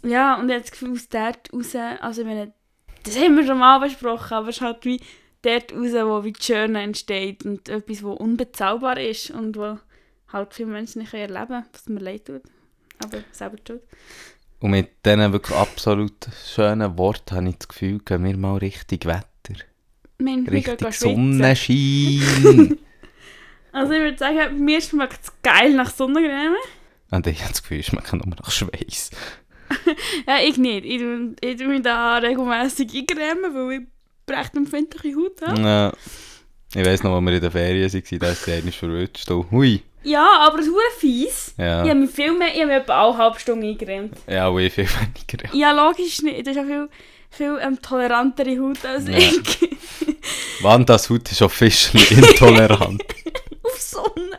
Ja, 0.03 0.35
und 0.35 0.51
habe 0.51 0.61
das 0.61 0.71
Gefühl, 0.71 0.93
aus 0.93 1.09
dort 1.09 1.53
raus, 1.53 1.75
also 2.01 2.23
ich 2.23 2.27
meine, 2.27 2.53
das 3.05 3.19
haben 3.19 3.37
wir 3.37 3.47
schon 3.47 3.59
mal 3.59 3.79
besprochen, 3.81 4.35
aber 4.35 4.49
es 4.49 4.57
ist 4.57 4.63
halt 4.63 4.85
wie 4.85 5.01
dort 5.43 5.73
raus, 5.73 5.93
wo 5.93 6.25
wie 6.25 6.33
die 6.33 6.41
Journey 6.53 6.83
entsteht 6.83 7.45
und 7.45 7.69
etwas, 7.69 8.03
was 8.03 8.17
unbezahlbar 8.19 8.99
ist 8.99 9.31
und 9.31 9.57
wo 9.57 9.79
halt 10.33 10.53
viele 10.55 10.69
Menschen 10.71 11.01
nicht 11.03 11.15
erleben 11.15 11.47
können, 11.47 11.67
was 11.73 11.89
mir 11.89 12.01
leid 12.01 12.27
tut. 12.27 12.43
Aber 13.03 13.19
selber 13.33 13.57
tut. 13.63 13.81
Und 14.65 14.71
mit 14.71 15.05
diesen 15.05 15.31
wirklich 15.31 15.55
absolut 15.55 16.15
schönen 16.55 16.97
Worten 16.97 17.37
habe 17.37 17.51
ich 17.51 17.59
das 17.59 17.69
Gefühl, 17.69 17.99
gehen 17.99 18.25
wir 18.25 18.35
mal 18.39 18.57
richtig 18.57 19.05
Wetter. 19.05 19.61
Gehen 20.19 20.49
Richtig. 20.49 20.95
Sonnenschein. 20.95 22.79
Also 23.73 23.93
ich 23.93 23.99
würde 23.99 24.17
sagen, 24.17 24.65
mir 24.65 24.81
schmeckt 24.81 25.19
es 25.23 25.33
geil 25.43 25.75
nach 25.75 25.91
Sonnencreme. 25.91 26.55
Und 27.11 27.27
ich 27.27 27.41
habe 27.43 27.51
das 27.51 27.63
Gefühl, 27.63 27.81
es 27.81 27.87
schmeckt 27.87 28.11
nur 28.15 28.25
nach 28.25 28.51
Schweiß. 28.51 29.11
Ja, 30.27 30.39
ich 30.43 30.57
nicht. 30.57 30.87
Ich 30.87 30.99
tue, 30.99 31.35
ich 31.43 31.57
tue 31.59 31.69
mich 31.69 31.83
da 31.83 32.17
regelmässig 32.17 32.89
eincremen, 32.95 33.55
weil 33.55 33.83
ich 33.83 34.35
recht 34.35 34.57
empfindliche 34.57 35.15
Haut 35.15 35.43
habe. 35.43 35.61
Ja. 35.61 35.93
Ich 36.75 36.87
weiss 36.87 37.03
noch, 37.03 37.15
als 37.15 37.25
wir 37.25 37.33
in 37.35 37.41
der 37.43 37.51
Ferien 37.51 37.93
waren, 37.93 38.19
da 38.19 38.29
ist 38.31 38.45
sie 38.45 38.53
eigentlich 38.53 38.79
verrutscht. 38.79 39.29
Hui. 39.29 39.83
Ja, 40.05 40.39
aber 40.41 40.59
es 40.61 40.67
ist 40.67 40.75
fies. 40.99 41.55
Ja. 41.59 41.83
Ich 41.85 41.91
habe 41.91 42.01
mich 42.01 42.11
viel 42.11 42.33
mehr, 42.37 42.49
ich 42.49 42.61
habe 42.61 42.67
mich 42.67 42.77
etwa 42.77 43.09
eine 43.09 43.19
halbe 43.19 43.41
Stunde 43.41 43.67
eingecremt. 43.67 44.17
Ja, 44.29 44.49
und 44.49 44.61
ich 44.61 44.73
viel 44.73 44.87
weniger. 44.89 45.55
Ja, 45.55 45.73
logisch 45.73 46.23
nicht. 46.23 46.47
Das 46.47 46.55
ist 46.55 46.57
ja 46.57 46.65
viel, 46.65 46.89
viel 47.31 47.59
ähm, 47.61 47.81
tolerantere 47.81 48.59
Haut 48.61 48.85
als 48.85 49.09
Ja. 49.09 49.17
ich. 49.19 49.71
Wandas 50.63 51.11
Haut 51.11 51.31
ist 51.31 51.43
officially 51.43 52.05
intolerant. 52.15 53.03
Auf 53.63 53.81
Sonne. 53.81 54.39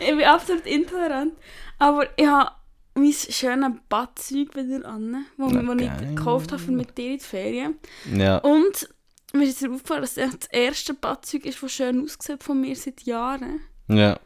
ich 0.00 0.06
bin 0.10 0.22
absolut 0.24 0.66
intolerant. 0.66 1.32
Aber 1.78 2.06
ich 2.16 2.26
habe 2.26 2.50
mein 2.94 3.12
schönes 3.12 3.70
Badzeug 3.88 4.54
wieder 4.54 4.86
an, 4.88 5.24
wo, 5.36 5.46
wo 5.50 5.72
ich 5.72 5.90
gekauft 6.14 6.52
habe 6.52 6.62
für 6.62 6.72
mit 6.72 6.96
dir 6.98 7.12
in 7.12 7.18
die 7.18 7.24
Ferien. 7.24 7.76
Ja. 8.14 8.38
Und 8.38 8.88
mir 9.32 9.44
ist 9.44 9.64
aufgefallen, 9.64 10.02
dass 10.02 10.16
es 10.16 10.38
das 10.38 10.48
erste 10.50 10.94
Badzeug 10.94 11.44
ist, 11.46 11.62
das 11.62 11.72
schön 11.72 12.04
aussieht 12.04 12.42
von 12.42 12.60
mir 12.60 12.76
seit 12.76 13.02
Jahren. 13.02 13.60
Ja, 13.88 14.18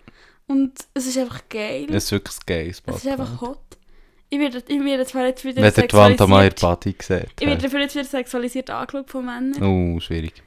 Und 0.47 0.73
es 0.95 1.07
ist 1.07 1.19
einfach 1.19 1.43
geil. 1.49 1.87
das 1.89 2.05
ist 2.05 2.13
wirklich 2.13 2.37
ein 2.37 2.47
geiles 2.47 2.83
es 2.87 2.97
ist 2.97 3.07
einfach 3.09 3.31
Bad. 3.39 3.41
hot. 3.41 3.59
Ich 4.29 4.39
werde, 4.41 4.63
ich 4.67 4.85
werde 4.85 5.07
zwar 5.07 5.27
jetzt 5.27 5.45
wieder 5.45 5.63
Wenn 5.63 5.73
ihr 5.73 5.87
die 5.89 5.93
Wand 5.95 6.21
an 6.21 6.31
meiner 6.31 6.51
sexualisiert... 6.51 6.61
Party 6.61 6.97
seht. 7.01 7.31
Ich 7.41 7.47
werde 7.47 7.63
dafür 7.63 7.81
jetzt 7.81 7.95
wieder 7.95 8.05
sexualisiert 8.05 8.71
angeschaut 8.71 9.09
von 9.11 9.25
Männern. 9.25 9.63
Oh, 9.63 10.01
schwierig. 10.01 10.43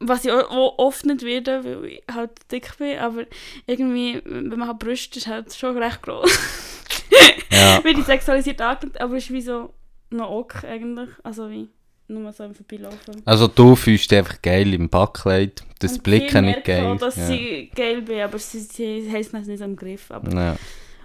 Was 0.00 0.24
ich 0.24 0.32
oft 0.32 1.04
nicht 1.04 1.22
werde, 1.22 1.64
weil 1.64 1.84
ich 1.84 2.02
halt 2.10 2.30
dick 2.50 2.78
bin. 2.78 2.98
Aber 2.98 3.24
irgendwie, 3.66 4.22
wenn 4.24 4.48
man 4.58 4.68
halt 4.68 4.78
Brüste 4.78 5.18
ist, 5.18 5.26
halt 5.26 5.52
schon 5.54 5.76
recht 5.76 6.00
groß. 6.02 6.30
Ja. 7.50 7.82
werde 7.84 8.00
ich 8.00 8.06
sexualisiert 8.06 8.60
angeschaut, 8.60 9.00
aber 9.00 9.16
es 9.16 9.24
ist 9.24 9.32
wie 9.32 9.42
so 9.42 9.74
noch 10.10 10.30
ok 10.30 10.64
eigentlich. 10.64 11.10
Also 11.22 11.50
wie 11.50 11.68
nur 12.08 12.32
so 12.32 12.44
im 12.44 12.54
Vorbeilaufen. 12.54 13.22
Also 13.24 13.48
du 13.48 13.76
fühlst 13.76 14.10
dich 14.10 14.18
einfach 14.18 14.40
geil 14.42 14.72
im 14.74 14.88
Backkleid. 14.88 15.62
Das 15.78 15.92
Und 15.92 16.02
Blicken 16.02 16.46
nicht 16.46 16.64
geil. 16.64 16.86
Auch, 16.86 16.96
dass 16.96 17.16
ja. 17.16 17.26
sie 17.26 17.70
geil 17.74 18.02
bin, 18.02 18.20
aber 18.20 18.38
sie, 18.38 18.60
sie 18.60 19.10
haben 19.10 19.40
es 19.40 19.46
nicht 19.46 19.62
am 19.62 19.76
Griff. 19.76 20.10
Aber. 20.10 20.32
Ja. 20.32 20.56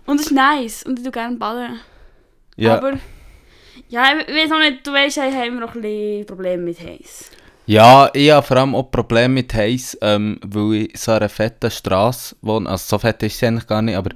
Und 0.06 0.20
es 0.20 0.28
ist 0.28 0.32
nice 0.32 0.84
und 0.84 1.00
ich 1.00 1.04
tue 1.04 1.12
gerne 1.12 1.38
ballen. 1.38 1.80
Ja. 2.56 2.78
Aber 2.78 2.94
ja, 3.90 4.06
ich 4.20 4.34
weiß 4.34 4.52
auch 4.52 4.60
nicht, 4.60 4.86
du 4.86 4.92
weißt, 4.92 5.18
ich 5.18 5.24
habe 5.24 5.48
immer 5.48 5.62
noch 5.62 5.76
ein 5.76 5.82
bisschen 5.82 6.26
Probleme 6.26 6.64
mit 6.64 6.80
Heiß. 6.80 7.32
ja, 7.66 8.10
ich 8.14 8.32
habe 8.32 8.46
vor 8.46 8.58
allem 8.58 8.76
auch 8.76 8.92
Probleme 8.92 9.36
mit 9.36 9.54
Heiß, 9.54 9.98
ähm, 10.02 10.40
weil 10.44 10.74
ich 10.74 11.00
so 11.00 11.12
einer 11.12 11.30
fetten 11.30 11.72
Straße 11.72 12.36
wohne. 12.42 12.70
Also 12.70 12.86
so 12.88 13.00
fett 13.00 13.24
ist 13.24 13.40
sie 13.40 13.48
eigentlich 13.48 13.68
gar 13.68 13.82
nicht, 13.82 13.96
aber 13.96 14.12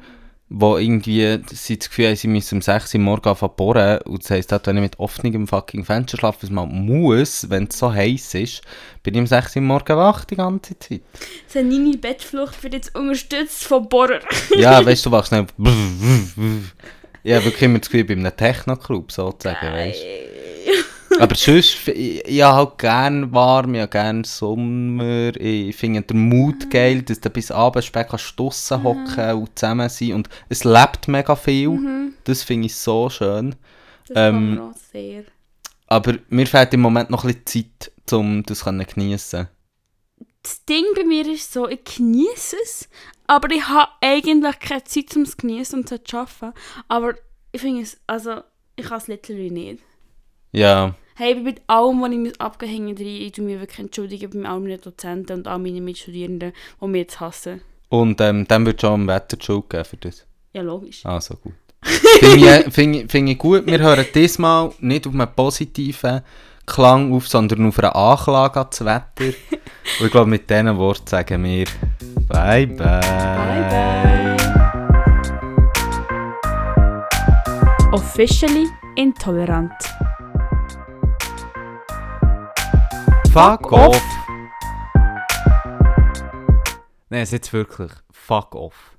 wo 0.50 0.78
irgendwie 0.78 1.40
sie 1.52 1.78
das 1.78 1.90
Gefühl 1.90 2.08
haben, 2.08 2.16
sie 2.16 2.28
müssen 2.28 2.56
um 2.56 2.62
6 2.62 2.94
Uhr 2.94 3.02
morgens 3.02 3.28
anfangen 3.28 3.54
bohren. 3.58 4.02
Und 4.04 4.24
das 4.24 4.32
heisst, 4.32 4.52
wenn 4.52 4.78
ich 4.78 4.82
mit 4.82 5.00
offenem 5.00 5.48
fucking 5.48 5.84
Fenster 5.84 6.18
schlafe, 6.18 6.44
was 6.44 6.50
man 6.50 6.70
muss, 6.70 7.50
wenn 7.50 7.66
es 7.66 7.78
so 7.78 7.92
heiß 7.92 8.36
ist, 8.36 8.62
bin 9.04 9.16
ich 9.16 9.20
um 9.20 9.28
6 9.28 9.58
Uhr 9.58 9.62
morgens 9.64 9.98
wach 9.98 10.24
die 10.26 10.38
ganze 10.38 10.80
Zeit. 10.80 11.02
Senini 11.48 11.98
Bettflucht 11.98 12.64
wird 12.64 12.74
jetzt 12.74 12.96
unterstützt 12.96 13.66
von 13.66 13.88
Bohrer. 13.90 14.20
Ja, 14.56 14.86
weißt 14.86 15.06
du, 15.06 15.10
du 15.10 15.16
wachst 15.18 15.32
nicht. 15.34 15.54
Ich 17.24 17.34
habe 17.34 17.46
wirklich 17.46 17.64
immer 17.64 17.80
das 17.80 17.90
Gefühl, 17.90 18.02
ich 18.02 18.08
bin 18.08 18.20
in 18.20 18.26
einem 18.26 18.38
Techno-Club 18.38 19.12
sozusagen, 19.12 19.74
weißt 19.74 20.02
du. 20.02 20.37
Aber 21.20 21.36
sonst, 21.36 21.88
ich, 21.88 22.26
ich 22.26 22.42
habe 22.42 22.58
halt 22.58 22.78
gerne 22.78 23.32
warm, 23.32 23.76
ich 23.76 23.82
habe 23.82 23.92
gerne 23.92 24.24
Sommer, 24.26 25.36
ich 25.36 25.76
finde 25.76 26.02
den 26.02 26.30
Mut 26.30 26.70
geil, 26.70 27.02
dass 27.02 27.20
du 27.20 27.30
bis 27.30 27.52
abends 27.52 27.88
spät 27.88 28.08
draussen 28.10 28.84
hocken 28.84 29.34
und 29.34 29.58
zusammen 29.58 29.90
sein 29.90 30.14
und 30.14 30.30
es 30.50 30.64
lebt 30.64 31.08
mega 31.08 31.36
viel, 31.36 32.14
das 32.24 32.44
finde 32.44 32.68
ich 32.68 32.76
so 32.76 33.10
schön. 33.10 33.56
Das 34.08 34.18
Ähm, 34.18 34.60
auch 34.60 34.78
sehr. 34.92 35.24
Aber 35.88 36.16
mir 36.30 36.48
fehlt 36.48 36.74
im 36.74 36.82
Moment 36.82 37.10
noch 37.10 37.24
ein 37.24 37.34
bisschen 37.44 37.70
Zeit, 37.78 38.14
um 38.14 38.44
das 38.44 38.60
zu 38.60 38.72
geniessen. 38.72 39.48
Das 40.44 40.64
Ding 40.66 40.86
bei 40.96 41.04
mir 41.04 41.28
ist 41.28 41.52
so, 41.52 41.68
ich 41.68 41.84
genieße 41.84 42.56
es, 42.64 42.90
aber 43.26 43.52
ich 43.52 43.68
habe 43.68 43.92
eigentlich 44.02 44.60
keine 44.60 44.84
Zeit 44.84 45.16
um 45.16 45.24
es 45.24 45.32
zu 45.32 45.38
genießen 45.38 45.80
und 45.80 45.90
zu 45.90 46.18
arbeiten. 46.18 46.54
Aber 46.88 47.16
ich 47.52 47.62
finde 47.62 47.82
es, 47.82 48.00
also, 48.08 48.42
ich 48.76 48.86
kann 48.86 48.98
es 48.98 49.08
literally 49.08 49.52
nicht. 49.52 49.84
Ja, 50.52 50.96
Hey, 51.20 51.34
mit 51.34 51.62
allem, 51.66 52.00
was 52.00 52.12
ich 52.12 52.18
muss 52.20 52.40
abgehängt 52.40 53.00
habe, 53.00 53.10
ich 53.10 53.32
tue 53.32 53.44
mich 53.44 53.60
wirklich 53.60 53.80
entschuldigen 53.80 54.30
bei 54.30 54.48
all 54.48 54.60
meinen 54.60 54.80
Dozenten 54.80 55.40
und 55.40 55.48
all 55.48 55.58
meinen 55.58 55.84
Mitstudierenden, 55.84 56.54
die 56.80 56.88
mich 56.88 57.02
jetzt 57.02 57.20
hassen. 57.20 57.62
und 57.90 58.22
ähm, 58.22 58.48
dann 58.48 58.68
wird 58.68 58.82
schon 58.82 58.94
am 58.94 59.08
Wetter 59.08 59.36
die 59.36 59.44
Schuld 59.44 59.68
geben 59.68 59.84
für 59.84 59.98
das. 59.98 60.28
Ja, 60.54 60.62
logisch. 60.62 61.04
Also 61.08 61.34
gut. 61.38 61.54
Finde 62.20 62.64
ich, 62.68 62.72
find 62.72 62.96
ich, 62.98 63.12
find 63.12 63.30
ich 63.30 63.38
gut. 63.40 63.66
Wir 63.66 63.80
hören 63.80 64.06
diesmal 64.14 64.72
nicht 64.80 65.08
auf 65.08 65.14
einen 65.14 65.28
positiven 65.36 66.22
Klang 66.68 67.12
auf, 67.12 67.28
sondern 67.28 67.68
auf 67.68 67.80
eine 67.80 67.96
Anklage 67.96 68.60
an 68.60 68.68
das 68.70 68.86
Wetter. 68.86 69.34
Und 70.00 70.06
ich 70.06 70.12
glaube, 70.12 70.30
mit 70.30 70.48
diesen 70.48 70.78
Worten 70.78 71.08
sagen 71.08 71.44
wir 71.44 71.66
Bye 72.28 72.68
bye. 72.68 73.00
Bye 73.00 73.66
bye. 73.72 74.38
Officially 77.92 78.68
intolerant. 78.96 79.74
Fuck 83.38 83.72
off. 83.72 84.02
Nein, 87.10 87.22
jetzt 87.32 87.54
wirklich. 87.54 87.92
Fuck 88.12 88.56
off. 88.56 88.96